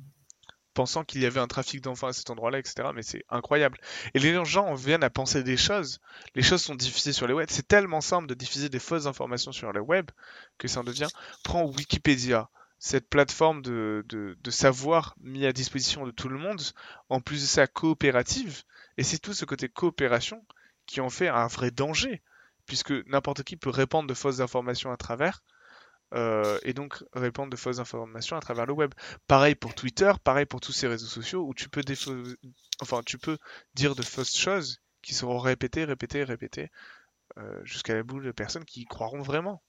[0.79, 2.91] Pensant qu'il y avait un trafic d'enfants à cet endroit-là, etc.
[2.95, 3.77] Mais c'est incroyable.
[4.13, 5.99] Et les gens viennent à penser des choses.
[6.35, 7.49] Les choses sont diffusées sur le web.
[7.51, 10.09] C'est tellement simple de diffuser des fausses informations sur le web
[10.57, 11.09] que ça en devient.
[11.43, 14.05] Prends Wikipédia cette plateforme de,
[14.47, 16.61] savoir mis à disposition de tout le monde,
[17.09, 18.63] en plus de ça coopérative,
[18.95, 20.45] et c'est tout ce côté coopération
[20.85, 22.21] qui en fait un vrai danger
[22.65, 25.43] puisque n'importe qui peut répandre de fausses informations à travers,
[26.13, 28.93] euh, et donc répandre de fausses informations à travers le web.
[29.27, 31.81] Pareil pour Twitter, pareil pour tous ces réseaux sociaux où tu peux,
[33.75, 36.69] dire de fausses choses qui seront répétées, répétées, répétées,
[37.37, 39.61] euh, jusqu'à la boule de personnes qui y croiront vraiment.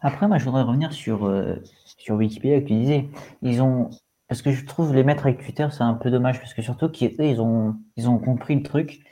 [0.00, 1.56] Après, moi, je voudrais revenir sur, euh,
[1.96, 3.08] sur Wikipédia que tu disais.
[3.42, 3.90] Ils ont,
[4.28, 6.88] parce que je trouve les mettre avec Twitter, c'est un peu dommage, parce que surtout
[6.88, 9.02] qu'ils ils ont, ils ont compris le truc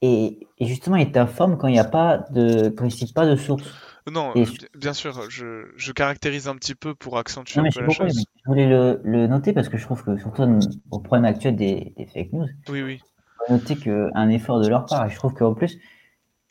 [0.00, 3.36] et, justement, il t'informe quand il n'y a pas de, quand il cite pas de
[3.36, 3.64] source.
[4.10, 4.32] Non,
[4.74, 8.24] bien sûr, je, je, caractérise un petit peu pour accentuer un peu la chose.
[8.44, 10.42] Je voulais le, le, noter parce que je trouve que surtout
[10.90, 13.00] au problème actuel des, des fake news, oui, oui.
[13.48, 15.78] noter qu'un effort de leur part, et je trouve qu'en plus,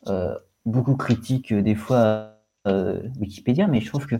[0.07, 0.35] euh,
[0.65, 2.33] beaucoup critiquent des fois
[2.67, 4.15] euh, Wikipédia, mais je trouve que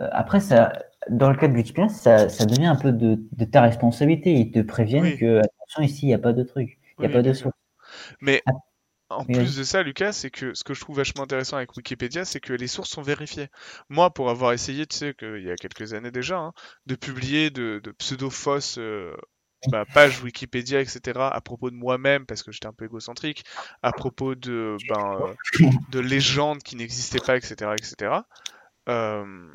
[0.00, 0.72] euh, après, ça,
[1.08, 4.32] dans le cas de Wikipédia, ça, ça devient un peu de, de ta responsabilité.
[4.34, 7.10] Ils te préviennent que, attention, ici, il n'y a pas de truc, il n'y a
[7.10, 7.56] pas de source.
[8.20, 8.42] Mais.
[9.10, 12.24] En plus de ça, Lucas, c'est que ce que je trouve vachement intéressant avec Wikipédia,
[12.24, 13.48] c'est que les sources sont vérifiées.
[13.88, 16.52] Moi, pour avoir essayé, tu sais, qu'il y a quelques années déjà, hein,
[16.86, 19.14] de publier de, pseudo-fausses euh,
[19.68, 23.44] bah, pages Wikipédia, etc., à propos de moi-même, parce que j'étais un peu égocentrique,
[23.82, 28.20] à propos de, ben, euh, de légendes qui n'existaient pas, etc., etc.,
[28.88, 29.50] euh,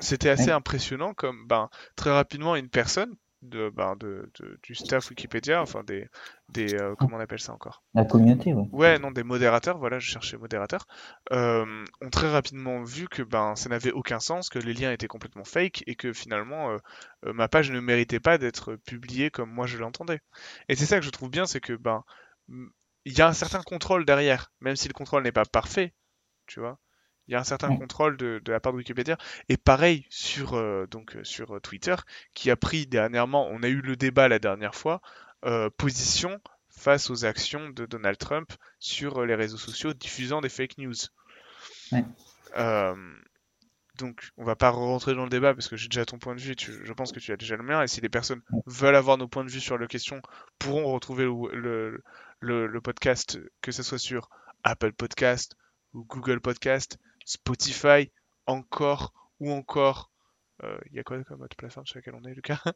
[0.00, 4.30] c'était assez impressionnant comme ben, très rapidement une personne de, ben, de,
[4.62, 6.08] du staff Wikipédia, enfin des,
[6.48, 7.82] des euh, comment on appelle ça encore?
[7.94, 8.68] La communauté, ouais.
[8.72, 10.86] Ouais, non, des modérateurs, voilà, je cherchais modérateurs,
[11.32, 15.06] euh, ont très rapidement vu que ben ça n'avait aucun sens, que les liens étaient
[15.06, 19.66] complètement fake et que finalement euh, ma page ne méritait pas d'être publiée comme moi
[19.66, 20.20] je l'entendais.
[20.68, 22.02] Et c'est ça que je trouve bien, c'est que ben
[23.04, 25.94] il y a un certain contrôle derrière, même si le contrôle n'est pas parfait,
[26.46, 26.78] tu vois.
[27.28, 29.18] Il y a un certain contrôle de, la part de Wikipédia.
[29.48, 31.94] Et pareil sur, euh, donc, euh, sur euh, Twitter,
[32.34, 35.00] qui a pris dernièrement, on a eu le débat la dernière fois,
[35.76, 40.94] position face aux actions de Donald Trump sur les réseaux sociaux diffusant des fake news.
[43.98, 46.40] Donc, on va pas rentrer dans le débat parce que j'ai déjà ton point de
[46.40, 47.82] vue, je pense que tu as déjà le mien.
[47.82, 50.22] Et si les personnes veulent avoir nos points de vue sur la question,
[50.60, 52.02] pourront retrouver le,
[52.40, 54.30] le, podcast, que ce soit sur
[54.62, 55.56] Apple Podcast
[55.94, 56.98] ou Google Podcast,
[57.28, 58.10] Spotify,
[58.46, 60.10] encore ou encore.
[60.64, 62.62] Euh, il y a quoi comme autre plateforme sur laquelle on est, Lucas?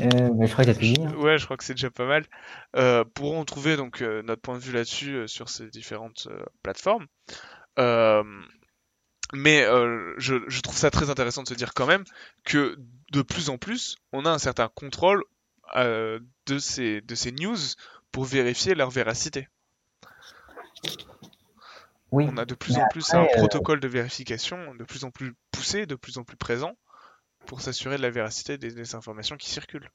[0.00, 1.14] Euh, je crois qu'il hein.
[1.14, 2.26] Ouais, je crois que c'est déjà pas mal.
[2.76, 6.28] Euh, pourront trouver donc notre point de vue là-dessus sur ces différentes
[6.62, 7.06] plateformes.
[9.32, 9.62] mais
[10.18, 12.04] je, trouve ça très intéressant de se dire quand même
[12.44, 12.76] que
[13.12, 15.24] de plus en plus, on a un certain contrôle
[15.74, 17.56] de, ces, de ces news
[18.12, 19.48] pour vérifier leur véracité.
[22.10, 25.34] Oui, on a de plus en plus un protocole de vérification de plus en plus
[25.50, 26.72] poussé, de plus en plus présent
[27.46, 29.90] pour s'assurer de la véracité des, informations qui circulent.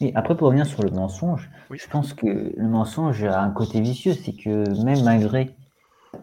[0.00, 3.80] Et après, pour revenir sur le mensonge, je pense que le mensonge a un côté
[3.80, 5.56] vicieux, c'est que même malgré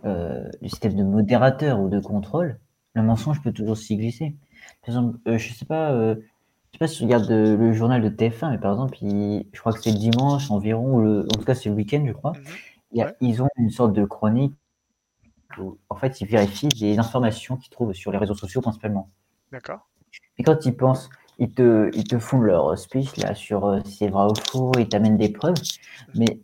[0.06, 2.60] euh, le système de modérateur ou de contrôle,
[2.94, 4.35] le mensonge peut toujours s'y glisser.
[4.81, 8.02] Par exemple, euh, je sais pas, euh, je sais pas si tu regardes le journal
[8.02, 11.38] de TF1, mais par exemple, je crois que c'est le dimanche environ, ou le, en
[11.38, 12.34] tout cas c'est le week-end, je crois.
[12.91, 14.55] Ils ont une sorte de chronique
[15.57, 19.09] où, en fait, ils vérifient les informations qu'ils trouvent sur les réseaux sociaux principalement.
[19.51, 19.88] D'accord.
[20.38, 21.09] Et quand ils pensent,
[21.39, 24.72] ils te, ils te font leur speech là sur euh, si c'est vrai ou faux,
[24.77, 25.55] ils t'amènent des preuves.
[26.15, 26.41] Mais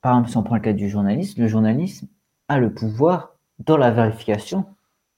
[0.00, 2.08] par exemple, si on prend le cas du journaliste, le journalisme
[2.48, 4.66] a le pouvoir, dans la vérification,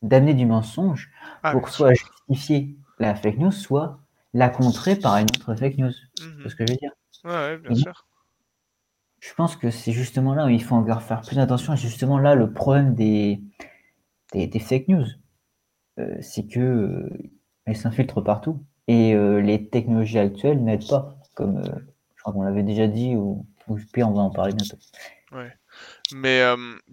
[0.03, 1.11] d'amener du mensonge
[1.43, 3.99] ah, pour soit justifier la fake news, soit
[4.35, 5.93] la contrer par une autre fake news.
[6.17, 6.93] C'est ce que je veux dire.
[7.25, 8.07] Ouais, bien sûr.
[9.27, 11.75] Je pense que c'est justement là où il faut encore faire plus attention.
[11.77, 13.41] justement là le problème des,
[14.35, 15.07] des, fake news.
[15.99, 17.09] Euh, c'est que euh,
[17.65, 18.63] elles s'infiltrent partout.
[18.87, 21.63] Et euh, les technologies actuelles n'aident pas, comme
[22.17, 24.77] je crois qu'on l'avait déjà dit, ou, ou pire, on va en parler bientôt.
[25.33, 25.57] Ouais.
[26.13, 26.43] Mais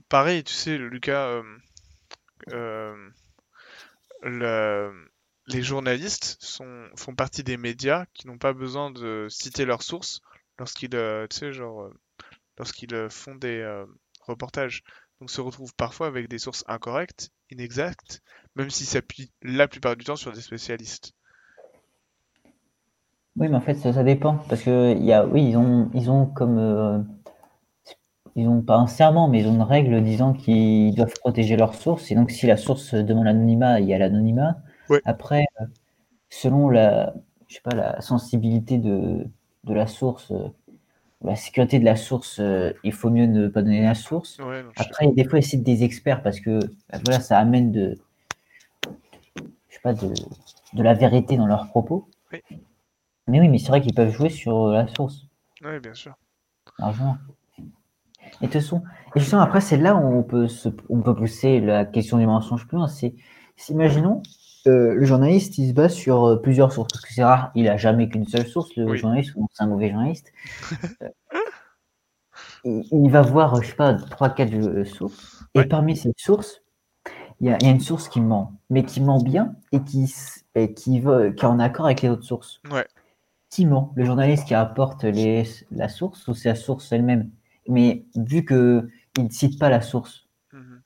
[0.07, 1.41] pareil, tu sais, Lucas,
[5.47, 6.61] les journalistes
[6.95, 10.21] font partie des médias qui n'ont pas besoin de citer leurs sources
[10.57, 11.91] lorsqu'ils, tu sais, genre,
[12.57, 13.83] lorsqu'ils font des
[14.21, 14.83] reportages.
[15.19, 18.21] Donc se retrouvent parfois avec des sources incorrectes, inexactes,
[18.55, 21.13] même s'ils s'appuient la plupart du temps sur des spécialistes.
[23.37, 24.37] Oui, mais en fait, ça, dépend.
[24.49, 26.57] Parce que, y a, oui, ils ont, ils ont comme.
[26.57, 26.99] Euh,
[28.35, 31.75] ils ont pas un serment, mais ils ont une règle disant qu'ils doivent protéger leurs
[31.75, 32.11] sources.
[32.11, 34.57] Et donc, si la source demande l'anonymat, il y a l'anonymat.
[35.05, 35.65] Après, euh,
[36.29, 37.13] selon la,
[37.47, 39.27] je sais pas, la sensibilité de,
[39.65, 40.47] de la source, euh,
[41.23, 42.41] la sécurité de la source,
[42.83, 44.39] il faut mieux ne pas donner la source.
[44.75, 47.97] Après, des fois, c'est des experts parce que bah, voilà, ça amène de,
[49.83, 50.13] pas, de,
[50.73, 52.07] de la vérité dans leurs propos.
[52.31, 52.39] Oui.
[53.27, 55.27] Mais oui, mais c'est vrai qu'ils peuvent jouer sur la source.
[55.63, 56.15] Oui, bien sûr.
[56.79, 57.17] Largement.
[58.41, 58.81] Et de toute
[59.15, 62.25] et justement, après, c'est là où on peut, se, on peut pousser la question du
[62.25, 62.87] mensonge plus loin.
[62.87, 63.13] C'est,
[63.69, 64.21] imaginons,
[64.67, 67.67] euh, le journaliste, il se base sur euh, plusieurs sources, parce que c'est rare, il
[67.67, 70.31] a jamais qu'une seule source, le journaliste, ou c'est un mauvais journaliste.
[72.65, 76.61] Euh, il, va voir, je sais pas, trois, quatre sources, et parmi ces sources,
[77.39, 80.13] il y, a, une source qui ment, mais qui ment bien et qui,
[80.75, 82.61] qui, veut, qui est en accord avec les autres sources.
[82.69, 82.85] Ouais.
[83.49, 83.91] Qui ment?
[83.95, 87.31] Le journaliste qui apporte les, la source ou c'est la source elle-même?
[87.67, 90.83] Mais vu qu'il ne cite pas la source, mhm.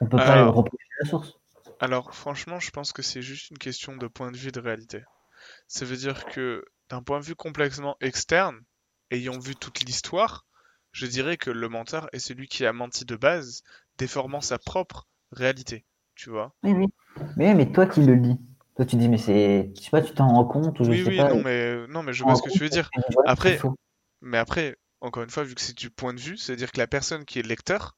[0.00, 1.37] on ne peut pas le reprocher la source.
[1.80, 5.02] Alors, franchement, je pense que c'est juste une question de point de vue de réalité.
[5.68, 8.58] Ça veut dire que d'un point de vue complètement externe,
[9.10, 10.46] ayant vu toute l'histoire,
[10.92, 13.62] je dirais que le menteur est celui qui a menti de base,
[13.98, 15.84] déformant sa propre réalité,
[16.16, 16.52] tu vois.
[16.64, 16.86] Oui, oui.
[17.36, 18.38] Mais, mais toi qui le lis,
[18.74, 19.70] toi tu dis, mais c'est.
[19.76, 21.28] Je sais pas, tu t'en rends compte ou je oui, sais oui, pas.
[21.28, 22.90] non, mais, non, mais je vois ce que tu veux dire.
[23.26, 23.60] Après,
[24.20, 26.88] mais après, encore une fois, vu que c'est du point de vue, c'est-à-dire que la
[26.88, 27.96] personne qui est lecteur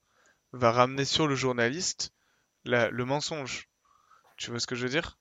[0.53, 2.13] va ramener sur le journaliste
[2.65, 3.70] le mensonge.
[4.41, 5.19] Tu vois ce que je veux dire?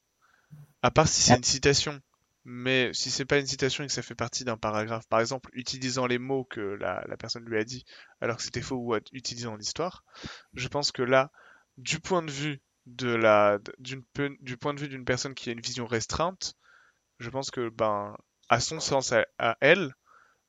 [0.82, 2.02] À part si c'est une citation.
[2.46, 5.50] Mais si c'est pas une citation et que ça fait partie d'un paragraphe, par exemple,
[5.54, 7.84] utilisant les mots que la, la personne lui a dit
[8.22, 10.06] alors que c'était faux ou utilisant l'histoire,
[10.54, 11.32] je pense que là,
[11.78, 14.04] du point de vue de la, d'une,
[14.40, 16.56] du point de vue d'une personne qui a une vision restreinte,
[17.20, 18.16] je pense que, ben,
[18.48, 19.94] à son sens, à, elle,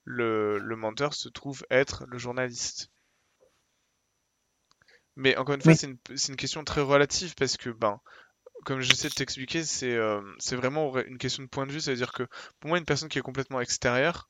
[0.05, 2.91] le, le, menteur se trouve être le journaliste.
[5.17, 8.01] Mais encore une fois, c'est, une, c'est une, question très relative parce que, ben,
[8.65, 10.21] comme j'essaie de t'expliquer, c'est, euh,
[10.53, 11.81] vraiment une question de point de vue.
[11.81, 12.25] C'est-à-dire que
[12.59, 14.29] pour moi, une personne qui est complètement extérieure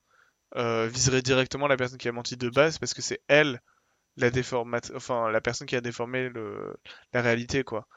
[0.55, 3.61] euh, viserait directement la personne qui a menti de base parce que c'est elle
[4.17, 4.29] la
[4.95, 6.29] enfin la personne qui a déformé
[7.13, 7.87] la réalité quoi.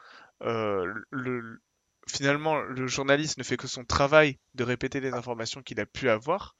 [0.41, 1.59] Euh, le...
[2.07, 6.07] Finalement, le journaliste ne fait que son travail de répéter les informations qu'il a pu
[6.09, 6.55] avoir,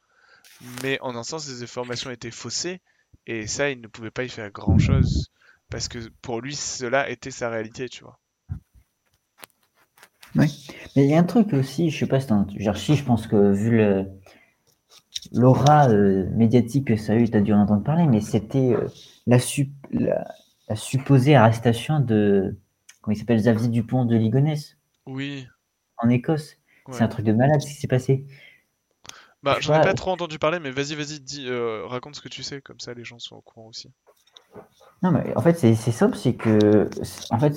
[0.82, 2.82] mais en un sens, ces informations étaient faussées
[3.28, 5.32] et ça, il ne pouvait pas y faire grand chose
[5.70, 8.20] parce que pour lui, cela était sa réalité, tu vois.
[10.96, 13.28] Mais il y a un truc aussi, je sais pas si, genre, si je pense
[13.28, 14.06] que vu le
[15.32, 18.74] l'aura euh, médiatique que ça a eu, tu as dû en entendre parler, mais c'était
[18.74, 18.88] euh,
[19.26, 19.38] la,
[19.92, 22.58] la, supposée arrestation de,
[23.02, 24.78] comment il s'appelle, Xavier Dupont de Ligonnès.
[25.06, 25.48] Oui.
[25.98, 26.58] En Écosse.
[26.92, 28.26] C'est un truc de malade ce qui s'est passé.
[29.42, 32.30] Bah, j'en ai pas trop entendu parler, mais vas-y, vas-y, dis, euh, raconte ce que
[32.30, 33.92] tu sais, comme ça les gens sont au courant aussi.
[35.02, 36.90] Non, mais en fait, c'est simple, c'est que,
[37.32, 37.56] en fait,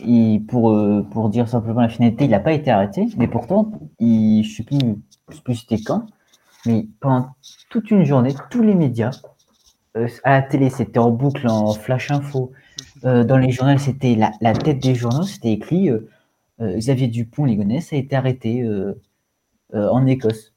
[0.00, 0.76] il, pour,
[1.10, 4.78] pour dire simplement la finalité, il n'a pas été arrêté, mais pourtant, je sais plus,
[5.44, 6.06] plus c'était quand,
[6.66, 7.30] mais pendant
[7.70, 9.10] toute une journée, tous les médias,
[9.96, 12.52] euh, à la télé, c'était en boucle, en flash info,
[13.04, 16.08] euh, dans les journaux, c'était la, tête des journaux, c'était écrit euh,
[16.60, 18.64] Xavier Dupont, Ligonnès, a été arrêté
[19.74, 20.54] en Écosse,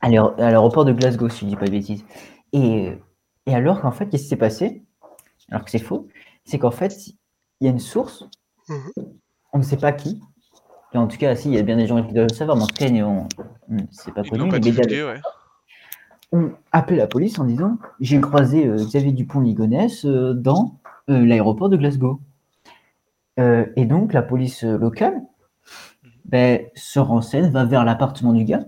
[0.00, 2.04] à l'aéroport de Glasgow, si je ne dis pas de bêtises.
[2.52, 2.92] Et,
[3.46, 4.82] et alors qu'en fait, qu'est-ce qui s'est passé?
[5.50, 6.08] Alors que c'est faux,
[6.44, 6.92] c'est qu'en fait,
[7.60, 8.24] il y a une source,
[8.68, 9.04] mhm.
[9.52, 10.20] on ne sait pas qui,
[10.98, 12.64] en tout cas, si, il y a bien des gens qui doivent le savoir, mais
[12.64, 12.86] en tout cas,
[13.90, 14.50] c'est pas connu.
[14.50, 15.20] les médias
[16.32, 20.78] ont appelé la police en disant J'ai croisé euh, Xavier Dupont-Ligonnès euh, dans
[21.08, 22.20] euh, l'aéroport de Glasgow.
[23.38, 25.14] et donc, la police locale
[26.26, 28.64] ben, se renseigne, va vers l'appartement du gars.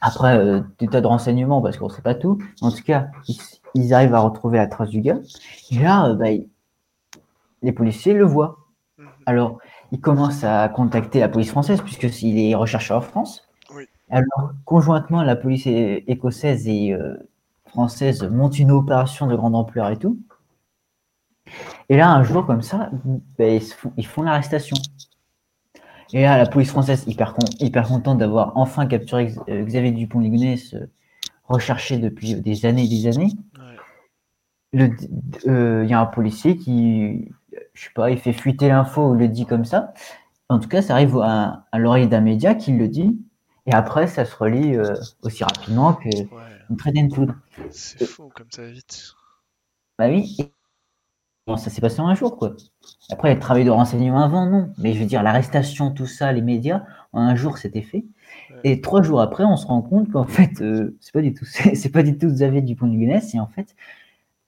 [0.00, 2.38] Après, des tas de renseignements, parce qu'on ne sait pas tout.
[2.60, 3.08] En tout cas,
[3.74, 5.18] ils, arrivent à retrouver la trace du gars.
[5.72, 6.44] Et là, ben,
[7.62, 8.58] les policiers le voient.
[8.98, 9.08] Mhm.
[9.26, 9.58] Alors,
[9.92, 13.46] il commence à contacter la police française puisque s'il est recherché en France.
[14.10, 17.16] Alors, conjointement, la police écossaise et euh,
[17.66, 20.18] française monte une opération de grande ampleur et tout.
[21.88, 22.90] Et là, un jour comme ça,
[23.38, 23.60] ben,
[23.96, 24.76] ils, font, l'arrestation.
[26.12, 30.90] Et là, la police française, hyper, hyper contente d'avoir enfin capturé euh, Xavier Dupont-Ligonnès, euh,
[31.44, 33.32] recherché depuis des années et des années.
[34.72, 37.32] Il y a un policier qui,
[37.80, 39.94] je sais pas, il fait fuiter l'info ou le dit comme ça.
[40.50, 43.18] En tout cas, ça arrive à, l'oreille d'un média qui le dit.
[43.64, 46.76] Et après, ça se relie euh, aussi rapidement qu'une ouais.
[46.76, 47.36] traînée de poudre.
[47.70, 49.14] C'est fou comme ça vite.
[49.98, 50.36] Bah oui.
[51.46, 52.54] Bon, ça s'est passé en un jour, quoi.
[53.08, 54.74] Après, le travail de renseignement avant, non.
[54.76, 56.82] Mais je veux dire, l'arrestation, tout ça, les médias,
[57.14, 58.04] en un jour, c'était fait.
[58.62, 61.46] Et trois jours après, on se rend compte qu'en fait, euh, c'est pas du tout,
[61.46, 63.34] c'est pas du tout Xavier Dupont-Ligonnès.
[63.34, 63.74] Et en fait,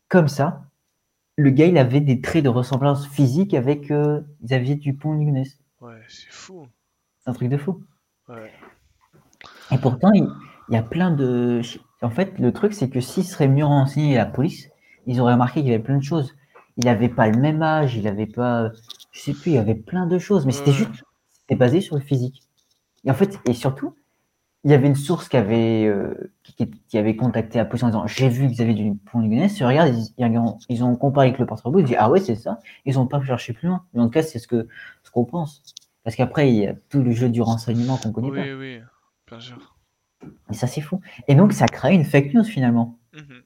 [0.09, 0.67] comme ça,
[1.37, 5.59] le gars, il avait des traits de ressemblance physique avec euh, Xavier Dupont-Ligonnès.
[5.81, 6.67] Ouais, c'est fou.
[7.21, 7.83] C'est un truc de fou.
[8.29, 8.53] Ouais.
[9.71, 10.29] Et pourtant, il,
[10.69, 11.61] y a plein de.
[12.03, 14.69] En fait, le truc, c'est que s'il serait mieux renseigné la police,
[15.07, 16.35] ils auraient remarqué qu'il y avait plein de choses.
[16.77, 18.71] Il n'avait pas le même âge, il n'avait pas.
[19.11, 21.05] Je sais plus, il y avait plein de choses, mais c'était juste.
[21.31, 22.43] C'était basé sur le physique.
[23.05, 23.95] Et en fait, et surtout,
[24.65, 26.33] il y avait une source qui avait, euh,
[26.89, 29.59] qui, avait contacté la police en disant J'ai vu Xavier Dupont-Ligonnès.
[29.59, 31.81] Ils regardent, ils, ils, ont comparé avec le porte-robot.
[31.81, 32.61] Ils disent Ah ouais, c'est ça.
[32.85, 33.85] Ils n'ont pas cherché plus loin.
[33.93, 34.65] Mais en tout cas, c'est ce qu'on
[35.03, 35.63] ce qu'on pense.
[36.05, 38.43] Parce qu'après, il y a tout le jeu du renseignement qu'on connaît pas.
[38.43, 38.81] Oui, oui,
[39.29, 39.77] bien sûr.
[40.51, 41.01] Et ça, c'est fou.
[41.27, 42.99] Et donc, ça crée une fake news finalement.
[43.15, 43.43] Mhm.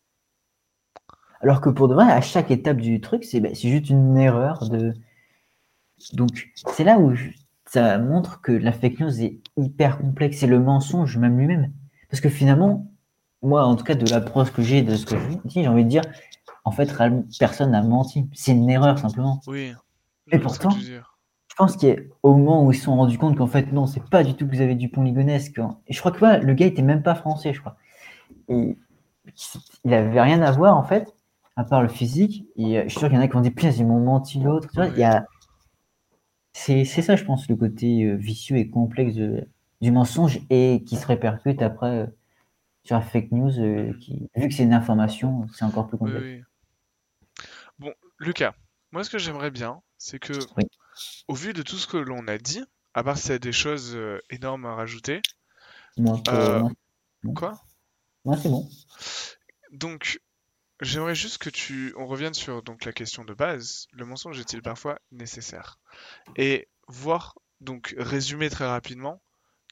[1.40, 4.68] Alors que pour de vrai, à chaque étape du truc, c'est ben, juste une erreur
[4.68, 4.94] de.
[6.12, 7.14] Donc, c'est là où
[7.66, 11.72] ça montre que la fake news est hyper complexe et le mensonge même lui-même.
[12.10, 12.86] Parce que finalement,
[13.42, 15.84] moi, en tout cas, de l'approche que j'ai de ce que je dis, j'ai envie
[15.84, 16.02] de dire,
[16.64, 16.92] en fait,
[17.38, 18.28] personne n'a menti.
[18.32, 19.40] C'est une erreur simplement.
[19.46, 19.72] Oui.
[20.32, 21.00] Et pourtant, je
[21.56, 24.34] pense qu'au moment où ils se sont rendus compte qu'en fait, non, c'est pas du
[24.34, 25.60] tout que vous avez du pont ligonesque.
[25.86, 27.76] Et je crois que le gars était même pas français, je crois.
[28.48, 28.76] Et
[29.84, 31.14] il avait rien à voir, en fait,
[31.56, 32.46] à part le physique.
[32.56, 34.40] Et je suis sûr qu'il y en a qui ont dit, putain, ils m'ont menti
[34.40, 34.68] l'autre.
[34.68, 35.26] Tu vois, il y a
[36.56, 41.06] c'est ça, je pense, le côté euh, vicieux et complexe du mensonge et qui se
[41.06, 42.06] répercute après euh,
[42.82, 43.60] sur la fake news.
[43.60, 46.44] Euh, qui, vu que c'est une information, c'est encore plus complexe.
[47.78, 48.54] Bon, Lucas,
[48.90, 50.32] moi ce que j'aimerais bien, c'est que,
[51.28, 52.64] au vu de tout ce que l'on a dit,
[52.94, 53.98] à part s'il y a des choses
[54.30, 55.20] énormes à rajouter.
[55.98, 56.22] Moi,
[57.34, 57.60] Quoi?
[58.24, 58.68] Moi, c'est bon.
[59.72, 60.20] Donc,
[60.80, 63.86] J'aimerais juste que tu on revienne sur donc la question de base.
[63.92, 65.78] Le mensonge est-il parfois nécessaire?
[66.36, 69.22] Et voir donc résumer très rapidement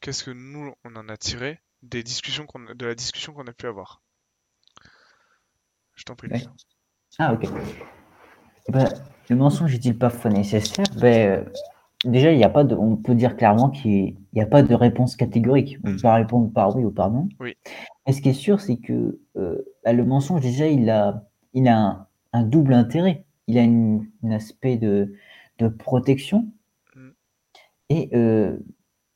[0.01, 3.67] qu'est-ce que nous on en a tiré des discussions de la discussion qu'on a pu
[3.67, 4.01] avoir?
[5.93, 6.29] Je t'en prie.
[7.19, 7.47] Ah ok.
[8.69, 8.89] Ben,
[9.29, 10.85] le mensonge est-il parfois nécessaire?
[10.97, 11.47] Ben,
[12.05, 14.75] Déjà, il y a pas de, on peut dire clairement qu'il n'y a pas de
[14.75, 15.79] réponse catégorique.
[15.83, 16.01] On mm.
[16.01, 17.27] peut répondre par oui ou par non.
[17.39, 17.55] Oui.
[18.05, 21.23] Et ce qui est sûr, c'est que euh, le mensonge, déjà, il a,
[21.53, 23.25] il a un, double intérêt.
[23.47, 25.15] Il a un aspect de,
[25.57, 26.47] de protection.
[26.95, 27.09] Mm.
[27.89, 28.57] Et euh,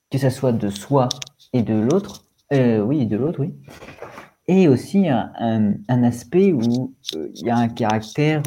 [0.10, 1.10] que ça soit de soi
[1.53, 2.26] et de l'autre.
[2.52, 3.53] Euh, oui, de l'autre, oui.
[4.48, 5.32] Et aussi un,
[5.88, 8.41] un, aspect où il y a un caractère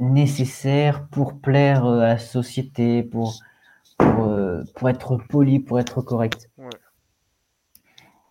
[0.00, 3.34] nécessaire pour plaire à la société, pour,
[3.98, 4.28] pour,
[4.74, 6.50] pour être poli, pour être correct.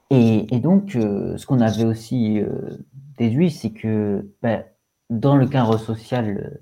[0.09, 2.41] Et, et, donc, ce qu'on avait aussi
[3.17, 4.65] déduit, c'est que ben,
[5.11, 6.59] dans le cadre social,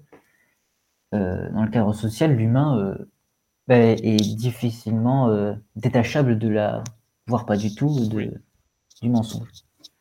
[1.14, 2.98] dans le cadre social, l'humain
[3.68, 6.84] ben, est difficilement détachable de la,
[7.28, 8.34] voire pas du tout, de,
[9.02, 9.48] du mensonge.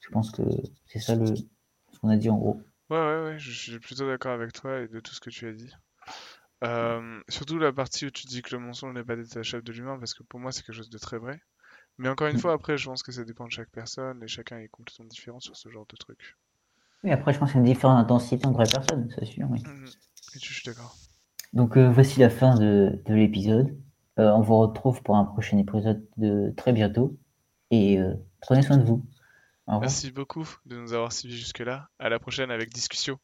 [0.00, 0.42] Je pense que
[0.86, 2.60] c'est ça le, ce qu'on a dit en gros.
[2.90, 5.48] Ouais, ouais, ouais, je suis plutôt d'accord avec toi et de tout ce que tu
[5.48, 5.72] as dit.
[6.64, 9.98] Euh, surtout la partie où tu dis que le mensonge n'est pas détachable de l'humain,
[9.98, 11.40] parce que pour moi c'est quelque chose de très vrai.
[11.98, 12.40] Mais encore une mm.
[12.40, 15.40] fois, après, je pense que ça dépend de chaque personne et chacun est complètement différent
[15.40, 16.36] sur ce genre de truc.
[17.04, 19.46] Oui, après, je pense qu'il y a une différente intensité entre les personnes, c'est sûr.
[19.50, 19.62] Oui.
[19.62, 20.94] Mm, et je suis d'accord.
[21.52, 23.76] Donc, euh, voici la fin de, de l'épisode.
[24.18, 27.16] Euh, on vous retrouve pour un prochain épisode de très bientôt.
[27.70, 27.98] Et
[28.40, 29.04] prenez soin de vous.
[29.68, 31.88] Merci beaucoup de nous avoir suivis jusque-là.
[31.98, 33.18] À la prochaine avec Discussion.